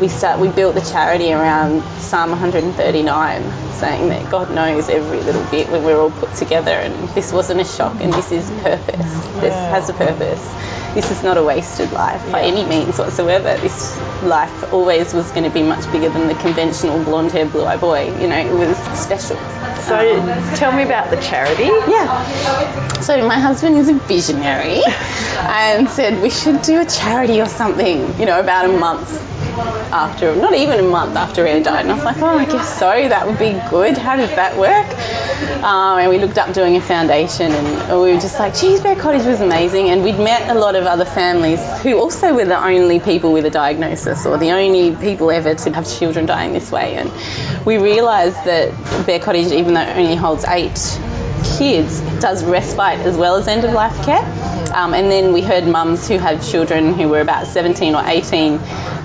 we 0.00 0.08
start 0.08 0.40
we 0.40 0.48
built 0.48 0.74
the 0.74 0.80
charity 0.80 1.32
around 1.32 1.82
Psalm 2.00 2.30
139, 2.30 3.42
saying 3.72 4.08
that 4.08 4.30
God 4.30 4.50
knows 4.50 4.88
every 4.88 5.20
little 5.20 5.44
bit 5.50 5.68
when 5.70 5.84
we're 5.84 5.98
all 5.98 6.10
put 6.10 6.34
together, 6.34 6.70
and 6.70 7.08
this 7.10 7.32
wasn't 7.32 7.60
a 7.60 7.64
shock, 7.64 8.00
and 8.00 8.12
this 8.12 8.32
is 8.32 8.48
purpose. 8.62 9.26
This 9.40 9.54
has 9.54 9.88
a 9.88 9.94
purpose. 9.94 10.42
This 10.94 11.10
is 11.10 11.22
not 11.22 11.36
a 11.36 11.44
wasted 11.44 11.92
life 11.92 12.32
by 12.32 12.42
any 12.42 12.64
means 12.64 12.98
whatsoever. 12.98 13.56
This 13.60 13.96
life 14.22 14.72
always 14.72 15.12
was 15.12 15.30
going 15.32 15.44
to 15.44 15.50
be 15.50 15.62
much 15.62 15.90
bigger 15.92 16.08
than 16.08 16.28
the 16.28 16.34
conventional 16.34 17.02
blonde 17.04 17.30
hair, 17.30 17.46
blue 17.46 17.64
eyed 17.64 17.80
boy. 17.80 18.06
You 18.20 18.26
know, 18.26 18.38
it 18.38 18.52
was 18.52 18.76
special. 18.98 19.36
so, 19.82 20.56
tell 20.56 20.72
me 20.72 20.82
about 20.82 21.10
the 21.10 21.20
charity. 21.20 21.64
Yeah. 21.64 23.00
So 23.00 23.26
my 23.26 23.38
husband 23.38 23.76
is 23.76 23.88
a 23.88 23.94
visionary 23.94 24.82
and 25.38 25.88
said 25.88 26.22
we 26.22 26.30
should 26.30 26.62
do 26.62 26.80
a 26.80 26.86
charity 26.86 27.40
or 27.40 27.46
something, 27.46 28.18
you 28.18 28.26
know, 28.26 28.40
about 28.40 28.64
a 28.64 28.68
month 28.68 29.27
after, 29.58 30.34
not 30.36 30.54
even 30.54 30.78
a 30.78 30.82
month 30.82 31.16
after 31.16 31.44
Rio 31.44 31.62
died. 31.62 31.82
And 31.82 31.92
I 31.92 31.94
was 31.94 32.04
like, 32.04 32.18
oh, 32.18 32.38
I 32.38 32.44
guess 32.44 32.78
so. 32.78 33.08
That 33.08 33.26
would 33.26 33.38
be 33.38 33.52
good. 33.70 33.96
How 33.96 34.16
does 34.16 34.30
that 34.30 34.56
work? 34.56 34.86
Um, 35.62 35.98
and 35.98 36.10
we 36.10 36.18
looked 36.18 36.38
up 36.38 36.52
doing 36.52 36.76
a 36.76 36.80
foundation, 36.80 37.52
and 37.52 38.00
we 38.02 38.12
were 38.12 38.20
just 38.20 38.38
like, 38.38 38.56
geez, 38.56 38.80
Bear 38.80 38.96
Cottage 38.96 39.26
was 39.26 39.40
amazing. 39.40 39.90
And 39.90 40.02
we'd 40.04 40.18
met 40.18 40.50
a 40.50 40.58
lot 40.58 40.76
of 40.76 40.86
other 40.86 41.04
families 41.04 41.60
who 41.82 41.98
also 41.98 42.34
were 42.34 42.44
the 42.44 42.62
only 42.62 43.00
people 43.00 43.32
with 43.32 43.44
a 43.44 43.50
diagnosis 43.50 44.26
or 44.26 44.38
the 44.38 44.50
only 44.50 44.94
people 44.96 45.30
ever 45.30 45.54
to 45.54 45.72
have 45.72 45.88
children 45.98 46.26
dying 46.26 46.52
this 46.52 46.70
way. 46.70 46.96
And 46.96 47.12
we 47.64 47.78
realised 47.78 48.36
that 48.44 49.06
Bear 49.06 49.20
Cottage, 49.20 49.52
even 49.52 49.74
though 49.74 49.82
it 49.82 49.96
only 49.96 50.16
holds 50.16 50.44
eight 50.44 51.00
kids, 51.58 52.00
does 52.20 52.44
respite 52.44 52.98
as 53.00 53.16
well 53.16 53.36
as 53.36 53.48
end 53.48 53.64
of 53.64 53.72
life 53.72 54.04
care. 54.04 54.24
Um, 54.74 54.94
and 54.94 55.10
then 55.10 55.32
we 55.32 55.40
heard 55.40 55.66
mums 55.66 56.06
who 56.08 56.18
had 56.18 56.42
children 56.42 56.94
who 56.94 57.08
were 57.08 57.20
about 57.20 57.46
17 57.46 57.94
or 57.94 58.02
18 58.04 58.58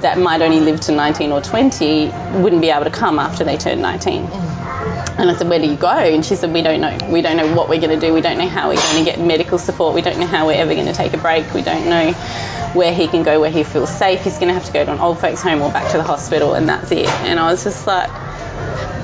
that 0.04 0.20
might 0.20 0.42
only 0.42 0.60
live 0.60 0.80
to 0.82 0.92
19 0.92 1.32
or 1.32 1.42
20 1.42 2.08
wouldn't 2.42 2.62
be 2.62 2.70
able 2.70 2.86
to 2.86 2.92
come 2.92 3.20
after 3.20 3.44
they 3.44 3.58
turned 3.58 3.82
19. 3.82 4.28
Mm. 4.28 4.63
And 5.18 5.30
I 5.30 5.36
said, 5.36 5.50
Where 5.50 5.60
do 5.60 5.68
you 5.68 5.76
go? 5.76 5.89
And 5.89 6.26
she 6.26 6.36
said, 6.36 6.54
We 6.54 6.62
don't 6.62 6.82
know. 6.82 6.98
We 7.10 7.22
don't 7.22 7.38
know 7.38 7.56
what 7.56 7.70
we're 7.70 7.80
going 7.80 8.00
to 8.00 8.06
do. 8.06 8.13
We 8.13 8.22
don't 8.22 8.38
know 8.38 8.48
how 8.48 8.70
we're 8.70 8.82
going 8.82 9.04
to 9.04 9.12
get 9.12 9.20
medical 9.20 9.58
support. 9.58 9.94
We 9.94 10.02
don't 10.02 10.20
know 10.20 10.28
how 10.28 10.48
we're 10.48 10.58
ever 10.58 10.74
going 10.74 10.88
to 10.88 10.94
take 10.94 11.13
a 11.13 11.18
break. 11.18 11.54
We 11.54 11.62
don't 11.62 11.86
know 11.86 12.13
where 12.74 12.94
he 12.94 13.08
can 13.08 13.24
go, 13.24 13.39
where 13.39 13.52
he 13.52 13.63
feels 13.63 13.96
safe. 13.96 14.22
He's 14.24 14.39
going 14.39 14.48
to 14.48 14.54
have 14.54 14.66
to 14.66 14.74
go 14.74 14.84
to 14.84 14.92
an 14.92 15.00
old 15.00 15.20
folks' 15.20 15.42
home 15.42 15.62
or 15.62 15.72
back 15.72 15.92
to 15.92 15.98
the 15.98 16.04
hospital, 16.04 16.56
and 16.56 16.68
that's 16.68 16.92
it. 16.92 17.08
And 17.08 17.39
I 17.39 17.52
was 17.52 17.63
just 17.63 17.86
like, 17.86 18.10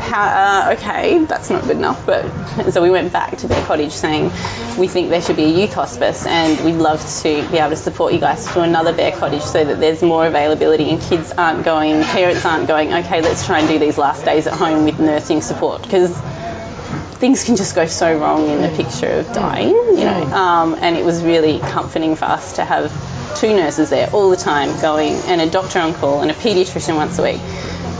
how, 0.10 0.70
uh, 0.70 0.74
okay, 0.74 1.24
that's 1.26 1.50
not 1.50 1.64
good 1.64 1.78
enough. 1.78 2.06
But 2.06 2.72
so 2.72 2.82
we 2.82 2.90
went 2.90 3.14
back 3.14 3.38
to 3.38 3.48
Bear 3.48 3.64
Cottage 3.66 3.92
saying 3.92 4.32
we 4.78 4.88
think 4.88 5.10
there 5.10 5.22
should 5.22 5.36
be 5.36 5.44
a 5.46 5.50
youth 5.62 5.74
hospice 5.74 6.26
and 6.26 6.60
we'd 6.66 6.82
love 6.82 7.00
to 7.22 7.48
be 7.50 7.58
able 7.58 7.70
to 7.70 7.76
support 7.76 8.14
you 8.14 8.20
guys 8.20 8.46
to 8.54 8.62
another 8.62 8.94
bear 8.94 9.12
cottage 9.12 9.44
so 9.44 9.64
that 9.64 9.80
there's 9.80 10.02
more 10.02 10.26
availability 10.26 10.90
and 10.90 11.02
kids 11.02 11.32
aren't 11.32 11.64
going, 11.64 12.04
parents 12.04 12.46
aren't 12.46 12.68
going, 12.68 12.94
okay, 12.94 13.22
let's 13.22 13.46
try 13.46 13.60
and 13.60 13.68
do 13.68 13.78
these 13.80 13.98
last 13.98 14.26
days 14.26 14.48
at 14.48 14.54
home 14.54 14.86
with 14.86 15.00
nursing 15.00 15.42
support 15.42 15.84
because 15.84 16.18
things 17.20 17.44
can 17.44 17.56
just 17.56 17.76
go 17.76 17.86
so 17.86 18.18
wrong 18.18 18.50
in 18.50 18.62
the 18.62 18.70
picture 18.70 19.20
of 19.20 19.34
dying, 19.34 19.70
you 19.70 20.06
know. 20.06 20.24
Um, 20.34 20.76
and 20.76 20.96
it 20.96 21.04
was 21.04 21.22
really 21.22 21.60
comforting 21.60 22.16
for 22.16 22.26
us 22.26 22.56
to 22.56 22.66
have 22.66 22.92
two 23.38 23.56
nurses 23.56 23.90
there 23.90 24.10
all 24.12 24.30
the 24.30 24.38
time 24.38 24.80
going 24.82 25.14
and 25.28 25.42
a 25.42 25.50
doctor 25.50 25.80
on 25.80 25.94
call 25.94 26.22
and 26.22 26.32
a 26.32 26.34
paediatrician 26.34 26.96
once 26.96 27.20
a 27.20 27.24
week 27.24 27.42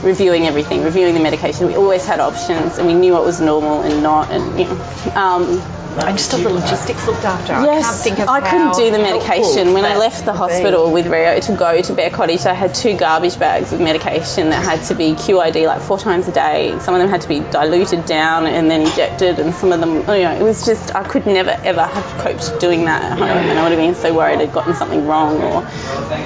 reviewing 0.04 0.46
everything, 0.46 0.84
reviewing 0.84 1.14
the 1.14 1.20
medication. 1.20 1.68
We 1.68 1.76
always 1.76 2.06
had 2.06 2.20
options, 2.20 2.78
and 2.78 2.88
we 2.88 2.94
knew 2.94 3.14
what 3.14 3.24
was 3.24 3.42
normal 3.42 3.82
and 3.82 4.02
not, 4.04 4.32
and 4.32 4.60
you 4.60 4.66
know. 4.66 5.16
Um, 5.16 5.62
and 6.06 6.18
just 6.18 6.34
all 6.34 6.40
the 6.40 6.50
logistics 6.50 7.06
looked 7.08 7.24
after. 7.26 7.54
Yes, 7.54 7.86
I 7.86 7.92
can't 7.92 8.04
think 8.04 8.20
of 8.20 8.30
I 8.30 8.42
couldn't 8.42 8.76
do 8.76 8.92
the 8.92 9.00
medication. 9.00 9.74
When 9.74 9.86
I 9.86 9.98
left 9.98 10.26
the 10.26 10.32
would 10.32 10.48
be. 10.48 10.54
hospital 10.54 10.92
with 10.92 11.08
Rio 11.08 11.40
to 11.40 11.56
go 11.56 11.82
to 11.82 11.94
Bear 11.94 12.10
Cottage, 12.10 12.46
I 12.46 12.54
had 12.54 12.74
two 12.76 12.96
garbage 12.98 13.38
bags 13.40 13.74
of 13.74 13.80
medication 13.80 14.50
that 14.50 14.64
had 14.64 14.84
to 14.86 14.96
be 14.96 15.14
QID 15.14 15.66
like 15.68 15.82
four 15.82 15.98
times 16.00 16.28
a 16.28 16.32
day. 16.32 16.78
Some 16.80 16.94
of 16.96 17.02
them 17.02 17.10
had 17.10 17.22
to 17.22 17.28
be 17.28 17.40
diluted 17.40 18.06
down 18.06 18.46
and 18.46 18.70
then 18.70 18.82
injected, 18.82 19.40
and 19.40 19.54
some 19.54 19.72
of 19.72 19.80
them, 19.80 19.96
you 19.96 20.24
know, 20.24 20.36
it 20.40 20.44
was 20.44 20.66
just 20.66 20.96
I 20.96 21.04
could 21.04 21.26
never 21.26 21.52
ever 21.64 21.84
have 21.84 22.06
coped 22.22 22.60
doing 22.60 22.86
that 22.86 23.02
at 23.04 23.18
home, 23.18 23.28
and 23.30 23.58
I 23.60 23.64
would 23.64 23.72
have 23.72 23.80
been 23.80 23.96
so 23.96 24.14
worried 24.14 24.40
I'd 24.40 24.54
gotten 24.54 24.74
something 24.76 25.06
wrong. 25.08 25.42
Or 25.42 25.62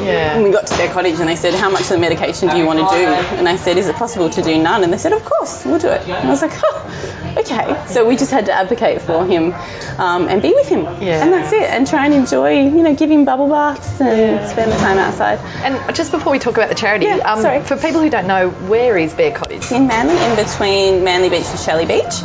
Yeah. 0.03 0.35
when 0.35 0.43
we 0.43 0.51
got 0.51 0.67
to 0.67 0.77
Bear 0.77 0.91
Cottage 0.91 1.19
and 1.19 1.29
they 1.29 1.35
said, 1.35 1.53
"How 1.53 1.69
much 1.69 1.83
of 1.83 1.89
the 1.89 1.97
medication 1.99 2.49
do 2.49 2.57
you 2.57 2.65
want 2.65 2.79
to 2.79 2.85
do?" 2.95 3.05
And 3.37 3.47
I 3.47 3.55
said, 3.57 3.77
"Is 3.77 3.87
it 3.87 3.95
possible 3.95 4.29
to 4.29 4.41
do 4.41 4.57
none?" 4.61 4.83
And 4.83 4.91
they 4.93 4.97
said, 4.97 5.13
"Of 5.13 5.23
course, 5.25 5.65
we'll 5.65 5.79
do 5.79 5.89
it." 5.89 6.01
And 6.07 6.27
I 6.27 6.29
was 6.29 6.41
like, 6.41 6.53
"Oh, 6.63 7.35
okay." 7.37 7.75
So 7.93 8.05
we 8.05 8.15
just 8.17 8.31
had 8.31 8.45
to 8.47 8.53
advocate 8.53 9.01
for 9.01 9.25
him 9.25 9.53
um, 9.97 10.27
and 10.27 10.41
be 10.41 10.53
with 10.53 10.67
him, 10.67 10.83
Yeah. 11.01 11.23
and 11.23 11.31
that's 11.33 11.51
it. 11.53 11.63
And 11.69 11.87
try 11.87 12.05
and 12.05 12.13
enjoy, 12.13 12.61
you 12.63 12.83
know, 12.83 12.95
give 12.95 13.09
him 13.11 13.25
bubble 13.25 13.47
baths 13.49 13.99
and 14.01 14.49
spend 14.49 14.71
the 14.71 14.77
time 14.77 14.97
outside. 14.97 15.39
And 15.63 15.95
just 15.95 16.11
before 16.11 16.31
we 16.31 16.39
talk 16.39 16.55
about 16.57 16.69
the 16.69 16.75
charity, 16.75 17.05
Yeah, 17.05 17.17
um, 17.31 17.41
sorry. 17.41 17.61
for 17.61 17.75
people 17.77 18.01
who 18.01 18.09
don't 18.09 18.27
know, 18.27 18.49
where 18.49 18.97
is 18.97 19.13
Bear 19.13 19.31
Cottage? 19.31 19.57
It's 19.57 19.71
in 19.71 19.87
Manly, 19.87 20.15
in 20.17 20.35
between 20.35 21.03
Manly 21.03 21.29
Beach 21.29 21.45
and 21.49 21.59
Shelley 21.59 21.85
Beach. 21.85 22.21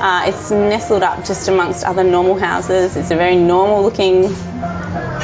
Uh, 0.00 0.24
it's 0.26 0.50
nestled 0.50 1.02
up 1.02 1.24
just 1.24 1.48
amongst 1.48 1.84
other 1.84 2.02
normal 2.04 2.38
houses. 2.38 2.96
It's 2.96 3.10
a 3.10 3.16
very 3.16 3.36
normal 3.36 3.82
looking 3.82 4.32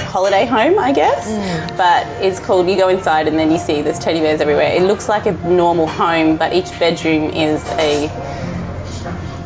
holiday 0.09 0.47
home, 0.47 0.79
I 0.79 0.93
guess. 0.93 1.27
But 1.77 2.07
it's 2.25 2.39
called, 2.41 2.69
you 2.69 2.77
go 2.77 2.89
inside 2.89 3.29
and 3.29 3.39
then 3.39 3.51
you 3.51 3.59
see 3.59 3.83
there's 3.83 3.99
teddy 3.99 4.21
bears 4.21 4.41
everywhere. 4.41 4.73
It 4.73 4.83
looks 4.83 5.09
like 5.09 5.27
a 5.27 5.33
normal 5.33 5.87
home, 5.87 6.37
but 6.37 6.53
each 6.55 6.71
bedroom 6.79 7.31
is 7.31 7.63
a 7.73 8.09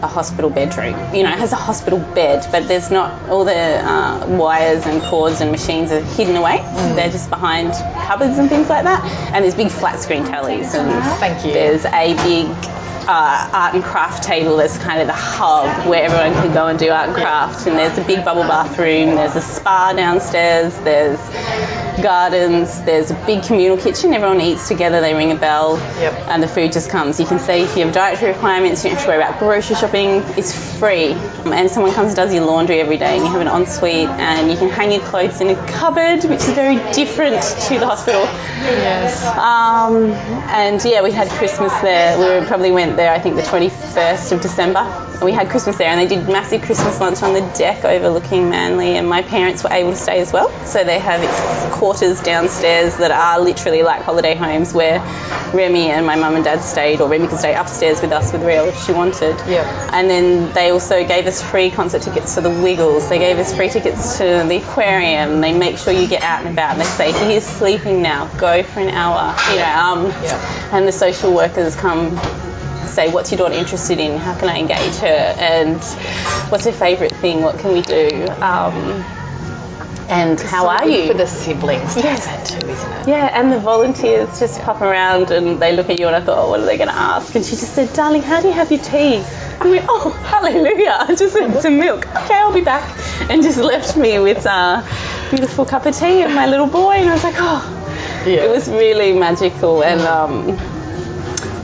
a 0.03 0.07
hospital 0.09 0.51
bedroom. 0.51 0.95
You 1.15 1.23
know, 1.23 1.31
it 1.33 1.39
has 1.39 1.53
a 1.53 1.57
hospital 1.57 1.99
bed, 2.01 2.47
but 2.51 2.67
there's 2.67 2.91
not 2.91 3.29
all 3.29 3.45
the 3.45 3.55
uh, 3.55 4.27
wires 4.29 4.85
and 4.85 5.01
cords 5.03 5.41
and 5.41 5.51
machines 5.53 5.93
are 5.93 6.01
hidden 6.01 6.37
away. 6.37 6.59
They're 6.97 7.11
just 7.11 7.31
behind 7.31 7.73
cupboards 8.07 8.39
and 8.39 8.49
things 8.49 8.69
like 8.69 8.85
that. 8.85 9.05
And 9.33 9.45
there's 9.45 9.55
big 9.55 9.71
flat 9.71 10.01
screen 10.01 10.25
tellies 10.25 10.75
and 10.75 10.91
Thank 11.21 11.45
you. 11.47 11.53
there's 11.53 11.85
a 11.85 12.15
big 12.25 12.47
uh, 13.09 13.51
art 13.53 13.75
and 13.75 13.83
craft 13.83 14.23
table 14.23 14.57
that's 14.57 14.79
kind 14.79 15.01
of 15.01 15.07
the 15.07 15.13
hub 15.13 15.89
where 15.89 16.05
everyone 16.05 16.33
can 16.35 16.53
go 16.55 16.67
and 16.69 16.79
do 16.79 16.91
art 16.91 17.09
and 17.09 17.17
craft. 17.17 17.67
And 17.67 17.77
there's 17.79 17.97
a 17.99 18.05
big 18.05 18.25
bubble 18.25 18.43
bathroom. 18.43 19.15
There's 19.17 19.37
a 19.37 19.41
spa 19.41 19.93
downstairs. 19.93 20.77
There's 20.81 21.19
gardens. 22.01 22.81
There's 22.83 23.11
a 23.11 23.15
big 23.27 23.43
communal 23.43 23.77
kitchen. 23.77 24.15
Everyone 24.15 24.41
eats 24.41 24.69
together. 24.69 25.01
They 25.01 25.15
ring 25.15 25.33
a 25.33 25.35
bell, 25.37 25.77
Yep. 25.99 26.29
and 26.29 26.43
the 26.43 26.49
food 26.49 26.73
just 26.73 26.89
comes. 26.91 27.19
You 27.21 27.27
can 27.27 27.39
say 27.39 27.63
if 27.63 27.77
you 27.77 27.85
have 27.85 27.95
dietary 27.95 28.33
requirements, 28.33 28.85
you 28.85 28.91
don't 28.91 28.97
have 28.99 29.05
to 29.07 29.11
worry 29.13 29.23
about 29.23 29.39
grocery 29.39 29.77
shopping. 29.77 30.23
It's 30.37 30.53
free, 30.79 31.13
and 31.47 31.71
someone 31.71 31.93
comes 31.93 32.09
and 32.09 32.17
does 32.17 32.33
your 32.33 32.45
laundry 32.45 32.81
every 32.81 32.97
day, 32.97 33.17
and 33.17 33.25
you 33.25 33.31
have 33.31 33.41
an 33.41 33.49
ensuite, 33.49 34.09
and 34.09 34.51
you 34.51 34.57
can 34.57 34.69
hang 34.69 34.93
your 34.93 35.03
clothes 35.03 35.41
in 35.41 35.49
a 35.51 35.67
cupboard, 35.69 36.25
which 36.25 36.41
is 36.41 36.51
very 36.51 36.77
different 36.93 37.43
to 37.43 37.79
the 37.79 37.87
hospital. 37.87 38.23
Yes. 38.23 39.25
Um, 39.37 40.07
and 40.51 40.83
yeah, 40.85 41.03
we 41.03 41.11
had 41.13 41.29
Christmas 41.31 41.73
there. 41.81 42.41
We 42.41 42.47
probably 42.47 42.71
went 42.71 42.97
there, 42.97 43.13
I 43.13 43.19
think, 43.19 43.37
the 43.37 43.43
21st 43.43 44.33
of 44.33 44.41
December. 44.41 45.09
And 45.15 45.23
we 45.23 45.33
had 45.33 45.49
Christmas 45.51 45.77
there, 45.77 45.89
and 45.89 46.01
they 46.01 46.13
did 46.15 46.29
massive 46.29 46.63
Christmas 46.63 46.99
lunch 47.01 47.23
on 47.23 47.33
the 47.33 47.41
deck 47.57 47.85
overlooking 47.85 48.51
Manly. 48.51 48.97
And 48.97 49.09
my 49.09 49.23
parents 49.23 49.63
were 49.63 49.71
able 49.73 49.91
to 49.91 49.97
stay 49.97 50.21
as 50.21 50.33
well. 50.33 50.51
So 50.65 50.83
they 50.85 50.99
have 50.99 51.21
quarters 51.73 52.21
downstairs 52.21 52.97
that 52.97 53.11
are 53.11 53.41
literally 53.41 53.83
like 53.83 54.03
holiday 54.03 54.35
homes 54.35 54.73
where 54.73 54.99
Remy 55.55 55.91
and 55.91 56.07
my 56.07 56.17
mum 56.17 56.35
and 56.35 56.45
dad 56.45 56.61
stayed, 56.61 57.01
or 57.01 57.09
Remy 57.09 57.29
could 57.29 57.39
stay 57.39 57.55
upstairs 57.55 58.01
with 58.03 58.11
us 58.13 58.33
with 58.33 58.43
Rio 58.43 58.67
if 58.67 58.85
she 58.85 58.93
wanted. 58.93 59.37
Yep. 59.49 59.67
And 59.93 60.11
then 60.11 60.53
they 60.55 60.71
also 60.71 61.07
gave 61.07 61.27
us 61.27 61.43
free 61.43 61.71
concert 61.71 62.03
tickets 62.03 62.35
to 62.35 62.41
the 62.41 62.51
Wiggles. 62.51 63.09
They 63.09 63.19
gave 63.19 63.39
us 63.39 63.55
free 63.55 63.69
tickets 63.69 64.19
to 64.19 64.25
the 64.49 64.57
aquarium. 64.57 65.41
They 65.41 65.57
make 65.57 65.79
sure 65.79 65.93
you 65.93 66.09
get 66.09 66.23
out 66.23 66.45
and 66.45 66.53
about. 66.53 66.79
They 66.79 66.85
say, 66.85 67.13
he's 67.33 67.45
sleeping 67.47 68.03
now. 68.03 68.27
Go 68.39 68.63
for 68.63 68.81
an 68.81 68.89
hour. 68.91 69.37
You 69.51 69.59
know, 69.59 69.65
um, 69.65 70.07
Yeah. 70.23 70.69
and 70.77 70.87
the 70.89 70.93
social 70.93 71.33
workers 71.35 71.77
come 71.77 72.19
say, 72.87 73.11
what's 73.11 73.31
your 73.31 73.39
daughter 73.39 73.55
interested 73.55 73.99
in? 73.99 74.19
How 74.19 74.39
can 74.39 74.49
I 74.49 74.59
engage 74.59 74.97
her? 74.97 75.07
And 75.39 75.81
what's 76.51 76.65
her 76.65 76.73
favourite 76.73 77.13
thing? 77.17 77.43
What 77.43 77.59
can 77.59 77.73
we 77.73 77.83
do? 77.83 78.27
Um, 78.41 79.05
and 80.09 80.39
how 80.41 80.65
So 80.65 80.69
are 80.69 80.81
good 80.85 80.93
you? 80.93 81.07
For 81.13 81.15
the 81.17 81.27
siblings. 81.27 81.97
Yes. 81.97 82.27
that 82.27 82.45
too, 82.45 82.69
isn't 82.69 82.93
it? 82.93 83.09
Yeah, 83.09 83.31
and 83.39 83.51
the 83.51 83.59
volunteers 83.59 84.39
just 84.39 84.61
pop 84.61 84.83
around 84.83 85.31
and 85.31 85.61
they 85.61 85.75
look 85.75 85.89
at 85.89 85.99
you 85.99 86.07
and 86.07 86.15
I 86.15 86.21
thought, 86.21 86.37
oh, 86.39 86.51
what 86.51 86.61
are 86.61 86.67
they 86.67 86.77
going 86.77 86.91
to 86.91 86.95
ask? 86.95 87.35
And 87.35 87.45
she 87.45 87.53
just 87.53 87.75
said, 87.75 87.93
darling, 87.95 88.21
how 88.23 88.41
do 88.43 88.49
you 88.49 88.53
have 88.55 88.71
your 88.71 88.81
tea? 88.83 89.23
I 89.61 89.69
went, 89.71 89.87
oh, 89.89 90.11
hallelujah. 90.11 90.97
I 91.09 91.15
just 91.15 91.35
went 91.35 91.55
some 91.63 91.79
milk. 91.79 92.07
Okay, 92.09 92.35
I'll 92.35 92.53
be 92.53 92.61
back. 92.61 92.85
And 93.31 93.43
just 93.43 93.59
left 93.59 93.97
me 93.97 94.19
with 94.19 94.45
a 94.45 94.85
beautiful 95.31 95.65
cup 95.65 95.87
of 95.87 95.97
tea 95.97 96.23
and 96.23 96.35
my 96.35 96.47
little 96.47 96.67
boy. 96.67 96.93
And 96.95 97.09
I 97.09 97.13
was 97.15 97.25
like, 97.25 97.37
oh, 97.39 98.23
Yeah. 98.27 98.45
it 98.45 98.51
was 98.51 98.69
really 98.69 99.13
magical. 99.19 99.83
And 99.83 100.01
um, 100.03 100.59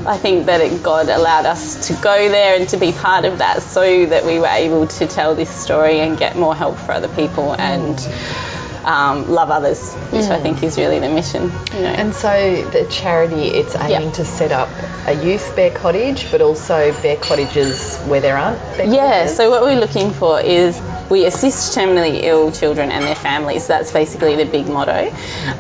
I 0.07 0.17
think 0.17 0.47
that 0.47 0.61
it, 0.61 0.83
God 0.83 1.09
allowed 1.09 1.45
us 1.47 1.89
to 1.89 1.95
go 1.95 2.29
there 2.29 2.59
and 2.59 2.69
to 2.71 2.77
be 2.77 2.93
part 2.93 3.25
of 3.25 3.39
that 3.39 3.63
so 3.63 4.07
that 4.07 4.25
we 4.25 4.39
were 4.39 4.47
able 4.47 4.87
to 4.87 5.07
tell 5.07 5.35
this 5.35 5.51
story 5.51 6.01
and 6.01 6.17
get 6.17 6.37
more 6.37 6.55
help 6.55 6.79
for 6.79 6.93
other 6.93 7.09
people 7.09 7.55
and 7.55 7.99
um, 8.85 9.29
love 9.29 9.51
others, 9.51 9.93
which 10.13 10.25
I 10.31 10.41
think 10.41 10.63
is 10.63 10.79
really 10.79 10.99
the 10.99 11.09
mission. 11.11 11.43
You 11.75 11.81
know. 11.83 11.89
And 11.89 12.15
so 12.15 12.31
the 12.71 12.87
charity, 12.91 13.49
it's 13.49 13.75
aiming 13.75 14.07
Yep. 14.09 14.15
to 14.15 14.25
set 14.25 14.53
up 14.53 14.71
a 15.07 15.13
youth 15.13 15.55
bear 15.57 15.71
cottage, 15.71 16.31
but 16.31 16.41
also 16.41 16.93
bear 17.03 17.17
cottages 17.17 17.99
where 18.07 18.21
there 18.21 18.39
aren't 18.39 18.59
bear 18.79 18.87
Yeah, 18.87 19.11
cottages. 19.21 19.37
so 19.37 19.51
what 19.51 19.63
we're 19.63 19.79
looking 19.81 20.11
for 20.13 20.41
is 20.41 20.81
we 21.11 21.25
assist 21.27 21.77
terminally 21.77 22.23
ill 22.23 22.53
children 22.53 22.91
and 22.91 23.05
their 23.05 23.15
families. 23.15 23.67
That's 23.67 23.93
basically 23.93 24.37
the 24.37 24.45
big 24.45 24.69
motto. 24.69 25.11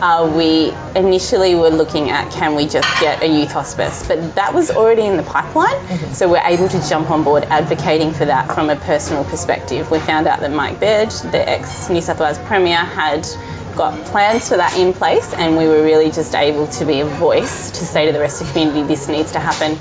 Uh, 0.00 0.32
we 0.36 0.72
initially 0.98 1.54
were 1.54 1.70
looking 1.70 2.10
at 2.10 2.30
can 2.32 2.54
we 2.54 2.66
just 2.66 2.88
get 3.00 3.22
a 3.22 3.26
youth 3.26 3.52
hospice, 3.52 4.06
but 4.06 4.34
that 4.34 4.54
was 4.54 4.70
already 4.70 5.02
in 5.02 5.16
the 5.16 5.22
pipeline, 5.22 6.14
so 6.14 6.28
we're 6.28 6.44
able 6.44 6.68
to 6.68 6.88
jump 6.88 7.10
on 7.10 7.24
board 7.24 7.44
advocating 7.44 8.12
for 8.12 8.24
that 8.24 8.52
from 8.52 8.70
a 8.70 8.76
personal 8.76 9.24
perspective. 9.24 9.90
We 9.90 9.98
found 9.98 10.26
out 10.26 10.40
that 10.40 10.50
Mike 10.50 10.80
Baird, 10.80 11.10
the 11.10 11.48
ex 11.48 11.88
New 11.88 12.00
South 12.00 12.20
Wales 12.20 12.38
Premier, 12.38 12.76
had 12.76 13.26
got 13.76 14.06
plans 14.06 14.48
for 14.48 14.56
that 14.56 14.76
in 14.78 14.92
place, 14.92 15.32
and 15.34 15.56
we 15.56 15.66
were 15.66 15.82
really 15.82 16.10
just 16.10 16.34
able 16.34 16.66
to 16.66 16.84
be 16.84 17.00
a 17.00 17.06
voice 17.06 17.70
to 17.72 17.84
say 17.84 18.06
to 18.06 18.12
the 18.12 18.20
rest 18.20 18.40
of 18.40 18.48
the 18.48 18.52
community, 18.52 18.86
this 18.86 19.08
needs 19.08 19.32
to 19.32 19.40
happen. 19.40 19.78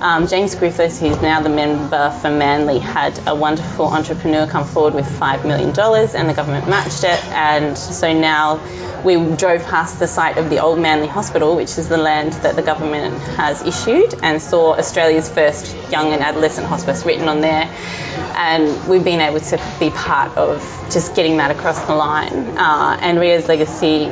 Um, 0.00 0.26
James 0.26 0.54
Griffin, 0.54 0.90
who's 0.90 1.22
now 1.22 1.40
the 1.40 1.48
member 1.48 2.10
for 2.20 2.30
Manly, 2.30 2.78
had 2.78 3.18
a 3.26 3.34
wonderful 3.34 3.86
entrepreneur 3.86 4.46
come 4.46 4.66
forward 4.66 4.94
with 4.94 5.06
$5 5.06 5.44
million, 5.44 5.68
and 5.68 6.28
the 6.28 6.34
government 6.34 6.68
matched 6.68 7.04
it. 7.04 7.24
And 7.26 7.78
so 7.78 8.12
now 8.12 8.60
we 9.04 9.16
drove 9.36 9.64
past 9.64 9.98
the 9.98 10.08
site 10.08 10.36
of 10.36 10.50
the 10.50 10.58
Old 10.58 10.78
Manly 10.78 11.06
Hospital, 11.06 11.56
which 11.56 11.78
is 11.78 11.88
the 11.88 11.96
land 11.96 12.32
that 12.34 12.56
the 12.56 12.62
government 12.62 13.18
has 13.36 13.62
issued, 13.62 14.14
and 14.22 14.42
saw 14.42 14.76
Australia's 14.76 15.30
first 15.30 15.74
young 15.90 16.12
and 16.12 16.22
adolescent 16.22 16.66
hospice 16.66 17.04
written 17.04 17.28
on 17.28 17.40
there. 17.40 17.72
And 18.36 18.88
we've 18.88 19.04
been 19.04 19.20
able 19.20 19.40
to 19.40 19.76
be 19.80 19.90
part 19.90 20.36
of 20.36 20.60
just 20.90 21.14
getting 21.14 21.38
that 21.38 21.50
across 21.50 21.80
the 21.86 21.94
line. 21.94 22.56
Uh, 22.56 22.98
and 23.00 23.18
Rio's 23.26 23.48
legacy 23.48 24.08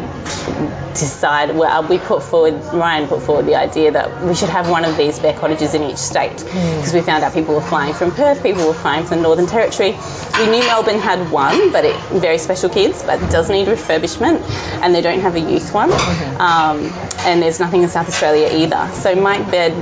decided, 0.94 1.56
well, 1.56 1.86
we 1.88 1.98
put 1.98 2.22
forward, 2.22 2.54
Ryan 2.72 3.08
put 3.08 3.22
forward 3.22 3.46
the 3.46 3.56
idea 3.56 3.90
that 3.92 4.22
we 4.24 4.34
should 4.34 4.48
have 4.48 4.70
one 4.70 4.84
of 4.84 4.96
these 4.96 5.18
bear 5.18 5.32
cottages 5.32 5.74
in 5.74 5.82
each 5.82 5.96
state 5.96 6.36
because 6.36 6.92
mm. 6.92 6.94
we 6.94 7.00
found 7.00 7.24
out 7.24 7.32
people 7.32 7.54
were 7.54 7.60
flying 7.60 7.94
from 7.94 8.10
Perth, 8.12 8.42
people 8.42 8.66
were 8.66 8.74
flying 8.74 9.04
from 9.04 9.18
the 9.18 9.22
Northern 9.22 9.46
Territory. 9.46 9.96
We 10.38 10.50
knew 10.50 10.60
Melbourne 10.66 11.00
had 11.00 11.30
one, 11.30 11.72
but 11.72 11.84
it 11.84 11.96
very 12.12 12.38
special 12.38 12.70
kids, 12.70 13.02
but 13.02 13.22
it 13.22 13.30
does 13.30 13.50
need 13.50 13.68
refurbishment, 13.68 14.40
and 14.82 14.94
they 14.94 15.00
don't 15.00 15.20
have 15.20 15.34
a 15.34 15.40
youth 15.40 15.72
one. 15.72 15.90
Mm-hmm. 15.90 16.40
Um, 16.40 16.78
and 17.26 17.42
there's 17.42 17.60
nothing 17.60 17.82
in 17.82 17.88
South 17.88 18.08
Australia 18.08 18.48
either. 18.52 18.90
So 18.94 19.14
Mike 19.14 19.50
Baird 19.50 19.72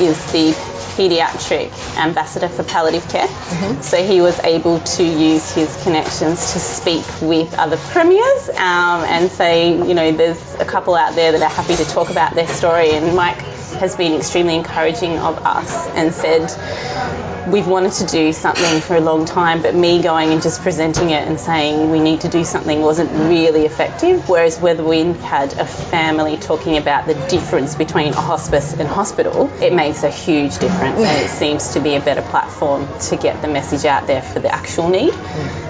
is 0.00 0.32
the 0.32 0.54
paediatric 0.96 1.70
ambassador 1.98 2.48
for 2.48 2.64
palliative 2.64 3.06
care. 3.10 3.26
Mm-hmm. 3.26 3.82
So 3.82 4.02
he 4.02 4.22
was 4.22 4.38
able 4.40 4.80
to 4.80 5.04
use 5.04 5.52
his 5.52 5.70
connections 5.82 6.54
to 6.54 6.58
speak 6.58 7.04
with 7.20 7.52
other 7.54 7.76
premiers 7.76 8.48
um, 8.48 9.04
and 9.04 9.30
say, 9.30 9.76
you 9.76 9.94
know, 9.96 10.12
there's 10.12 10.54
a 10.54 10.64
couple 10.64 10.94
out 10.94 11.16
there 11.16 11.32
that 11.32 11.42
are 11.42 11.50
happy 11.50 11.74
to 11.74 11.84
talk 11.84 12.10
about 12.10 12.34
their 12.34 12.46
story. 12.46 12.90
And 12.92 13.16
Mike 13.16 13.38
has 13.80 13.96
been 13.96 14.14
extremely 14.14 14.54
encouraging 14.54 15.18
of 15.18 15.44
us 15.44 15.88
and 15.88 16.14
said, 16.14 16.48
we've 17.50 17.66
wanted 17.66 17.92
to 17.92 18.06
do 18.06 18.32
something 18.32 18.80
for 18.80 18.96
a 18.96 19.00
long 19.00 19.24
time, 19.24 19.62
but 19.62 19.74
me 19.74 20.02
going 20.02 20.30
and 20.30 20.42
just 20.42 20.62
presenting 20.62 21.10
it 21.10 21.26
and 21.26 21.38
saying 21.38 21.90
we 21.90 22.00
need 22.00 22.20
to 22.22 22.28
do 22.28 22.44
something 22.44 22.80
wasn't 22.80 23.10
really 23.28 23.64
effective. 23.64 24.28
Whereas 24.28 24.58
whether 24.58 24.84
we 24.84 25.04
had 25.04 25.52
a 25.54 25.66
family 25.66 26.36
talking 26.36 26.76
about 26.76 27.06
the 27.06 27.14
difference 27.28 27.74
between 27.74 28.12
a 28.12 28.20
hospice 28.20 28.72
and 28.72 28.88
hospital, 28.88 29.50
it 29.60 29.72
makes 29.72 30.02
a 30.02 30.10
huge 30.10 30.58
difference 30.58 30.98
and 30.98 31.24
it 31.24 31.30
seems 31.30 31.74
to 31.74 31.80
be 31.80 31.94
a 31.94 32.00
better 32.00 32.22
platform 32.22 32.88
to 33.00 33.16
get 33.16 33.42
the 33.42 33.48
message 33.48 33.84
out 33.84 34.06
there 34.06 34.22
for 34.22 34.40
the 34.40 34.52
actual 34.52 34.88
need. 34.88 35.14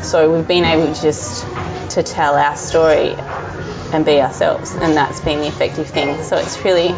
So 0.02 0.34
we've 0.34 0.48
been 0.48 0.64
able 0.64 0.94
just 0.94 1.46
to 1.90 2.02
tell 2.02 2.34
our 2.36 2.56
story 2.56 3.14
and 3.96 4.04
be 4.04 4.20
ourselves 4.20 4.74
and 4.74 4.94
that's 4.94 5.20
been 5.20 5.40
the 5.40 5.46
effective 5.46 5.88
thing. 5.88 6.22
So 6.22 6.36
it's 6.36 6.62
really 6.62 6.94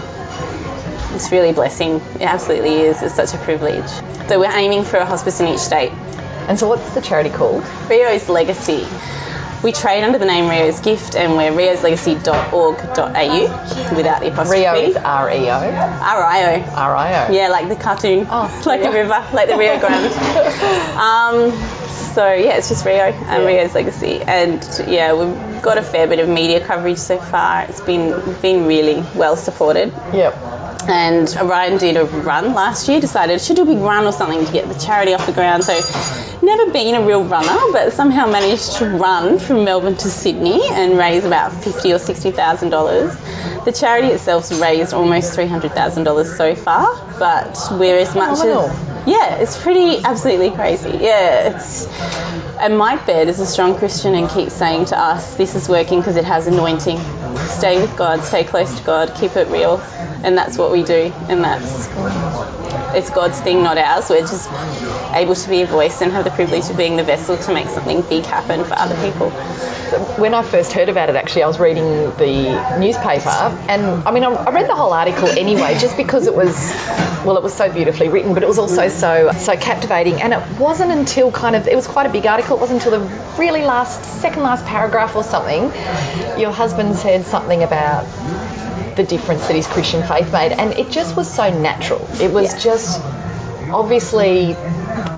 it's 1.14 1.30
really 1.30 1.50
a 1.50 1.52
blessing. 1.52 2.00
It 2.16 2.22
absolutely 2.22 2.74
is. 2.80 3.00
It's 3.02 3.14
such 3.14 3.34
a 3.34 3.38
privilege. 3.38 3.88
So 4.28 4.40
we're 4.40 4.50
aiming 4.50 4.84
for 4.84 4.96
a 4.96 5.06
hospice 5.06 5.38
in 5.40 5.46
each 5.46 5.60
state. 5.60 5.92
And 6.48 6.58
so 6.58 6.68
what's 6.68 6.94
the 6.94 7.00
charity 7.00 7.30
called? 7.30 7.64
Rio's 7.88 8.28
Legacy. 8.28 8.84
We 9.62 9.72
trade 9.72 10.04
under 10.04 10.18
the 10.18 10.24
name 10.24 10.48
Rio's 10.48 10.80
Gift 10.80 11.14
and 11.16 11.36
we're 11.36 11.50
rioslegacy.org.au 11.50 13.96
without 13.96 14.20
the 14.20 14.28
apostrophe. 14.28 14.60
Rio 14.60 14.74
is 14.74 14.96
R-E-O? 14.96 15.50
R-I-O. 15.50 16.64
R-I-O. 16.74 17.32
Yeah, 17.32 17.48
like 17.48 17.68
the 17.68 17.76
cartoon. 17.76 18.26
Oh, 18.30 18.62
like 18.66 18.82
the 18.82 18.92
river, 18.92 19.26
like 19.32 19.48
the 19.48 19.56
Rio 19.56 19.80
Grande. 19.80 20.12
um, 20.96 21.50
so 22.14 22.32
yeah, 22.32 22.56
it's 22.56 22.68
just 22.68 22.84
Rio 22.84 23.02
and 23.02 23.42
yeah. 23.42 23.48
Rio's 23.48 23.74
Legacy. 23.74 24.22
And 24.22 24.62
yeah, 24.86 25.14
we've 25.14 25.62
got 25.62 25.78
a 25.78 25.82
fair 25.82 26.06
bit 26.06 26.20
of 26.20 26.28
media 26.28 26.64
coverage 26.64 26.98
so 26.98 27.18
far. 27.18 27.62
It's 27.62 27.80
been 27.80 28.12
been 28.40 28.66
really 28.66 29.04
well 29.16 29.34
supported. 29.36 29.92
Yep 30.12 30.57
and 30.86 31.34
Ryan 31.34 31.78
did 31.78 31.96
a 31.96 32.04
run 32.04 32.54
last 32.54 32.88
year, 32.88 33.00
decided 33.00 33.40
should 33.40 33.56
do 33.56 33.62
a 33.62 33.66
big 33.66 33.78
run 33.78 34.06
or 34.06 34.12
something 34.12 34.44
to 34.44 34.52
get 34.52 34.68
the 34.68 34.78
charity 34.78 35.14
off 35.14 35.26
the 35.26 35.32
ground. 35.32 35.64
So 35.64 35.74
never 36.42 36.70
been 36.72 36.94
a 36.94 37.06
real 37.06 37.24
runner, 37.24 37.72
but 37.72 37.92
somehow 37.92 38.26
managed 38.26 38.76
to 38.76 38.88
run 38.88 39.38
from 39.38 39.64
Melbourne 39.64 39.96
to 39.96 40.08
Sydney 40.08 40.60
and 40.70 40.96
raise 40.96 41.24
about 41.24 41.52
fifty 41.64 41.92
or 41.92 41.98
sixty 41.98 42.30
thousand 42.30 42.70
dollars. 42.70 43.16
The 43.64 43.72
charity 43.72 44.08
itself's 44.08 44.52
raised 44.52 44.92
almost 44.94 45.34
three 45.34 45.46
hundred 45.46 45.72
thousand 45.72 46.04
dollars 46.04 46.36
so 46.36 46.54
far, 46.54 46.94
but 47.18 47.58
we're 47.72 47.98
as 47.98 48.14
oh, 48.14 48.18
much 48.18 48.38
as 48.40 49.08
yeah, 49.08 49.36
it's 49.36 49.60
pretty 49.60 50.04
absolutely 50.04 50.50
crazy. 50.50 50.90
Yeah, 50.90 51.56
it's 51.56 51.86
and 52.58 52.76
Mike 52.76 53.06
Baird 53.06 53.28
is 53.28 53.38
a 53.40 53.46
strong 53.46 53.76
Christian 53.76 54.14
and 54.14 54.28
keeps 54.28 54.52
saying 54.52 54.86
to 54.86 54.98
us, 54.98 55.36
this 55.36 55.54
is 55.54 55.68
working 55.68 56.00
because 56.00 56.16
it 56.16 56.24
has 56.24 56.46
anointing. 56.46 56.98
Stay 57.36 57.80
with 57.80 57.96
God, 57.96 58.22
stay 58.22 58.44
close 58.44 58.78
to 58.78 58.84
God, 58.84 59.14
keep 59.14 59.36
it 59.36 59.48
real, 59.48 59.80
and 60.22 60.36
that's 60.36 60.56
what 60.58 60.72
we 60.72 60.82
do, 60.82 61.12
and 61.28 61.44
that's 61.44 61.88
it's 62.94 63.10
God's 63.10 63.38
thing, 63.40 63.62
not 63.62 63.76
ours. 63.78 64.08
We're 64.08 64.20
just 64.20 64.48
able 65.14 65.34
to 65.34 65.50
be 65.50 65.62
a 65.62 65.66
voice 65.66 66.00
and 66.00 66.10
have 66.12 66.24
the 66.24 66.30
privilege 66.30 66.70
of 66.70 66.76
being 66.76 66.96
the 66.96 67.04
vessel 67.04 67.36
to 67.36 67.54
make 67.54 67.68
something 67.68 68.02
big 68.02 68.24
happen 68.24 68.64
for 68.64 68.74
other 68.74 68.96
people. 68.96 69.30
When 70.18 70.34
I 70.34 70.42
first 70.42 70.72
heard 70.72 70.88
about 70.88 71.08
it, 71.08 71.16
actually, 71.16 71.42
I 71.42 71.46
was 71.46 71.58
reading 71.58 71.84
the 72.16 72.78
newspaper, 72.78 73.28
and 73.68 73.82
I 74.06 74.10
mean, 74.10 74.24
I 74.24 74.50
read 74.50 74.68
the 74.68 74.74
whole 74.74 74.92
article 74.92 75.28
anyway, 75.28 75.78
just 75.78 75.96
because 75.96 76.26
it 76.26 76.34
was, 76.34 76.54
well, 77.24 77.36
it 77.36 77.42
was 77.42 77.54
so 77.54 77.72
beautifully 77.72 78.08
written, 78.08 78.34
but 78.34 78.42
it 78.42 78.48
was 78.48 78.58
also 78.58 78.88
so 78.88 79.30
so 79.32 79.56
captivating. 79.56 80.20
And 80.20 80.32
it 80.32 80.58
wasn't 80.58 80.90
until 80.90 81.30
kind 81.30 81.56
of 81.56 81.66
it 81.68 81.76
was 81.76 81.86
quite 81.86 82.06
a 82.06 82.12
big 82.12 82.26
article. 82.26 82.56
It 82.56 82.60
wasn't 82.60 82.84
until 82.84 83.00
the 83.00 83.06
really 83.38 83.62
last, 83.62 84.02
second 84.20 84.42
last 84.42 84.64
paragraph 84.66 85.14
or 85.14 85.24
something, 85.24 85.64
your 86.38 86.52
husband 86.52 86.96
said 86.96 87.17
something 87.24 87.62
about 87.62 88.04
the 88.96 89.04
difference 89.04 89.46
that 89.46 89.54
his 89.54 89.66
Christian 89.66 90.02
faith 90.02 90.32
made, 90.32 90.52
and 90.52 90.72
it 90.72 90.90
just 90.90 91.16
was 91.16 91.32
so 91.32 91.50
natural. 91.50 92.00
It 92.20 92.32
was 92.32 92.52
yeah. 92.52 92.60
just 92.60 93.00
obviously 93.70 94.56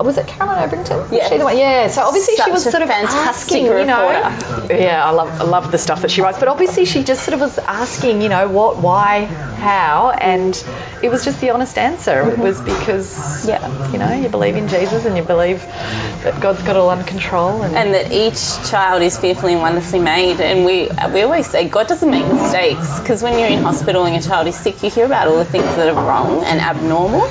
was 0.03 0.17
it 0.17 0.27
Caroline 0.27 0.69
Overington? 0.69 1.11
Yeah. 1.11 1.29
She 1.29 1.37
the 1.37 1.43
one? 1.43 1.57
Yeah. 1.57 1.87
So 1.87 2.03
obviously 2.03 2.35
Such 2.35 2.45
she 2.45 2.51
was 2.51 2.63
sort 2.63 2.81
of 2.81 2.89
fantastic 2.89 3.27
asking, 3.27 3.63
reporter. 3.65 3.79
you 3.79 3.85
know. 3.87 4.67
Yeah, 4.69 5.05
I 5.05 5.11
love 5.11 5.29
I 5.29 5.43
love 5.43 5.71
the 5.71 5.77
stuff 5.77 6.01
that 6.01 6.11
she 6.11 6.21
writes. 6.21 6.39
But 6.39 6.47
obviously 6.47 6.85
she 6.85 7.03
just 7.03 7.23
sort 7.23 7.33
of 7.33 7.41
was 7.41 7.57
asking, 7.57 8.21
you 8.21 8.29
know, 8.29 8.47
what, 8.47 8.77
why, 8.77 9.25
how, 9.25 10.11
and 10.11 10.55
it 11.01 11.09
was 11.09 11.25
just 11.25 11.41
the 11.41 11.49
honest 11.51 11.77
answer. 11.77 12.29
It 12.29 12.37
was 12.37 12.61
because 12.61 13.47
yeah. 13.47 13.91
you 13.91 13.97
know, 13.97 14.13
you 14.13 14.29
believe 14.29 14.55
in 14.55 14.67
Jesus 14.67 15.05
and 15.05 15.17
you 15.17 15.23
believe 15.23 15.61
that 15.61 16.39
God's 16.41 16.61
got 16.61 16.71
it 16.71 16.77
all 16.77 16.89
under 16.89 17.05
control 17.05 17.61
and, 17.63 17.75
and 17.75 17.93
that 17.93 18.11
each 18.11 18.69
child 18.69 19.01
is 19.01 19.17
fearfully 19.17 19.53
and 19.53 19.61
wonderfully 19.61 19.99
made. 19.99 20.39
And 20.39 20.65
we 20.65 20.89
we 21.13 21.21
always 21.23 21.49
say 21.49 21.67
God 21.67 21.87
doesn't 21.87 22.09
make 22.09 22.25
mistakes 22.27 22.99
because 22.99 23.23
when 23.23 23.37
you're 23.39 23.49
in 23.49 23.63
hospital 23.63 24.05
and 24.05 24.13
your 24.13 24.23
child 24.23 24.47
is 24.47 24.55
sick, 24.55 24.81
you 24.83 24.89
hear 24.89 25.05
about 25.05 25.27
all 25.27 25.37
the 25.37 25.45
things 25.45 25.65
that 25.75 25.89
are 25.89 26.07
wrong 26.07 26.43
and 26.43 26.59
abnormal, 26.59 27.21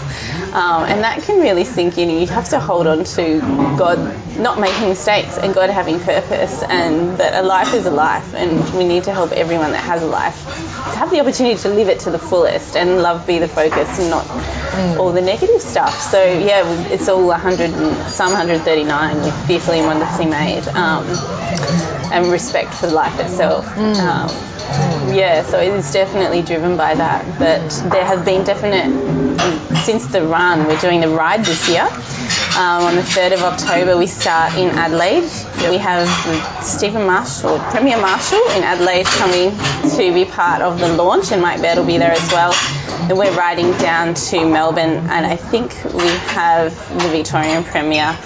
um, 0.55 0.85
and 0.85 1.03
that 1.05 1.23
can 1.23 1.41
really 1.41 1.65
sink 1.65 1.99
in. 1.99 2.11
You 2.11 2.27
have 2.41 2.49
to 2.49 2.59
hold 2.59 2.87
on 2.87 3.05
to 3.05 3.39
God 3.77 3.99
not 4.39 4.59
making 4.59 4.89
mistakes 4.89 5.37
and 5.37 5.53
God 5.55 5.69
having 5.69 6.01
purpose, 6.01 6.63
and 6.63 7.19
that 7.19 7.45
a 7.45 7.47
life 7.47 7.75
is 7.75 7.85
a 7.85 7.91
life, 7.91 8.35
and 8.35 8.51
we 8.79 8.89
need 8.89 9.05
to 9.05 9.13
help 9.13 9.33
everyone 9.33 9.73
that 9.73 9.85
has 9.85 10.03
a 10.03 10.07
life 10.07 10.43
to 10.45 10.99
have 10.99 11.11
the 11.11 11.21
opportunity 11.21 11.61
to 11.61 11.69
live 11.69 11.89
it 11.89 12.01
to 12.01 12.11
the 12.11 12.19
fullest 12.19 12.77
and 12.77 13.03
love 13.03 13.27
be 13.27 13.39
the 13.39 13.49
focus 13.49 13.99
and 13.99 14.09
not 14.09 14.25
mm. 14.25 14.97
all 14.97 15.13
the 15.13 15.21
negative 15.21 15.61
stuff. 15.61 15.95
So 16.01 16.23
yeah, 16.25 16.65
it's 16.89 17.11
all 17.11 17.27
100 17.27 17.71
and 17.71 18.11
some 18.11 18.33
139 18.33 19.17
with 19.17 19.47
fearfully 19.47 19.81
and 19.81 19.87
wonderfully 19.87 20.27
made, 20.27 20.67
um, 20.69 21.05
and 22.11 22.33
respect 22.33 22.73
for 22.73 22.87
life 22.87 23.21
itself. 23.21 23.67
Mm. 23.75 23.97
Um, 23.97 25.15
yeah, 25.15 25.43
so 25.43 25.59
it 25.61 25.75
is 25.75 25.93
definitely 25.93 26.41
driven 26.41 26.79
by 26.79 26.95
that. 26.95 27.39
But 27.39 27.69
there 27.91 28.05
have 28.05 28.25
been 28.25 28.45
definite 28.45 28.89
since 29.85 30.07
the 30.07 30.23
run. 30.23 30.67
We're 30.67 30.81
doing 30.81 31.01
the 31.01 31.09
ride 31.09 31.45
this 31.45 31.69
year. 31.69 31.83
Um, 31.83 32.85
on 32.85 32.97
the 32.97 33.03
3rd 33.03 33.35
of 33.35 33.43
October, 33.43 33.97
we 33.97 34.07
start 34.07 34.55
in 34.57 34.71
Adelaide. 34.71 35.31
We 35.71 35.79
have 35.79 36.09
Stephen 36.65 37.07
Marshall, 37.07 37.59
Premier 37.71 38.01
Marshall 38.01 38.43
in 38.57 38.63
Adelaide, 38.63 39.07
coming 39.07 39.51
to 39.97 40.13
be 40.13 40.25
part 40.25 40.61
of 40.63 40.79
the 40.79 40.89
launch, 40.89 41.33
and 41.33 41.41
Mike 41.41 41.63
Baird 41.63 41.79
will 41.79 41.87
be 41.87 41.99
there 41.99 42.13
as 42.13 42.31
well. 42.31 42.53
And 43.09 43.17
we're 43.17 43.37
riding 43.37 43.73
down 43.79 44.15
to 44.15 44.45
Melbourne, 44.45 45.09
and 45.11 45.27
I 45.27 45.37
think 45.37 45.73
we 45.95 46.09
have 46.35 46.73
the 47.03 47.09
Victorian 47.09 47.65
Premier 47.65 48.17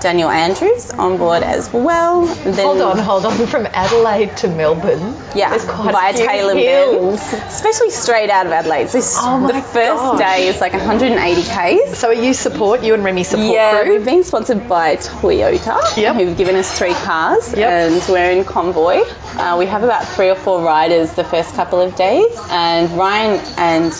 Daniel 0.00 0.28
Andrews 0.28 0.90
on 0.90 1.16
board 1.16 1.42
as 1.42 1.72
well. 1.72 2.26
Then, 2.26 2.54
hold 2.54 2.80
on, 2.80 2.98
hold 2.98 3.24
on. 3.26 3.46
From 3.46 3.66
Adelaide 3.66 4.36
to 4.38 4.48
Melbourne, 4.48 5.14
yeah, 5.34 5.50
there's 5.50 5.64
quite 5.64 5.92
by 5.92 6.10
a 6.10 6.14
few 6.14 6.26
Taylor. 6.26 6.54
Bend, 6.54 7.14
especially 7.48 7.90
straight 7.90 8.30
out 8.30 8.46
of 8.46 8.52
Adelaide. 8.52 8.88
So 8.90 8.98
Oh 9.02 9.46
the 9.46 9.54
first 9.62 9.74
gosh. 9.74 10.18
day 10.18 10.48
is 10.48 10.60
like 10.60 10.72
180 10.72 11.42
k's. 11.42 11.98
So 11.98 12.08
are 12.08 12.14
you 12.14 12.34
support 12.34 12.82
you 12.82 12.94
and 12.94 13.04
Remy 13.04 13.24
support 13.24 13.48
Yeah, 13.54 13.82
crew? 13.82 13.92
we've 13.96 14.04
been 14.04 14.24
sponsored 14.24 14.68
by 14.68 14.96
Toyota, 14.96 15.96
Yep. 15.96 16.14
who've 16.16 16.36
given 16.36 16.56
us 16.56 16.76
three 16.78 16.94
cars, 16.94 17.52
Yep. 17.54 17.68
and 17.70 18.02
we're 18.08 18.30
in 18.30 18.44
convoy 18.44 19.02
Uh, 19.38 19.56
we 19.58 19.66
have 19.66 19.82
about 19.82 20.06
three 20.08 20.30
or 20.30 20.34
four 20.34 20.62
riders 20.62 21.12
the 21.12 21.24
first 21.24 21.54
couple 21.54 21.80
of 21.80 21.94
days, 21.96 22.34
and 22.50 22.90
Ryan 22.92 23.38
and 23.58 23.92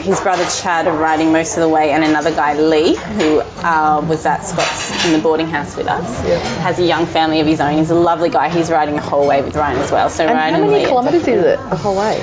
his 0.00 0.20
brother 0.20 0.44
Chad 0.44 0.86
are 0.86 0.96
riding 0.96 1.32
most 1.32 1.56
of 1.56 1.62
the 1.62 1.68
way, 1.68 1.90
and 1.90 2.04
another 2.04 2.30
guy 2.30 2.54
Lee, 2.58 2.94
who 2.94 3.40
uh, 3.40 4.04
was 4.08 4.24
at 4.26 4.44
Scots 4.44 5.04
in 5.06 5.12
the 5.12 5.18
boarding 5.18 5.48
house 5.48 5.76
with 5.76 5.88
us, 5.88 6.20
has 6.60 6.78
a 6.78 6.84
young 6.84 7.06
family 7.06 7.40
of 7.40 7.46
his 7.46 7.60
own. 7.60 7.76
He's 7.78 7.90
a 7.90 7.94
lovely 7.96 8.28
guy. 8.30 8.48
He's 8.50 8.70
riding 8.70 8.94
the 8.94 9.02
whole 9.02 9.26
way 9.26 9.42
with 9.42 9.56
Ryan 9.56 9.78
as 9.78 9.90
well. 9.90 10.08
So 10.10 10.24
Ryan 10.26 10.36
And 10.36 10.38
Ryan 10.38 10.54
how 10.54 10.60
and 10.62 10.70
many 10.70 10.82
Lee. 10.84 10.88
kilometres 10.88 11.22
is 11.28 11.44
it 11.44 11.56
the 11.70 11.76
whole 11.76 11.96
way? 11.96 12.18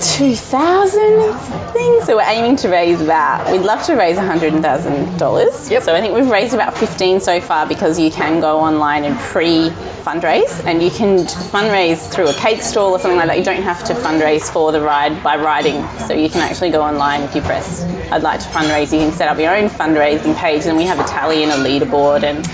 2,000 0.00 1.32
something. 1.40 2.00
So 2.02 2.16
we're 2.16 2.22
aiming 2.28 2.56
to 2.56 2.68
raise 2.68 3.04
that. 3.06 3.50
We'd 3.50 3.62
love 3.62 3.84
to 3.86 3.94
raise 3.96 4.16
$100,000. 4.16 5.70
Yep. 5.70 5.82
So 5.82 5.94
I 5.94 6.00
think 6.00 6.14
we've 6.14 6.30
raised 6.30 6.54
about 6.54 6.76
15 6.76 7.20
so 7.20 7.40
far 7.40 7.66
because 7.66 7.98
you 7.98 8.10
can 8.10 8.40
go 8.40 8.60
online 8.60 9.04
and 9.04 9.18
pre 9.18 9.70
fundraise 10.04 10.64
and 10.64 10.82
you 10.82 10.90
can 10.90 11.18
fundraise 11.26 11.70
through 11.96 12.28
a 12.28 12.34
cake 12.34 12.62
stall 12.62 12.92
or 12.92 12.98
something 12.98 13.18
like 13.18 13.28
that. 13.28 13.38
You 13.38 13.44
don't 13.44 13.62
have 13.62 13.84
to 13.84 13.94
fundraise 13.94 14.50
for 14.52 14.70
the 14.72 14.80
ride 14.80 15.22
by 15.22 15.36
riding. 15.36 15.86
So 16.06 16.14
you 16.14 16.28
can 16.28 16.40
actually 16.42 16.70
go 16.70 16.82
online 16.82 17.22
if 17.22 17.34
you 17.34 17.40
press 17.42 17.82
I'd 18.12 18.22
like 18.22 18.40
to 18.40 18.46
fundraise. 18.48 18.92
You 18.92 18.98
can 18.98 19.12
set 19.12 19.28
up 19.28 19.38
your 19.38 19.54
own 19.56 19.68
fundraising 19.68 20.36
page 20.36 20.66
and 20.66 20.76
we 20.76 20.84
have 20.84 20.98
a 21.00 21.04
tally 21.04 21.42
and 21.44 21.52
a 21.52 21.56
leaderboard 21.56 22.22
and 22.24 22.46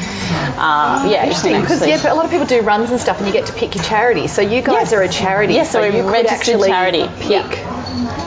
uh, 0.58 1.06
yeah, 1.10 1.24
Because 1.26 1.44
actually 1.82 1.90
yeah, 1.90 2.02
but 2.02 2.12
a 2.12 2.14
lot 2.14 2.24
of 2.24 2.30
people 2.30 2.46
do 2.46 2.60
runs 2.62 2.90
and 2.90 2.98
stuff, 3.00 3.18
and 3.18 3.26
you 3.26 3.32
get 3.32 3.46
to 3.46 3.52
pick 3.52 3.74
your 3.74 3.84
charity. 3.84 4.26
So 4.26 4.42
you 4.42 4.62
guys 4.62 4.90
Yes. 4.90 4.92
are 4.94 5.02
a 5.02 5.08
charity. 5.08 5.54
Yes, 5.54 5.70
so 5.70 5.82
so 5.82 5.90
we're 5.90 6.10
registered 6.10 6.38
actually 6.54 6.68
charity. 6.68 7.06
pick. 7.20 7.30
Yeah, 7.30 7.65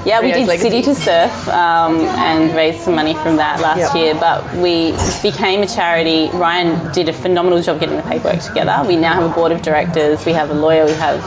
we 0.06 0.32
did 0.32 0.47
Legacy. 0.47 0.58
City 0.70 0.82
to 0.84 0.95
Surf 0.95 1.47
um, 1.50 2.00
and 2.00 2.56
raised 2.56 2.82
some 2.82 2.95
money 2.95 3.14
from 3.14 3.38
that 3.38 3.60
last 3.60 3.93
Yep. 3.93 3.95
year, 3.95 4.14
but 4.16 4.56
we 4.56 4.91
became 5.22 5.62
a 5.64 5.68
charity. 5.68 6.30
Ryan 6.34 6.91
did 6.93 7.10
a 7.10 7.14
phenomenal 7.14 7.62
job 7.62 7.80
getting 7.80 7.97
the 7.97 8.04
paperwork 8.04 8.41
together. 8.41 8.84
We 8.88 8.95
now 8.95 9.22
have 9.22 9.32
a 9.32 9.34
board 9.34 9.52
of 9.52 9.62
directors, 9.62 10.26
we 10.26 10.34
have 10.34 10.50
a 10.50 10.54
lawyer, 10.54 10.86
we 10.86 10.93
have 10.93 11.22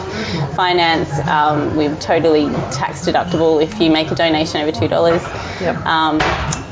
finance, 0.57 1.11
um, 1.29 1.77
we're 1.77 1.95
totally 1.97 2.47
tax 2.73 3.07
deductible 3.07 3.63
if 3.63 3.81
you 3.81 3.91
make 3.91 4.11
a 4.11 4.15
donation 4.15 4.61
over 4.61 4.73
$2. 4.73 5.61
Yep. 5.61 5.77
Um, 5.87 6.21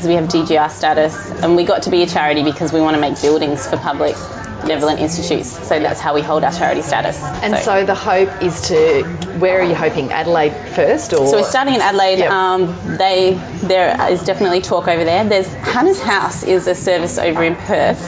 so 0.01 0.09
we 0.09 0.15
have 0.15 0.29
DGR 0.29 0.71
status, 0.71 1.15
and 1.43 1.57
we 1.57 1.65
got 1.65 1.83
to 1.83 1.91
be 1.91 2.03
a 2.03 2.07
charity 2.07 2.43
because 2.43 2.73
we 2.73 2.81
want 2.81 2.95
to 2.97 3.01
make 3.01 3.21
buildings 3.21 3.67
for 3.69 3.77
public 3.77 4.17
benevolent 4.61 5.01
institutes. 5.01 5.51
So 5.69 5.81
that's 5.81 6.01
how 6.01 6.15
we 6.15 6.23
hold 6.23 6.45
our 6.45 6.53
charity 6.53 6.83
status. 6.83 7.21
And 7.21 7.57
so 7.57 7.85
the 7.85 7.95
hope 7.95 8.43
is 8.43 8.69
to. 8.69 9.05
Where 9.41 9.61
are 9.61 9.65
you 9.65 9.75
hoping? 9.75 10.13
Adelaide 10.13 10.53
first, 10.75 11.13
or 11.13 11.27
So 11.27 11.39
we're 11.39 11.49
starting 11.49 11.75
in 11.75 11.81
Adelaide. 11.81 12.19
Yep. 12.19 12.31
Um, 12.31 12.97
they 12.99 13.35
there 13.63 14.11
is 14.11 14.23
definitely 14.25 14.61
talk 14.61 14.89
over 14.89 15.05
there. 15.05 15.25
There's 15.29 15.47
Hannah's 15.47 16.01
House 16.01 16.43
is 16.43 16.67
a 16.67 16.75
service 16.75 17.19
over 17.19 17.43
in 17.43 17.57
Perth 17.57 18.01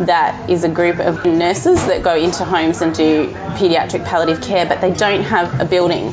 that 0.00 0.50
is 0.50 0.64
a 0.64 0.68
group 0.68 0.98
of 0.98 1.24
nurses 1.24 1.86
that 1.86 2.02
go 2.02 2.16
into 2.16 2.44
homes 2.44 2.80
and 2.80 2.94
do 2.94 3.28
paediatric 3.56 4.04
palliative 4.04 4.42
care, 4.42 4.66
but 4.66 4.80
they 4.80 4.92
don't 4.92 5.22
have 5.22 5.60
a 5.60 5.64
building. 5.64 6.12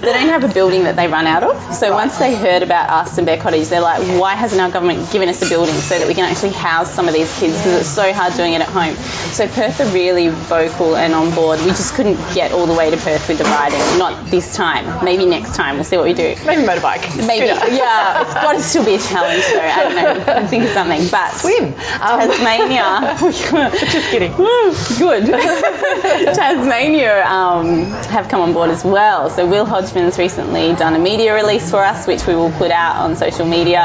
They 0.00 0.12
don't 0.12 0.28
have 0.28 0.44
a 0.44 0.52
building 0.52 0.84
that 0.84 0.96
they 0.96 1.08
run 1.08 1.26
out 1.26 1.42
of. 1.42 1.74
So 1.74 1.92
once 1.92 2.18
they 2.18 2.34
heard 2.34 2.62
about 2.62 2.88
us 2.90 3.18
and 3.18 3.26
Bear 3.26 3.38
Cottage, 3.38 3.68
they're 3.68 3.80
like, 3.80 4.00
why 4.20 4.34
hasn't 4.34 4.60
our 4.60 4.70
government 4.70 5.10
given 5.12 5.28
us 5.28 5.42
a 5.42 5.48
building 5.48 5.74
so 5.74 5.98
that 5.98 6.06
we 6.06 6.14
can 6.14 6.24
actually 6.24 6.52
house 6.52 6.92
some 6.92 7.08
of 7.08 7.14
these 7.14 7.28
kids 7.38 7.56
because 7.56 7.80
it's 7.80 7.88
so 7.88 8.12
hard 8.12 8.34
doing 8.34 8.54
it 8.54 8.60
at 8.60 8.68
home. 8.68 8.94
So 9.32 9.48
Perth 9.48 9.80
are 9.80 9.92
really 9.92 10.28
vocal 10.28 10.96
and 10.96 11.14
on 11.14 11.34
board. 11.34 11.60
We 11.60 11.66
just 11.66 11.94
couldn't 11.94 12.16
get 12.34 12.52
all 12.52 12.66
the 12.66 12.74
way 12.74 12.90
to 12.90 12.96
Perth 12.96 13.28
with 13.28 13.38
the 13.38 13.44
riding. 13.44 13.78
Not 13.98 14.30
this 14.30 14.54
time. 14.54 15.04
Maybe 15.04 15.26
next 15.26 15.54
time. 15.56 15.76
We'll 15.76 15.84
see 15.84 15.96
what 15.96 16.06
we 16.06 16.14
do. 16.14 16.34
maybe 16.46 16.62
motorbike, 16.62 17.26
Maybe, 17.26 17.46
yeah. 17.46 18.22
It's 18.22 18.34
got 18.34 18.52
to 18.52 18.60
still 18.62 18.84
be 18.84 18.94
a 18.94 18.98
challenge, 18.98 19.44
though. 19.52 19.60
I 19.60 19.82
don't 19.82 19.96
know. 19.96 20.32
I'll 20.32 20.46
think 20.46 20.64
of 20.64 20.70
something. 20.70 21.08
But 21.10 21.32
swim. 21.32 21.64
Um, 22.00 22.20
Tasmania. 22.20 23.16
Just 23.90 24.10
kidding. 24.10 24.36
Woo, 24.36 24.74
good. 24.98 25.26
Tasmania 26.34 27.24
um, 27.26 27.84
have 28.10 28.28
come 28.28 28.40
on 28.40 28.52
board 28.52 28.70
as 28.70 28.84
well. 28.84 29.30
So 29.30 29.46
Hodgman's 29.68 30.18
recently 30.18 30.74
done 30.74 30.94
a 30.94 30.98
media 30.98 31.34
release 31.34 31.70
for 31.70 31.84
us, 31.84 32.06
which 32.06 32.26
we 32.26 32.34
will 32.34 32.50
put 32.52 32.70
out 32.70 32.96
on 32.96 33.16
social 33.16 33.46
media, 33.46 33.84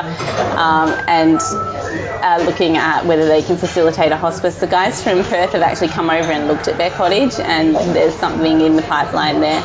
um, 0.57 0.89
and 1.07 1.39
uh, 1.39 2.43
looking 2.45 2.77
at 2.77 3.05
whether 3.05 3.25
they 3.27 3.41
can 3.41 3.57
facilitate 3.57 4.11
a 4.11 4.17
hospice. 4.17 4.55
The 4.59 4.67
guys 4.67 5.03
from 5.03 5.23
Perth 5.23 5.51
have 5.51 5.61
actually 5.61 5.89
come 5.89 6.09
over 6.09 6.31
and 6.31 6.47
looked 6.47 6.67
at 6.67 6.77
Bear 6.77 6.89
Cottage, 6.91 7.33
and 7.39 7.75
there's 7.75 8.15
something 8.15 8.61
in 8.61 8.75
the 8.75 8.81
pipeline 8.83 9.41
there. 9.41 9.61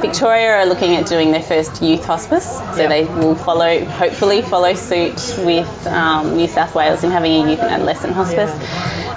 Victoria 0.00 0.56
are 0.56 0.66
looking 0.66 0.96
at 0.96 1.06
doing 1.06 1.30
their 1.30 1.42
first 1.42 1.82
youth 1.82 2.04
hospice, 2.06 2.46
so 2.46 2.76
Yep. 2.76 2.88
they 2.88 3.04
will 3.04 3.34
follow, 3.34 3.84
hopefully, 3.84 4.40
follow 4.40 4.72
suit 4.74 5.36
with 5.44 5.86
um, 5.86 6.36
New 6.36 6.48
South 6.48 6.74
Wales 6.74 7.04
in 7.04 7.10
having 7.10 7.32
a 7.32 7.50
youth 7.50 7.60
and 7.60 7.68
adolescent 7.70 8.14
hospice, 8.14 8.50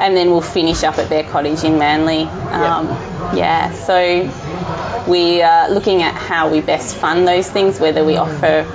and 0.01 0.17
then 0.17 0.31
we'll 0.31 0.41
finish 0.41 0.83
up 0.83 0.97
at 0.97 1.09
Bear 1.09 1.23
Cottage 1.23 1.63
in 1.63 1.77
Manly. 1.79 2.23
Um, 2.23 2.87
Yeah, 3.37 3.71
so 3.73 3.95
we 5.07 5.41
are 5.41 5.69
looking 5.69 6.01
at 6.01 6.13
how 6.15 6.49
we 6.49 6.61
best 6.61 6.95
fund 6.95 7.27
those 7.27 7.49
things, 7.49 7.79
whether 7.79 8.03
we 8.05 8.17
offer 8.17 8.65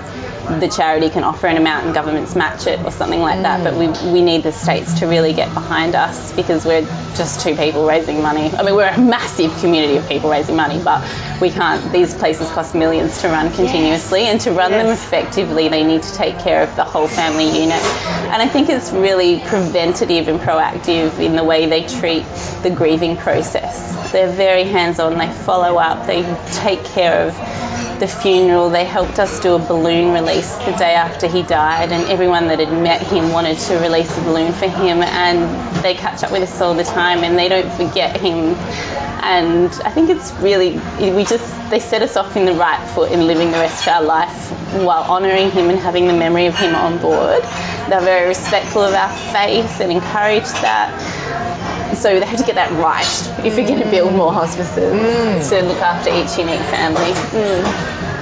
the 0.60 0.68
charity 0.68 1.10
can 1.10 1.24
offer 1.24 1.46
an 1.46 1.56
amount 1.56 1.86
and 1.86 1.94
governments 1.94 2.34
match 2.34 2.66
it 2.66 2.80
or 2.84 2.90
something 2.90 3.20
like 3.20 3.42
that. 3.42 3.62
But 3.62 3.74
we, 3.74 3.88
we 4.12 4.22
need 4.22 4.42
the 4.42 4.52
states 4.52 5.00
to 5.00 5.06
really 5.06 5.32
get 5.32 5.52
behind 5.54 5.94
us 5.94 6.32
because 6.32 6.64
we're 6.64 6.82
just 7.14 7.40
two 7.40 7.54
people 7.54 7.86
raising 7.86 8.22
money. 8.22 8.50
I 8.50 8.62
mean, 8.62 8.74
we're 8.74 8.88
a 8.88 8.98
massive 8.98 9.56
community 9.60 9.96
of 9.96 10.08
people 10.08 10.30
raising 10.30 10.56
money, 10.56 10.82
but 10.82 11.02
we 11.40 11.50
can't. 11.50 11.92
These 11.92 12.14
places 12.14 12.48
cost 12.50 12.74
millions 12.74 13.20
to 13.20 13.28
run 13.28 13.52
continuously, 13.54 14.22
and 14.22 14.40
to 14.42 14.52
run 14.52 14.70
them 14.70 14.88
effectively, 14.88 15.68
they 15.68 15.84
need 15.84 16.02
to 16.02 16.14
take 16.14 16.38
care 16.38 16.62
of 16.62 16.74
the 16.76 16.84
whole 16.84 17.08
family 17.08 17.46
unit. 17.46 17.82
And 18.32 18.42
I 18.42 18.48
think 18.48 18.68
it's 18.68 18.90
really 18.92 19.40
preventative 19.40 20.28
and 20.28 20.40
proactive 20.40 21.18
in 21.18 21.36
the 21.36 21.44
way 21.44 21.66
they 21.66 21.86
treat 21.86 22.24
the 22.62 22.70
grieving 22.74 23.16
process. 23.16 24.12
They're 24.12 24.32
very 24.32 24.64
hands 24.64 24.98
on, 24.98 25.18
they 25.18 25.32
follow 25.32 25.76
up, 25.78 26.06
they 26.06 26.22
take 26.52 26.82
care 26.84 27.26
of 27.26 27.67
the 28.00 28.06
funeral. 28.06 28.70
They 28.70 28.84
helped 28.84 29.18
us 29.18 29.40
do 29.40 29.54
a 29.54 29.58
balloon 29.58 30.12
release 30.12 30.54
the 30.56 30.72
day 30.72 30.94
after 30.94 31.26
he 31.26 31.42
died, 31.42 31.92
and 31.92 32.08
everyone 32.10 32.48
that 32.48 32.58
had 32.58 32.72
met 32.72 33.02
him 33.02 33.30
wanted 33.32 33.58
to 33.58 33.78
release 33.78 34.16
a 34.16 34.20
balloon 34.22 34.52
for 34.52 34.68
him. 34.68 35.02
And 35.02 35.84
they 35.84 35.94
catch 35.94 36.22
up 36.22 36.32
with 36.32 36.42
us 36.42 36.60
all 36.60 36.74
the 36.74 36.84
time, 36.84 37.24
and 37.24 37.38
they 37.38 37.48
don't 37.48 37.70
forget 37.72 38.20
him. 38.20 38.54
And 39.22 39.72
I 39.84 39.90
think 39.90 40.10
it's 40.10 40.32
really 40.34 40.72
we 40.98 41.24
just 41.24 41.70
they 41.70 41.80
set 41.80 42.02
us 42.02 42.16
off 42.16 42.36
in 42.36 42.46
the 42.46 42.54
right 42.54 42.82
foot 42.94 43.12
in 43.12 43.26
living 43.26 43.50
the 43.50 43.58
rest 43.58 43.86
of 43.86 43.94
our 43.94 44.02
life 44.02 44.50
while 44.72 45.02
honouring 45.02 45.50
him 45.50 45.70
and 45.70 45.78
having 45.78 46.06
the 46.06 46.12
memory 46.12 46.46
of 46.46 46.56
him 46.56 46.74
on 46.74 46.98
board. 46.98 47.42
They're 47.88 48.00
very 48.00 48.28
respectful 48.28 48.82
of 48.82 48.94
our 48.94 49.14
faith 49.32 49.80
and 49.80 49.90
encourage 49.90 50.48
that. 50.62 51.17
So 51.96 52.18
they 52.20 52.26
have 52.26 52.38
to 52.40 52.44
get 52.46 52.56
that 52.56 52.70
right 52.72 53.06
if 53.46 53.56
we're 53.56 53.66
going 53.66 53.82
to 53.82 53.90
build 53.90 54.12
more 54.14 54.32
hospices 54.32 55.48
to 55.50 55.62
look 55.62 55.78
after 55.78 56.10
each 56.10 56.38
unique 56.38 56.60
family. 56.68 57.12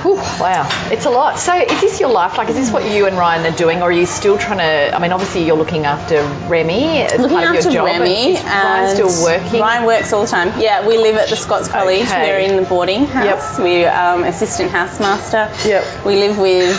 Whew, 0.02 0.14
wow, 0.40 0.68
it's 0.92 1.04
a 1.04 1.10
lot. 1.10 1.38
So, 1.38 1.52
is 1.56 1.80
this 1.80 1.98
your 1.98 2.10
life? 2.10 2.38
Like, 2.38 2.48
is 2.48 2.54
this 2.54 2.70
what 2.70 2.88
you 2.88 3.06
and 3.06 3.16
Ryan 3.18 3.52
are 3.52 3.56
doing, 3.56 3.78
or 3.78 3.84
are 3.88 3.92
you 3.92 4.06
still 4.06 4.38
trying 4.38 4.58
to? 4.58 4.94
I 4.94 5.00
mean, 5.00 5.10
obviously, 5.10 5.44
you're 5.44 5.56
looking 5.56 5.84
after 5.84 6.22
Remy 6.48 7.02
as 7.02 7.18
Looking 7.18 7.36
part 7.36 7.50
of 7.50 7.56
after 7.56 7.70
your 7.70 7.86
job. 7.88 8.00
Remy, 8.00 8.34
Is 8.34 8.44
Ryan 8.44 8.84
and 8.84 8.90
still 8.90 9.24
working? 9.24 9.60
Ryan 9.60 9.84
works 9.84 10.12
all 10.12 10.22
the 10.22 10.28
time. 10.28 10.60
Yeah, 10.60 10.86
we 10.86 10.96
live 10.98 11.16
at 11.16 11.28
the 11.28 11.34
Scots 11.36 11.66
College. 11.66 12.02
Okay. 12.02 12.30
We're 12.30 12.38
in 12.38 12.62
the 12.62 12.68
boarding 12.68 13.06
house. 13.06 13.58
We're 13.58 13.90
um, 13.90 14.22
assistant 14.22 14.70
housemaster. 14.70 15.50
Yep. 15.66 16.04
We 16.04 16.16
live 16.16 16.38
with 16.38 16.78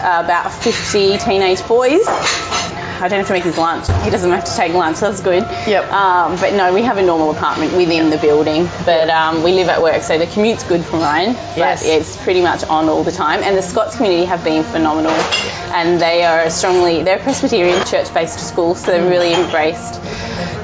uh, 0.00 0.22
about 0.24 0.52
50 0.52 1.18
teenage 1.18 1.66
boys. 1.66 2.06
I 3.00 3.08
don't 3.08 3.18
have 3.18 3.28
to 3.28 3.32
make 3.32 3.44
his 3.44 3.58
lunch. 3.58 3.86
He 4.04 4.10
doesn't 4.10 4.30
have 4.30 4.44
to 4.44 4.56
take 4.56 4.72
lunch. 4.72 5.00
That's 5.00 5.20
good. 5.20 5.42
Yep. 5.42 5.92
Um, 5.92 6.36
but 6.36 6.54
no, 6.54 6.74
we 6.74 6.82
have 6.82 6.98
a 6.98 7.02
normal 7.02 7.30
apartment 7.30 7.72
within 7.76 8.10
the 8.10 8.18
building. 8.18 8.68
But 8.84 9.08
um, 9.08 9.42
we 9.42 9.52
live 9.52 9.68
at 9.68 9.80
work, 9.82 10.02
so 10.02 10.18
the 10.18 10.26
commute's 10.26 10.64
good 10.64 10.84
for 10.84 10.98
Ryan. 10.98 11.34
Yes. 11.56 11.82
But 11.82 11.88
it's 11.88 12.16
pretty 12.16 12.42
much 12.42 12.64
on 12.64 12.88
all 12.88 13.04
the 13.04 13.12
time. 13.12 13.42
And 13.42 13.56
the 13.56 13.62
Scots 13.62 13.96
community 13.96 14.24
have 14.24 14.42
been 14.44 14.64
phenomenal. 14.64 15.12
And 15.72 16.00
they 16.00 16.24
are 16.24 16.50
strongly, 16.50 17.02
they're 17.02 17.18
a 17.18 17.22
Presbyterian 17.22 17.84
church-based 17.86 18.40
school, 18.40 18.74
so 18.74 18.90
they've 18.90 19.10
really 19.10 19.34
embraced 19.34 20.00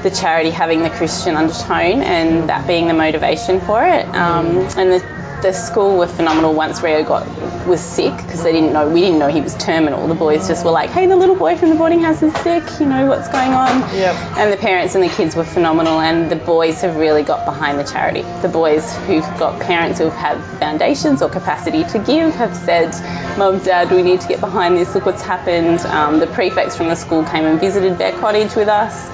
the 0.03 0.11
charity 0.11 0.51
having 0.51 0.83
the 0.83 0.89
Christian 0.89 1.35
undertone 1.35 2.01
and 2.01 2.49
that 2.49 2.67
being 2.67 2.87
the 2.87 2.93
motivation 2.93 3.59
for 3.61 3.83
it. 3.83 4.05
Um, 4.07 4.57
and 4.77 4.91
the, 4.91 5.39
the 5.41 5.51
school 5.53 5.97
were 5.97 6.07
phenomenal 6.07 6.53
once 6.53 6.81
Rio 6.81 7.03
got 7.03 7.27
was 7.65 7.81
sick 7.81 8.15
because 8.17 8.43
they 8.43 8.51
didn't 8.51 8.73
know 8.73 8.87
we 8.87 9.01
didn't 9.01 9.19
know 9.19 9.27
he 9.27 9.41
was 9.41 9.55
terminal. 9.55 10.07
The 10.07 10.15
boys 10.15 10.47
just 10.47 10.65
were 10.65 10.71
like, 10.71 10.89
"Hey, 10.89 11.07
the 11.07 11.15
little 11.15 11.35
boy 11.35 11.55
from 11.55 11.69
the 11.69 11.75
boarding 11.75 12.01
house 12.01 12.21
is 12.21 12.33
sick. 12.37 12.63
You 12.79 12.85
know 12.85 13.07
what's 13.07 13.27
going 13.29 13.53
on?" 13.53 13.81
Yep. 13.95 14.15
And 14.37 14.53
the 14.53 14.57
parents 14.57 14.95
and 14.95 15.03
the 15.03 15.09
kids 15.09 15.35
were 15.35 15.43
phenomenal, 15.43 15.99
and 15.99 16.29
the 16.29 16.35
boys 16.35 16.81
have 16.81 16.97
really 16.97 17.23
got 17.23 17.45
behind 17.45 17.79
the 17.79 17.83
charity. 17.83 18.21
The 18.41 18.49
boys 18.49 18.95
who've 19.07 19.25
got 19.37 19.59
parents 19.61 19.99
who've 19.99 20.13
had 20.13 20.41
foundations 20.59 21.21
or 21.21 21.29
capacity 21.29 21.83
to 21.85 21.99
give 21.99 22.33
have 22.35 22.55
said, 22.55 22.93
"Mum, 23.37 23.59
Dad, 23.59 23.91
we 23.91 24.01
need 24.01 24.21
to 24.21 24.27
get 24.27 24.39
behind 24.39 24.77
this. 24.77 24.93
Look 24.95 25.05
what's 25.05 25.21
happened." 25.21 25.79
Um, 25.81 26.19
the 26.19 26.27
prefects 26.27 26.75
from 26.75 26.87
the 26.87 26.95
school 26.95 27.23
came 27.23 27.45
and 27.45 27.59
visited 27.59 27.97
Bear 27.97 28.13
Cottage 28.19 28.55
with 28.55 28.67
us. 28.67 29.09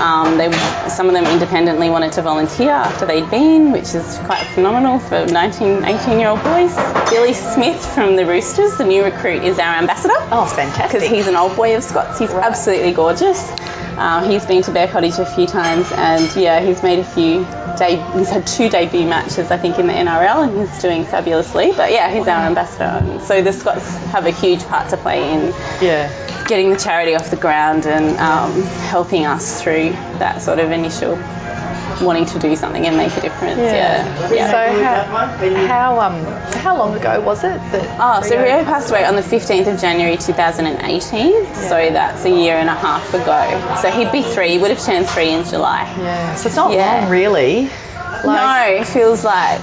Um, 0.00 0.38
they, 0.38 0.50
some 0.88 1.08
of 1.08 1.12
them 1.12 1.26
independently 1.26 1.90
wanted 1.90 2.12
to 2.12 2.22
volunteer 2.22 2.70
after 2.70 3.04
they'd 3.04 3.30
been, 3.30 3.70
which 3.70 3.94
is 3.94 4.18
quite 4.24 4.42
phenomenal 4.54 4.98
for 4.98 5.26
19, 5.26 5.84
18 5.84 6.18
year 6.18 6.28
old 6.30 6.42
boys. 6.42 6.74
Billy 7.10 7.34
Smith 7.34 7.84
from 7.94 8.16
the 8.16 8.24
Roosters, 8.24 8.76
the 8.78 8.84
new 8.84 9.04
recruit, 9.04 9.42
is 9.44 9.58
our 9.58 9.74
ambassador 9.74 10.14
Oh, 10.32 10.46
fantastic. 10.46 11.00
because 11.00 11.06
he's 11.08 11.26
an 11.26 11.36
old 11.36 11.54
boy 11.54 11.76
of 11.76 11.82
Scots. 11.84 12.18
He's 12.18 12.30
absolutely 12.30 12.92
gorgeous. 12.92 13.50
Um, 14.00 14.24
he's 14.30 14.46
been 14.46 14.62
to 14.62 14.72
Bear 14.72 14.88
Cottage 14.88 15.18
a 15.18 15.26
few 15.26 15.46
times, 15.46 15.86
and 15.92 16.34
yeah, 16.34 16.60
he's 16.60 16.82
made 16.82 16.98
a 17.00 17.04
few. 17.04 17.44
De- 17.76 18.02
he's 18.18 18.30
had 18.30 18.46
two 18.46 18.70
debut 18.70 19.06
matches, 19.06 19.50
I 19.50 19.58
think, 19.58 19.78
in 19.78 19.86
the 19.88 19.92
NRL, 19.92 20.48
and 20.48 20.58
he's 20.68 20.80
doing 20.80 21.04
fabulously. 21.04 21.72
But 21.76 21.92
yeah, 21.92 22.10
he's 22.10 22.26
our 22.26 22.46
ambassador. 22.46 22.84
And 22.84 23.20
so 23.22 23.42
the 23.42 23.52
Scots 23.52 23.86
have 24.06 24.24
a 24.24 24.30
huge 24.30 24.64
part 24.64 24.88
to 24.90 24.96
play 24.96 25.30
in 25.34 25.52
Yeah. 25.82 26.08
getting 26.48 26.70
the 26.70 26.78
charity 26.78 27.14
off 27.14 27.28
the 27.30 27.36
ground 27.36 27.86
and 27.86 28.18
um, 28.18 28.62
helping 28.88 29.26
us 29.26 29.62
through 29.62 29.90
that 30.18 30.40
sort 30.40 30.58
of 30.60 30.70
initial 30.70 31.16
wanting 32.02 32.26
to 32.26 32.38
do 32.38 32.56
something 32.56 32.86
and 32.86 32.96
make 32.96 33.16
a 33.16 33.20
difference. 33.20 33.58
Yeah. 33.58 34.30
yeah. 34.32 34.50
So 34.50 34.82
how, 34.84 35.66
how 35.66 36.00
um 36.00 36.24
how 36.60 36.76
long 36.78 36.94
ago 36.96 37.20
was 37.20 37.44
it 37.44 37.56
that? 37.72 37.96
Oh, 38.00 38.22
so 38.26 38.40
Rio 38.42 38.64
passed 38.64 38.90
away 38.90 39.04
on 39.04 39.16
the 39.16 39.22
15th 39.22 39.72
of 39.72 39.80
January 39.80 40.16
2018, 40.16 41.54
so 41.54 41.90
that's 41.92 42.24
a 42.24 42.30
year 42.30 42.54
and 42.56 42.68
a 42.68 42.74
half 42.74 43.12
ago. 43.14 43.78
So 43.82 43.90
he'd 43.90 44.12
be 44.12 44.22
three, 44.22 44.50
he 44.50 44.58
would 44.58 44.70
have 44.70 44.82
turned 44.84 45.06
three 45.08 45.30
in 45.30 45.44
July. 45.44 45.82
Yeah. 45.98 46.34
So 46.34 46.46
it's 46.48 46.56
not 46.56 46.72
Yeah. 46.72 47.00
long 47.02 47.10
really. 47.10 47.70
no, 48.24 48.64
it 48.68 48.86
feels 48.86 49.24
like 49.24 49.60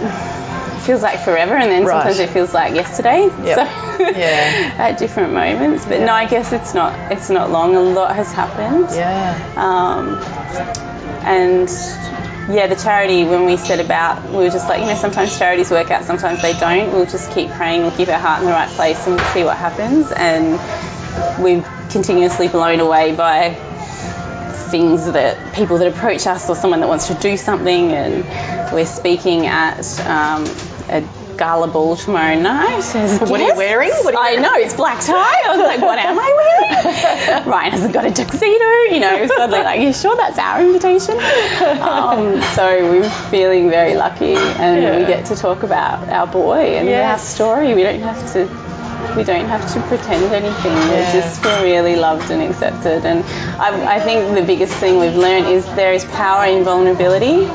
feels 0.83 1.01
like 1.03 1.19
forever, 1.19 1.53
and 1.55 1.69
then 1.69 1.83
Right. 1.83 1.95
sometimes 1.95 2.19
it 2.19 2.29
feels 2.29 2.53
like 2.53 2.73
yesterday. 2.73 3.27
Yep. 3.43 3.57
So 3.57 4.09
Yeah. 4.17 4.75
at 4.77 4.97
different 4.97 5.33
moments, 5.33 5.83
but 5.85 5.99
no, 5.99 6.13
I 6.13 6.25
guess 6.25 6.53
it's 6.53 6.73
not. 6.73 7.11
It's 7.11 7.29
not 7.29 7.51
long. 7.51 7.75
A 7.75 7.81
lot 7.81 8.15
has 8.15 8.31
happened. 8.31 8.88
Yeah. 8.91 9.38
Um, 9.57 10.17
and 11.25 11.69
yeah, 12.49 12.67
the 12.67 12.75
charity, 12.75 13.25
when 13.25 13.45
we 13.45 13.57
set 13.57 13.79
about, 13.79 14.29
we 14.29 14.37
were 14.37 14.49
just 14.49 14.69
like, 14.69 14.79
you 14.79 14.85
know, 14.85 14.95
sometimes 14.95 15.37
charities 15.37 15.69
work 15.69 15.91
out, 15.91 16.05
sometimes 16.05 16.41
they 16.41 16.53
don't. 16.53 16.93
We'll 16.93 17.05
just 17.05 17.31
keep 17.31 17.49
praying, 17.51 17.81
we'll 17.81 17.91
keep 17.91 18.07
our 18.07 18.19
heart 18.19 18.39
in 18.39 18.45
the 18.45 18.53
right 18.53 18.69
place, 18.69 19.05
and 19.05 19.15
we'll 19.17 19.25
see 19.33 19.43
what 19.43 19.57
happens. 19.57 20.11
And 20.11 20.53
we've 21.43 21.67
continuously 21.89 22.47
blown 22.47 22.79
away 22.79 23.15
by 23.15 23.53
things 24.69 25.11
that 25.11 25.53
people 25.53 25.77
that 25.79 25.87
approach 25.87 26.27
us 26.27 26.49
or 26.49 26.55
someone 26.55 26.81
that 26.81 26.87
wants 26.87 27.07
to 27.07 27.13
do 27.15 27.37
something. 27.37 27.91
And 27.91 28.73
we're 28.73 28.85
speaking 28.85 29.47
at 29.47 29.99
um, 30.01 30.45
a 30.89 31.07
gala 31.38 31.67
ball 31.67 31.95
tomorrow 31.95 32.39
night. 32.39 32.83
as 32.95 33.19
What 33.21 33.39
are 33.39 33.47
you 33.47 33.55
wearing? 33.55 33.91
What 34.03 34.15
are 34.15 34.31
you 34.31 34.39
I 34.39 34.41
know, 34.41 34.55
it's 34.55 34.73
black 34.73 34.99
tie. 35.03 35.13
I 35.15 35.55
was 35.55 35.59
like, 35.59 35.81
what 35.81 35.99
am 35.99 36.17
I 36.19 36.29
wearing? 36.39 37.47
Ryan 37.47 37.71
hasn't 37.71 37.93
got 37.93 38.05
a 38.05 38.11
tuxedo, 38.11 38.71
you 38.91 38.99
know, 38.99 39.27
suddenly 39.27 39.63
like, 39.63 39.81
you 39.81 39.93
sure 39.93 40.15
that's 40.17 40.38
our 40.38 40.61
invitation? 40.61 41.17
Um, 41.81 42.41
so 42.55 42.91
we're 42.91 43.09
feeling 43.29 43.69
very 43.69 43.95
lucky 43.95 44.33
and 44.35 44.99
we 44.99 45.05
get 45.05 45.25
to 45.27 45.35
talk 45.35 45.63
about 45.63 46.07
our 46.09 46.27
boy 46.27 46.77
and 46.77 46.89
our 46.89 47.17
story. 47.17 47.73
We 47.73 47.83
don't 47.83 48.01
have 48.01 48.33
to 48.33 48.67
we 49.15 49.23
don't 49.23 49.45
have 49.45 49.71
to 49.73 49.81
pretend 49.88 50.33
anything. 50.33 50.71
Yeah. 50.71 51.13
We 51.13 51.19
just 51.19 51.41
feel 51.41 51.63
really 51.63 51.95
loved 51.95 52.29
and 52.31 52.41
accepted. 52.41 53.05
And 53.05 53.23
I, 53.59 53.97
I 53.97 53.99
think 53.99 54.35
the 54.35 54.43
biggest 54.43 54.73
thing 54.73 54.99
we've 54.99 55.15
learned 55.15 55.47
is 55.47 55.65
there 55.75 55.93
is 55.93 56.05
power 56.05 56.45
in 56.45 56.63
vulnerability. 56.63 57.45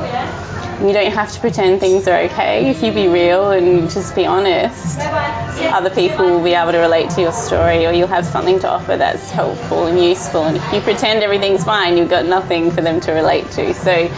You 0.83 0.93
don't 0.93 1.13
have 1.13 1.33
to 1.33 1.41
pretend 1.41 1.79
things 1.81 2.09
are 2.09 2.19
okay. 2.23 2.69
If 2.69 2.83
you 2.83 2.93
be 2.93 3.07
real 3.07 3.53
and 3.53 3.89
just 3.89 4.17
be 4.17 4.27
honest, 4.27 4.99
other 4.99 5.91
people 5.91 6.25
will 6.27 6.43
be 6.43 6.55
able 6.55 6.73
to 6.73 6.79
relate 6.79 7.11
to 7.11 7.21
your 7.21 7.33
story 7.33 7.87
or 7.87 7.93
you'll 7.93 8.09
have 8.09 8.27
something 8.27 8.59
to 8.61 8.69
offer 8.69 8.97
that's 8.97 9.31
helpful 9.31 9.87
and 9.87 10.03
useful. 10.03 10.45
And 10.45 10.57
if 10.57 10.73
you 10.73 10.81
pretend 10.81 11.23
everything's 11.23 11.63
fine, 11.63 11.97
you've 11.97 12.11
got 12.11 12.27
nothing 12.27 12.73
for 12.73 12.81
them 12.81 13.01
to 13.03 13.13
relate 13.13 13.49
to. 13.53 13.73
So 13.75 14.11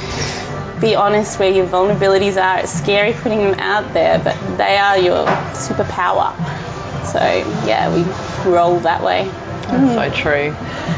be 0.81 0.95
honest 0.95 1.39
where 1.39 1.51
your 1.51 1.67
vulnerabilities 1.67 2.43
are. 2.43 2.61
It's 2.61 2.73
scary 2.73 3.13
putting 3.13 3.39
them 3.39 3.61
out 3.61 3.93
there, 3.93 4.19
but 4.19 4.37
they 4.57 4.79
are 4.79 4.99
your 4.99 5.27
superpower. 5.53 6.35
So 7.07 7.21
yeah, 7.67 7.95
we 7.95 8.51
roll 8.51 8.81
that 8.81 9.03
way. 9.03 9.31
That's 9.69 10.15
so 10.17 10.23
true. 10.23 10.51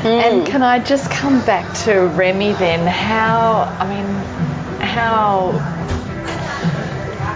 Mm. 0.02 0.04
And 0.04 0.46
can 0.46 0.62
I 0.62 0.78
just 0.78 1.10
come 1.10 1.44
back 1.44 1.76
to 1.84 2.06
Remy 2.06 2.52
then? 2.54 2.86
How, 2.86 3.62
I 3.78 3.88
mean, 3.88 4.55
how 4.80 5.52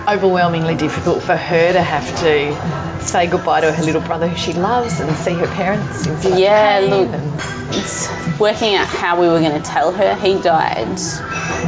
overwhelmingly 0.08 0.74
difficult 0.74 1.22
for 1.22 1.36
her 1.36 1.72
to 1.72 1.82
have 1.82 2.04
to 2.20 3.04
say 3.04 3.26
goodbye 3.26 3.60
to 3.60 3.72
her 3.72 3.82
little 3.84 4.00
brother 4.00 4.26
who 4.28 4.36
she 4.36 4.52
loves 4.52 4.98
and 5.00 5.14
see 5.16 5.34
her 5.34 5.46
parents 5.46 6.06
Yeah, 6.24 6.80
look, 6.88 7.08
and- 7.12 7.40
it's 7.72 8.08
working 8.40 8.74
out 8.74 8.88
how 8.88 9.20
we 9.20 9.28
were 9.28 9.38
going 9.38 9.60
to 9.60 9.64
tell 9.66 9.92
her. 9.92 10.16
He 10.16 10.40
died 10.42 10.88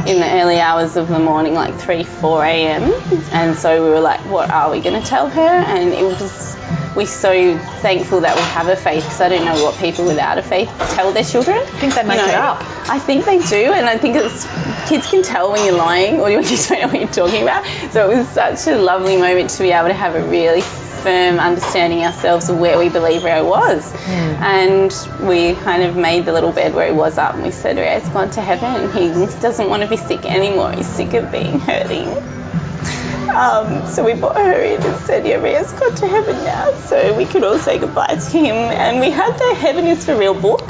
in 0.05 0.19
the 0.19 0.29
early 0.41 0.59
hours 0.59 0.97
of 0.97 1.07
the 1.07 1.17
morning, 1.19 1.53
like 1.53 1.75
3, 1.75 2.03
4 2.03 2.43
a.m. 2.43 2.93
And 3.31 3.55
so 3.57 3.81
we 3.85 3.89
were 3.89 4.01
like, 4.01 4.19
what 4.25 4.49
are 4.49 4.69
we 4.69 4.81
going 4.81 5.01
to 5.01 5.07
tell 5.07 5.29
her? 5.29 5.39
And 5.41 5.93
it 5.93 6.03
was, 6.03 6.55
we're 6.95 7.07
so 7.07 7.57
thankful 7.81 8.21
that 8.21 8.35
we 8.35 8.41
have 8.41 8.67
a 8.67 8.75
faith 8.75 9.03
because 9.03 9.21
I 9.21 9.29
don't 9.29 9.45
know 9.45 9.63
what 9.63 9.77
people 9.79 10.05
without 10.05 10.37
a 10.37 10.43
faith 10.43 10.69
tell 10.95 11.11
their 11.11 11.23
children. 11.23 11.57
I 11.57 11.65
think 11.65 11.95
they 11.95 12.03
make 12.03 12.19
it 12.19 12.35
up. 12.35 12.61
I 12.89 12.99
think 12.99 13.25
they 13.25 13.39
do, 13.39 13.73
and 13.73 13.87
I 13.87 13.97
think 13.97 14.15
it's 14.15 14.45
kids 14.87 15.09
can 15.09 15.23
tell 15.23 15.51
when 15.51 15.65
you're 15.65 15.77
lying 15.77 16.19
or 16.19 16.23
when 16.23 16.43
you 16.43 16.57
don't 16.57 16.81
know 16.81 16.87
what 16.87 16.99
you're 16.99 17.07
talking 17.07 17.43
about. 17.43 17.65
So 17.91 18.11
it 18.11 18.17
was 18.17 18.27
such 18.29 18.67
a 18.67 18.77
lovely 18.77 19.17
moment 19.17 19.49
to 19.51 19.63
be 19.63 19.71
able 19.71 19.87
to 19.87 19.93
have 19.93 20.15
a 20.15 20.27
really 20.27 20.61
firm 21.03 21.37
understanding 21.37 22.03
ourselves 22.03 22.49
of 22.49 22.57
where 22.59 22.79
we 22.79 22.89
believe 22.89 23.23
Rio 23.23 23.47
was. 23.47 23.91
Hmm. 23.91 24.43
And 24.43 25.27
we 25.27 25.53
kind 25.55 25.83
of 25.83 25.95
made 25.95 26.25
the 26.25 26.31
little 26.31 26.51
bed 26.51 26.73
where 26.73 26.87
he 26.87 26.93
was 26.93 27.17
up 27.17 27.35
and 27.35 27.43
we 27.43 27.51
said, 27.51 27.77
Rio's 27.77 28.07
gone 28.09 28.31
to 28.31 28.41
heaven. 28.41 28.91
He 28.91 29.09
doesn't 29.41 29.69
want 29.69 29.83
to 29.83 29.89
be 29.89 29.97
sick 29.97 30.25
anymore. 30.25 30.71
He's 30.71 30.87
sick 30.87 31.13
of 31.13 31.31
being 31.31 31.59
hurting. 31.59 32.42
Um, 33.29 33.87
so 33.87 34.03
we 34.03 34.13
brought 34.13 34.37
her 34.37 34.61
in 34.61 34.81
and 34.81 35.05
said, 35.05 35.25
yeah, 35.25 35.35
Rio's 35.35 35.71
gone 35.73 35.95
to 35.95 36.07
heaven 36.07 36.35
now. 36.43 36.73
So 36.87 37.15
we 37.15 37.25
could 37.25 37.43
all 37.43 37.57
say 37.57 37.79
goodbye 37.79 38.15
to 38.15 38.37
him. 38.37 38.55
And 38.55 38.99
we 38.99 39.09
had 39.09 39.35
the 39.37 39.55
Heaven 39.55 39.85
is 39.87 40.05
for 40.05 40.15
Real 40.15 40.39
book, 40.39 40.61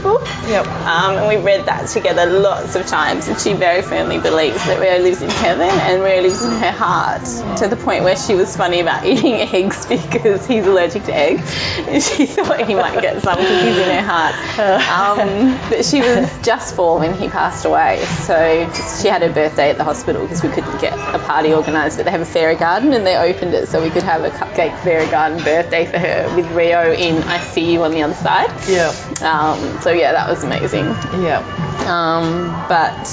book. 0.00 0.22
Yep. 0.46 0.66
Um, 0.66 1.16
and 1.16 1.28
we 1.28 1.44
read 1.44 1.66
that 1.66 1.88
together 1.88 2.26
lots 2.26 2.76
of 2.76 2.86
times, 2.86 3.28
and 3.28 3.38
she 3.38 3.54
very 3.54 3.82
firmly 3.82 4.18
believes 4.18 4.64
that 4.66 4.80
Rio 4.80 4.98
lives 4.98 5.22
in 5.22 5.30
heaven 5.30 5.68
and 5.68 6.02
Rio 6.02 6.22
lives 6.22 6.42
in 6.42 6.50
her 6.52 6.70
heart 6.70 7.24
to 7.58 7.68
the 7.68 7.76
point 7.76 8.04
where 8.04 8.16
she 8.16 8.34
was 8.34 8.56
funny 8.56 8.80
about 8.80 9.04
eating 9.14 9.34
eggs 9.34 9.86
because 9.86 10.46
he's 10.46 10.66
allergic 10.66 11.04
to 11.04 11.14
eggs. 11.14 11.42
And 11.78 12.02
she 12.02 12.26
thought 12.34 12.66
he 12.66 12.74
might 12.74 13.00
get 13.00 13.22
some 13.22 13.38
because 13.38 13.62
he's 13.62 13.78
in 13.78 13.94
her 13.94 14.02
heart. 14.02 14.34
Um, 14.94 15.58
but 15.70 15.84
she 15.84 16.00
was 16.00 16.30
just 16.42 16.74
four 16.76 16.98
when 16.98 17.14
he 17.14 17.28
passed 17.28 17.64
away, 17.64 18.04
so 18.22 18.70
she 19.00 19.08
had 19.08 19.22
her 19.22 19.32
birthday 19.32 19.70
at 19.70 19.78
the 19.78 19.84
hospital 19.84 20.22
because 20.22 20.42
we 20.42 20.48
couldn't 20.50 20.80
get 20.80 20.92
a 21.14 21.18
party 21.18 21.52
organised. 21.52 21.96
But 21.96 22.04
they 22.04 22.10
have 22.10 22.20
a 22.20 22.26
fairy 22.26 22.54
garden 22.54 22.92
and 22.92 23.06
they 23.06 23.16
opened 23.16 23.54
it 23.54 23.68
so 23.68 23.82
we 23.82 23.90
could 23.90 24.02
have 24.02 24.24
a 24.24 24.30
cupcake 24.30 24.78
fairy 24.82 25.06
garden 25.10 25.42
birthday 25.42 25.86
for 25.86 25.98
her 25.98 26.34
with 26.36 26.50
Rio 26.52 26.92
in 26.92 27.22
I 27.24 27.40
See 27.40 27.72
You 27.72 27.82
on 27.84 27.90
the 27.92 28.02
other 28.02 28.14
side. 28.14 28.50
Yeah. 28.68 28.88
Um, 29.22 29.53
so 29.80 29.90
yeah, 29.90 30.12
that 30.12 30.28
was 30.28 30.44
amazing. 30.44 30.84
Yeah. 31.22 31.42
Um, 31.86 32.50
but 32.68 33.04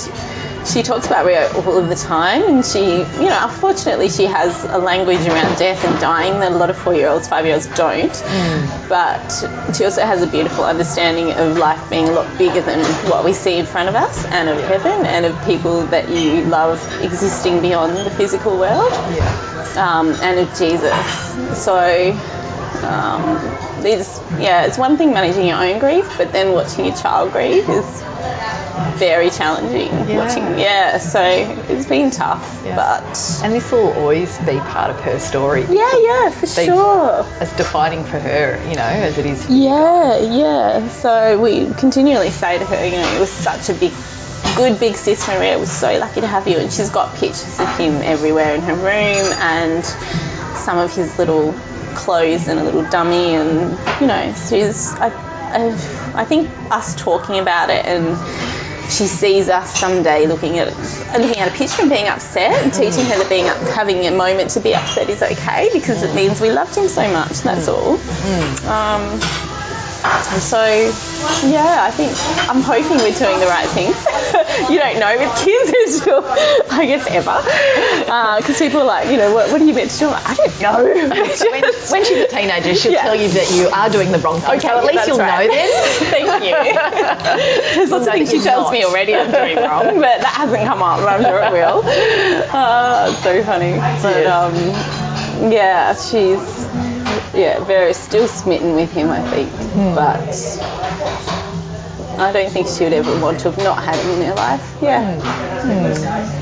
she 0.66 0.84
talks 0.84 1.08
about 1.08 1.26
Rio 1.26 1.52
all 1.66 1.78
of 1.78 1.89
the 1.89 1.96
time, 1.96 2.44
and 2.48 2.64
she, 2.64 2.80
you 3.00 3.30
know, 3.30 3.39
unfortunately, 3.42 4.10
she 4.10 4.26
has 4.26 4.64
a 4.66 4.78
language 4.78 5.26
around 5.28 5.58
death 5.58 5.84
and 5.84 6.00
dying 6.00 6.39
that 6.39 6.52
a 6.52 6.56
lot 6.56 6.70
of 6.70 6.78
four-year-olds, 6.78 7.28
five-year-olds 7.28 7.66
don't. 7.76 8.14
But 8.88 9.28
she 9.76 9.84
also 9.86 10.04
has 10.06 10.22
a 10.22 10.28
beautiful 10.28 10.64
understanding 10.64 11.32
of 11.34 11.58
life 11.58 11.89
being 11.89 12.08
a 12.10 12.12
lot 12.12 12.38
bigger 12.38 12.62
than 12.62 12.80
what 13.10 13.26
we 13.26 13.34
see 13.34 13.58
in 13.58 13.66
front 13.66 13.89
of 13.89 13.96
us, 13.96 14.24
and 14.26 14.50
of 14.50 14.62
heaven, 14.66 15.06
and 15.08 15.26
of 15.26 15.36
people 15.46 15.82
that 15.88 16.10
you 16.10 16.44
love 16.44 16.78
existing 17.02 17.62
beyond 17.62 17.98
the 17.98 18.12
physical 18.12 18.58
world 18.60 18.92
Yeah. 18.92 19.74
um, 19.78 20.10
and 20.22 20.39
of 20.39 20.48
Jesus. 20.58 20.94
So, 21.64 22.12
it's, 23.86 24.20
yeah, 24.40 24.66
it's 24.66 24.78
one 24.78 24.98
thing 24.98 25.14
managing 25.14 25.48
your 25.48 25.58
own 25.64 25.80
grief, 25.80 26.08
but 26.18 26.32
then 26.32 26.54
watching 26.54 26.86
your 26.86 26.96
child 26.96 27.32
grieve 27.32 27.68
is 27.70 28.04
very 28.98 29.30
challenging. 29.30 29.88
Yeah. 30.10 30.18
Watching, 30.18 30.44
yeah, 30.60 30.98
so 31.00 31.22
it's 31.24 31.86
been 31.88 32.12
tough, 32.12 32.62
Yeah. 32.66 32.76
but 32.76 33.42
And 33.44 33.54
this 33.54 33.72
will 33.72 33.92
always 33.94 34.38
be 34.40 34.58
part 34.60 34.90
of 34.92 35.00
her 35.02 35.20
story. 35.20 35.62
yeah, 35.70 35.92
yeah, 35.98 36.30
for 36.30 36.48
sure. 36.48 37.26
As 37.40 37.52
defining 37.54 38.04
for 38.04 38.20
her, 38.20 38.62
you 38.70 38.76
know, 38.76 38.82
as 38.84 39.18
it 39.18 39.26
is. 39.26 39.50
Yeah, 39.50 40.18
yeah. 40.18 40.88
So 40.90 41.40
we 41.40 41.72
continually 41.74 42.30
say 42.30 42.60
to 42.60 42.66
her, 42.66 42.86
you 42.86 42.92
know, 42.98 43.16
it 43.16 43.20
was 43.20 43.32
such 43.32 43.70
a 43.70 43.74
big, 43.74 43.92
good 44.56 44.80
big 44.80 44.96
sis 44.96 45.28
Maria 45.28 45.58
was 45.58 45.72
so 45.72 45.98
lucky 45.98 46.22
to 46.22 46.28
have 46.28 46.48
you, 46.48 46.58
and 46.58 46.72
she's 46.72 46.90
got 46.90 47.16
pictures 47.16 47.60
of 47.60 47.78
him 47.78 47.96
everywhere 48.04 48.54
in 48.56 48.62
her 48.62 48.76
room, 48.76 49.34
and 49.40 49.84
some 50.58 50.78
of 50.78 50.94
his 50.96 51.18
little 51.18 51.54
clothes 51.96 52.48
and 52.48 52.60
a 52.60 52.64
little 52.64 52.84
dummy, 52.86 53.36
and 53.36 53.72
you 54.02 54.08
know, 54.08 54.34
she's. 54.34 54.92
I, 54.94 55.10
I, 55.54 56.22
I 56.22 56.26
think 56.26 56.50
us 56.72 56.96
talking 56.96 57.39
about 57.39 57.70
it 57.70 57.86
and. 57.86 58.18
She 58.92 59.08
sees 59.08 59.48
us 59.48 59.80
someday 59.80 60.28
looking 60.28 60.60
at 60.60 60.68
looking 61.18 61.42
at 61.42 61.48
a 61.48 61.56
picture 61.56 61.84
and 61.84 61.89
being 61.89 62.10
upset, 62.10 62.62
and 62.62 62.74
teaching 62.74 63.06
her 63.06 63.20
that 63.20 63.30
being 63.30 63.48
up, 63.48 63.56
having 63.74 64.06
a 64.06 64.12
moment 64.12 64.50
to 64.52 64.60
be 64.60 64.76
upset 64.76 65.10
is 65.10 65.22
okay 65.24 65.70
because 65.72 66.04
it 66.04 66.14
means 66.14 66.42
we 66.42 66.52
loved 66.52 66.76
him 66.76 66.89
so 66.89 67.10
much. 67.10 67.39
That's 67.39 67.70
all. 67.70 67.94
Um, 68.68 69.22
so, 70.41 70.64
yeah, 71.45 71.86
I 71.86 71.91
think 71.91 72.12
I'm 72.49 72.62
hoping 72.62 72.97
we're 72.97 73.14
doing 73.14 73.39
the 73.39 73.45
right 73.45 73.70
things. 73.70 73.93
you 74.70 74.80
don't 74.80 74.99
know 74.99 75.14
with 75.18 75.34
kids 75.45 75.99
until, 76.02 76.26
I 76.72 76.86
guess, 76.86 77.06
ever. 77.08 77.38
Because 78.41 78.56
uh, 78.56 78.66
people 78.66 78.82
are 78.82 78.86
like, 78.86 79.10
you 79.10 79.18
know, 79.18 79.34
what, 79.34 79.52
what 79.52 79.62
are 79.62 79.66
you 79.66 79.74
meant 79.74 79.91
to 79.91 79.99
do? 79.99 80.10
I 80.10 80.34
don't 80.34 80.62
know. 80.62 80.84
when, 81.52 81.64
when, 81.64 82.06
she's 82.06 82.18
a 82.18 82.28
teenager, 82.28 82.74
she'll 82.74 82.93
yeah. 82.93 83.04
tell 83.04 83.16
you 83.16 83.30
that 83.30 83.52
you 83.54 83.68
are 83.70 83.89
doing 83.89 84.12
the 84.12 84.20
wrong 84.20 84.39
thing. 84.41 84.58
Okay, 84.58 84.68
so 84.68 84.78
at 84.78 84.86
least 84.86 85.08
you'll 85.08 85.20
right. 85.20 85.47
know 85.47 85.54
then. 85.54 85.70
Thank 86.10 86.43
you. 86.45 87.76
There's 87.76 87.91
lots 87.91 88.08
of 88.08 88.14
things 88.14 88.32
she 88.32 88.39
tells 88.39 88.66
not. 88.66 88.74
me 88.74 88.84
already 88.84 89.16
I'm 89.16 89.32
doing 89.32 89.58
wrong, 89.58 89.86
but 90.02 90.22
that 90.22 90.34
hasn't 90.36 90.64
come 90.66 90.82
up, 90.82 90.99
but 90.99 91.10
I'm 91.10 91.24
sure 91.24 91.43
it 91.43 91.52
will. 91.52 91.84
Uh, 92.54 93.08
it's 93.10 93.24
so 93.24 93.43
funny. 93.43 93.78
But, 94.02 94.26
um, 94.26 95.52
yeah, 95.52 95.93
she's 95.93 96.91
yeah, 97.34 97.64
very 97.64 97.94
still 97.94 98.28
smitten 98.28 98.76
with 98.76 98.92
him, 98.92 99.10
I 99.10 99.22
think. 99.30 99.50
Mm. 99.50 99.96
But 99.96 100.36
I 102.20 102.32
don't 102.32 102.52
think 102.52 102.68
she 102.68 102.84
would 102.84 102.94
ever 102.94 103.20
want 103.22 103.40
to 103.42 103.52
have 103.52 103.58
not 103.64 103.84
had 103.84 103.96
him 103.96 104.22
in 104.22 104.28
her 104.28 104.36
life. 104.36 104.78
Yeah. 104.82 105.18
Mm. 105.18 106.42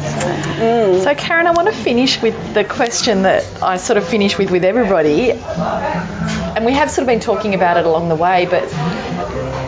Mm. 0.59 1.03
So, 1.03 1.15
Karen, 1.15 1.47
I 1.47 1.51
want 1.51 1.67
to 1.69 1.73
finish 1.73 2.21
with 2.21 2.53
the 2.53 2.63
question 2.63 3.21
that 3.23 3.45
I 3.61 3.77
sort 3.77 3.97
of 3.97 4.07
finish 4.07 4.37
with 4.37 4.51
with 4.51 4.65
everybody. 4.65 5.31
And 5.31 6.65
we 6.65 6.73
have 6.73 6.89
sort 6.91 7.03
of 7.03 7.07
been 7.07 7.19
talking 7.19 7.53
about 7.53 7.77
it 7.77 7.85
along 7.85 8.09
the 8.09 8.15
way, 8.15 8.45
but 8.45 8.63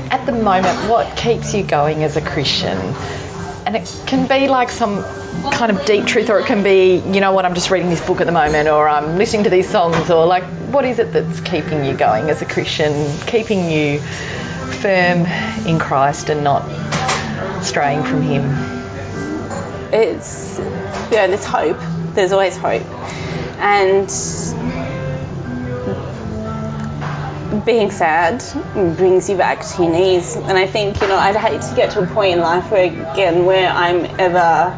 at 0.10 0.26
the 0.26 0.32
moment, 0.32 0.89
what 0.89 1.16
keeps 1.18 1.54
you 1.54 1.64
going 1.64 2.04
as 2.04 2.18
a 2.18 2.22
Christian? 2.22 2.78
And 3.66 3.76
it 3.76 4.04
can 4.08 4.28
be 4.28 4.47
like 4.47 4.70
some 4.70 5.04
kind 5.52 5.72
of 5.72 5.86
deep 5.86 6.06
truth, 6.06 6.30
or 6.30 6.39
it 6.39 6.45
can 6.45 6.64
be, 6.64 6.95
you 6.97 7.22
know 7.22 7.32
what, 7.32 7.45
I'm 7.45 7.54
just 7.54 7.70
reading 7.70 7.89
this 7.89 8.06
book 8.06 8.20
at 8.20 8.26
the 8.26 8.32
moment, 8.32 8.68
or 8.68 8.89
I'm 8.89 9.18
listening 9.18 9.43
to 9.43 9.49
these 9.49 9.70
songs, 9.70 10.10
or 10.10 10.26
like, 10.26 10.43
what 10.72 10.84
is 10.86 10.99
it 10.99 11.14
that's 11.14 11.39
keeping 11.41 11.86
you 11.86 11.95
going 11.95 12.30
as 12.30 12.41
a 12.41 12.45
Christian, 12.45 12.93
keeping 13.28 13.70
you 13.70 13.99
firm 13.99 15.26
in 15.66 15.80
Christ 15.80 16.30
and 16.30 16.43
not 16.43 16.64
straying 17.64 18.04
from 18.04 18.22
Him? 18.22 18.43
It's, 19.93 20.58
yeah, 21.12 21.28
there's 21.28 21.45
hope. 21.45 21.80
There's 22.16 22.32
always 22.32 22.58
hope. 22.58 22.86
And 23.60 24.10
being 27.66 27.91
sad 27.91 28.43
brings 28.97 29.30
you 29.30 29.38
back 29.38 29.66
to 29.66 29.84
your 29.84 29.91
knees. 29.91 30.36
And 30.36 30.57
I 30.57 30.68
think, 30.68 31.01
you 31.01 31.07
know, 31.07 31.18
I'd 31.18 31.36
hate 31.36 31.62
to 31.62 31.76
get 31.76 31.91
to 31.91 32.01
a 32.01 32.07
point 32.07 32.34
in 32.36 32.39
life 32.39 32.72
where, 32.72 32.86
again, 32.86 33.45
where 33.45 33.70
I'm 33.70 34.05
ever 34.20 34.78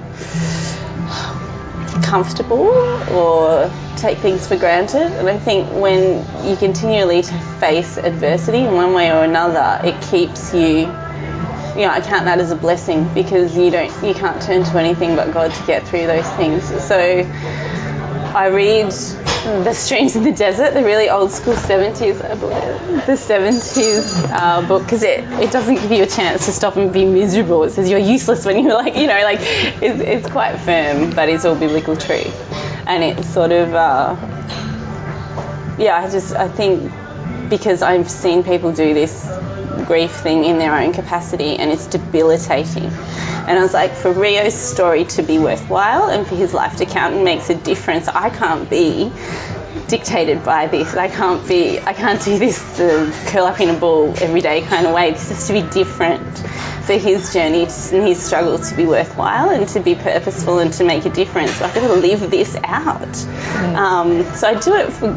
comfortable 2.04 2.68
or 3.12 3.72
take 3.98 4.18
things 4.18 4.48
for 4.48 4.58
granted. 4.58 5.12
And 5.14 5.30
I 5.30 5.38
think 5.38 5.70
when 5.72 6.26
you 6.48 6.56
continually 6.56 7.22
face 7.60 7.98
adversity 7.98 8.60
in 8.60 8.74
one 8.74 8.94
way 8.94 9.12
or 9.12 9.24
another, 9.24 9.80
it 9.88 10.00
keeps 10.04 10.54
you. 10.54 10.88
You 11.76 11.88
know, 11.88 11.90
I 11.90 12.02
count 12.02 12.26
that 12.26 12.40
as 12.40 12.52
a 12.52 12.56
blessing 12.56 13.12
because 13.16 13.58
you 13.58 13.72
don't, 13.72 13.92
you 14.04 14.14
can't 14.14 14.40
turn 14.42 14.64
to 14.64 14.78
anything 14.78 15.16
but 15.16 15.34
God 15.34 15.52
to 15.52 15.66
get 15.66 15.88
through 15.88 16.06
those 16.06 16.30
things. 16.34 16.64
So 16.84 17.24
I 18.36 18.48
read 18.48 18.92
the 18.92 19.74
Streams 19.74 20.16
in 20.16 20.24
the 20.24 20.32
Desert, 20.32 20.74
the 20.74 20.84
really 20.84 21.08
old 21.10 21.32
school 21.32 21.54
70s, 21.54 22.24
I 22.24 22.34
believe, 22.34 23.06
the 23.06 23.14
70s 23.14 24.30
uh, 24.32 24.68
book, 24.68 24.84
because 24.84 25.04
it, 25.04 25.20
it 25.40 25.52
doesn't 25.52 25.76
give 25.76 25.92
you 25.92 26.04
a 26.04 26.08
chance 26.08 26.46
to 26.46 26.52
stop 26.52 26.76
and 26.76 26.92
be 26.92 27.06
miserable. 27.06 27.64
It 27.64 27.72
says 27.72 27.90
you're 27.90 28.00
useless 28.00 28.44
when 28.44 28.64
you're 28.64 28.74
like, 28.84 28.96
you 28.96 29.06
know, 29.06 29.22
like 29.24 29.40
it's, 29.42 30.00
it's 30.02 30.30
quite 30.30 30.58
firm, 30.58 31.12
but 31.12 31.30
it's 31.30 31.46
all 31.46 31.56
biblical 31.56 31.96
truth. 31.96 32.52
And 32.88 33.04
it's 33.04 33.30
sort 33.32 33.52
of, 33.52 33.74
uh, 33.74 34.16
yeah, 35.78 36.02
I 36.04 36.10
just, 36.10 36.34
I 36.34 36.48
think 36.48 36.92
because 37.50 37.84
I've 37.84 38.10
seen 38.10 38.44
people 38.44 38.72
do 38.72 38.96
this 38.96 39.30
grief 39.86 40.12
thing 40.12 40.44
in 40.44 40.58
their 40.58 40.76
own 40.76 40.94
capacity 40.94 41.58
and 41.58 41.70
it's 41.70 41.86
debilitating 41.86 42.90
and 43.48 43.60
I 43.60 43.62
was 43.62 43.74
like, 43.74 43.92
for 43.92 44.12
Rio's 44.12 44.54
story 44.54 45.06
to 45.06 45.24
be 45.24 45.38
worthwhile 45.38 46.10
and 46.10 46.26
for 46.26 46.36
his 46.36 46.54
life 46.54 46.78
to 46.78 46.86
count 46.86 47.14
and 47.16 47.24
makes 47.24 47.50
a 47.50 47.56
difference, 47.56 48.08
I 48.08 48.30
can't 48.30 48.70
be 48.70 49.12
dictated 49.88 50.44
by 50.44 50.68
this. 50.68 50.96
I 50.96 51.08
can't 51.08 51.48
be, 51.48 51.80
I 51.80 51.94
can't 51.94 52.24
do 52.24 52.38
this 52.40 52.80
uh, 52.80 53.12
curl 53.28 53.46
up 53.46 53.60
in 53.60 53.70
a 53.70 53.78
ball 53.78 54.14
every 54.22 54.42
day 54.42 54.62
kind 54.62 54.88
of 54.88 54.94
way. 54.94 55.12
This 55.12 55.30
has 55.30 55.48
to 55.48 55.54
be 55.54 55.62
different 55.62 56.38
for 56.86 56.94
his 56.94 57.32
journey 57.34 57.64
and 57.64 58.08
his 58.08 58.22
struggle 58.22 58.60
to 58.60 58.76
be 58.76 58.86
worthwhile 58.86 59.50
and 59.50 59.68
to 59.70 59.80
be 59.80 59.96
purposeful 59.96 60.60
and 60.60 60.74
to 60.74 60.84
make 60.84 61.06
a 61.06 61.10
difference. 61.10 61.62
I've 61.62 61.74
got 61.74 61.88
to 61.88 61.94
live 61.94 62.30
this 62.30 62.56
out. 62.64 63.00
Mm. 63.00 63.76
Um, 63.76 64.36
so 64.36 64.48
I 64.48 64.60
do 64.60 64.76
it 64.76 64.92
for 64.92 65.12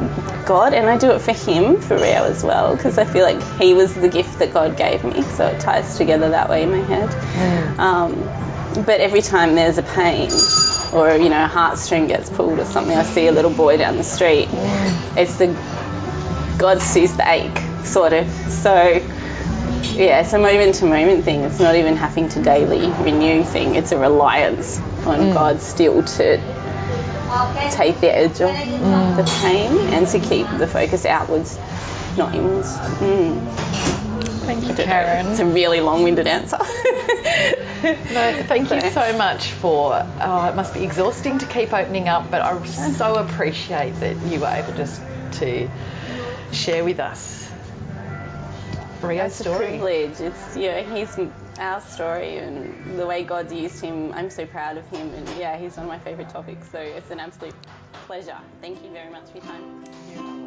God 0.47 0.75
and 0.75 0.89
I 0.89 0.97
do 0.97 1.11
it 1.11 1.21
for 1.21 1.33
him, 1.33 1.81
for 1.81 1.97
Rio 1.97 2.25
as 2.25 2.45
well, 2.45 2.77
because 2.77 2.99
I 2.99 3.05
feel 3.05 3.25
like 3.25 3.43
he 3.59 3.75
was 3.75 3.95
the 3.95 4.09
gift 4.09 4.39
that 4.39 4.53
God 4.53 4.77
gave 4.77 5.03
me. 5.03 5.23
So 5.23 5.47
it 5.47 5.61
ties 5.61 5.97
together 5.97 6.31
that 6.31 6.49
way 6.49 6.63
in 6.63 6.71
my 6.71 6.79
head. 6.79 7.09
Mm. 7.09 7.79
Um, 7.79 8.85
but 8.85 9.01
every 9.01 9.23
time 9.23 9.55
there's 9.55 9.79
a 9.79 9.83
pain, 9.83 10.31
or 10.93 11.17
you 11.17 11.29
know 11.29 11.45
a 11.45 11.49
heartstring 11.49 12.09
gets 12.09 12.31
pulled 12.31 12.59
or 12.59 12.65
something. 12.65 12.97
I 12.97 13.03
see 13.03 13.27
a 13.27 13.33
little 13.33 13.53
boy 13.53 13.77
down 13.77 13.97
the 13.97 14.05
street. 14.05 14.49
It's 15.17 15.37
the 15.37 15.49
God 16.59 16.81
sees 16.81 17.17
the 17.17 17.29
ache, 17.29 17.59
sort 17.85 18.13
of. 18.13 18.29
So 18.31 19.03
yeah, 19.97 20.21
it's 20.21 20.33
a 20.33 20.39
moment 20.39 20.77
to 20.77 20.87
moment 20.87 21.25
thing. 21.25 21.43
It's 21.43 21.61
not 21.61 21.75
even 21.75 21.97
having 21.97 22.29
to 22.31 22.43
daily 22.43 22.91
renew 23.03 23.45
thing. 23.45 23.75
It's 23.75 23.93
a 23.93 23.99
reliance 23.99 24.79
on 25.07 25.19
mm. 25.19 25.35
God 25.35 25.61
still 25.61 26.03
to 26.03 26.37
take 27.71 28.01
the 28.01 28.15
edge 28.15 28.41
off 28.41 28.57
mm. 28.57 29.17
the 29.17 29.25
pain 29.43 29.95
and 29.95 30.07
to 30.09 30.21
keep 30.21 30.47
the 30.59 30.67
focus 30.67 31.05
outwards, 31.05 31.59
not 32.17 32.35
inwards. 32.35 32.69
Mm. 33.01 34.36
Thank 34.47 34.69
you, 34.69 34.75
Karen. 34.75 35.27
It's 35.27 35.41
a 35.41 35.45
really 35.45 35.81
long-winded 35.81 36.27
answer. 36.29 36.59
no, 36.59 38.43
thank 38.45 38.71
you 38.71 38.81
so 38.91 39.19
much 39.19 39.51
for. 39.53 40.07
Oh, 40.21 40.49
it 40.49 40.55
must 40.55 40.73
be 40.73 40.85
exhausting 40.85 41.39
to 41.39 41.47
keep 41.47 41.73
opening 41.73 42.07
up, 42.09 42.31
but 42.31 42.43
I 42.43 42.65
so 42.65 43.17
appreciate 43.17 43.99
that 44.01 44.17
you 44.27 44.41
were 44.41 44.47
able 44.47 44.73
just 44.75 45.03
to 45.41 45.69
share 46.53 46.85
with 46.85 47.01
us 47.01 47.51
Rio's 49.03 49.35
story. 49.35 49.55
It's 49.55 49.65
a 49.65 49.69
privilege. 49.69 50.21
It's 50.21 50.57
yeah, 50.57 50.81
he's 50.95 51.19
our 51.59 51.81
story 51.81 52.39
and 52.39 52.99
the 52.99 53.07
way 53.07 53.25
God's 53.25 53.53
used 53.53 53.81
him. 53.81 54.13
I'm 54.13 54.31
so 54.31 54.47
proud 54.47 54.77
of 54.77 54.89
him, 54.91 55.13
and 55.13 55.29
yeah, 55.39 55.57
he's 55.57 55.77
one 55.77 55.87
of 55.87 55.89
my 55.89 55.99
favourite 55.99 56.31
topics. 56.31 56.71
So 56.71 56.79
it's 56.79 57.11
an 57.11 57.21
absolute 57.21 57.55
pleasure. 58.07 58.39
Thank 58.61 58.83
you 58.85 58.91
very 58.91 59.11
much 59.11 59.29
for 59.31 59.39
your 59.39 59.47
time. 59.47 60.46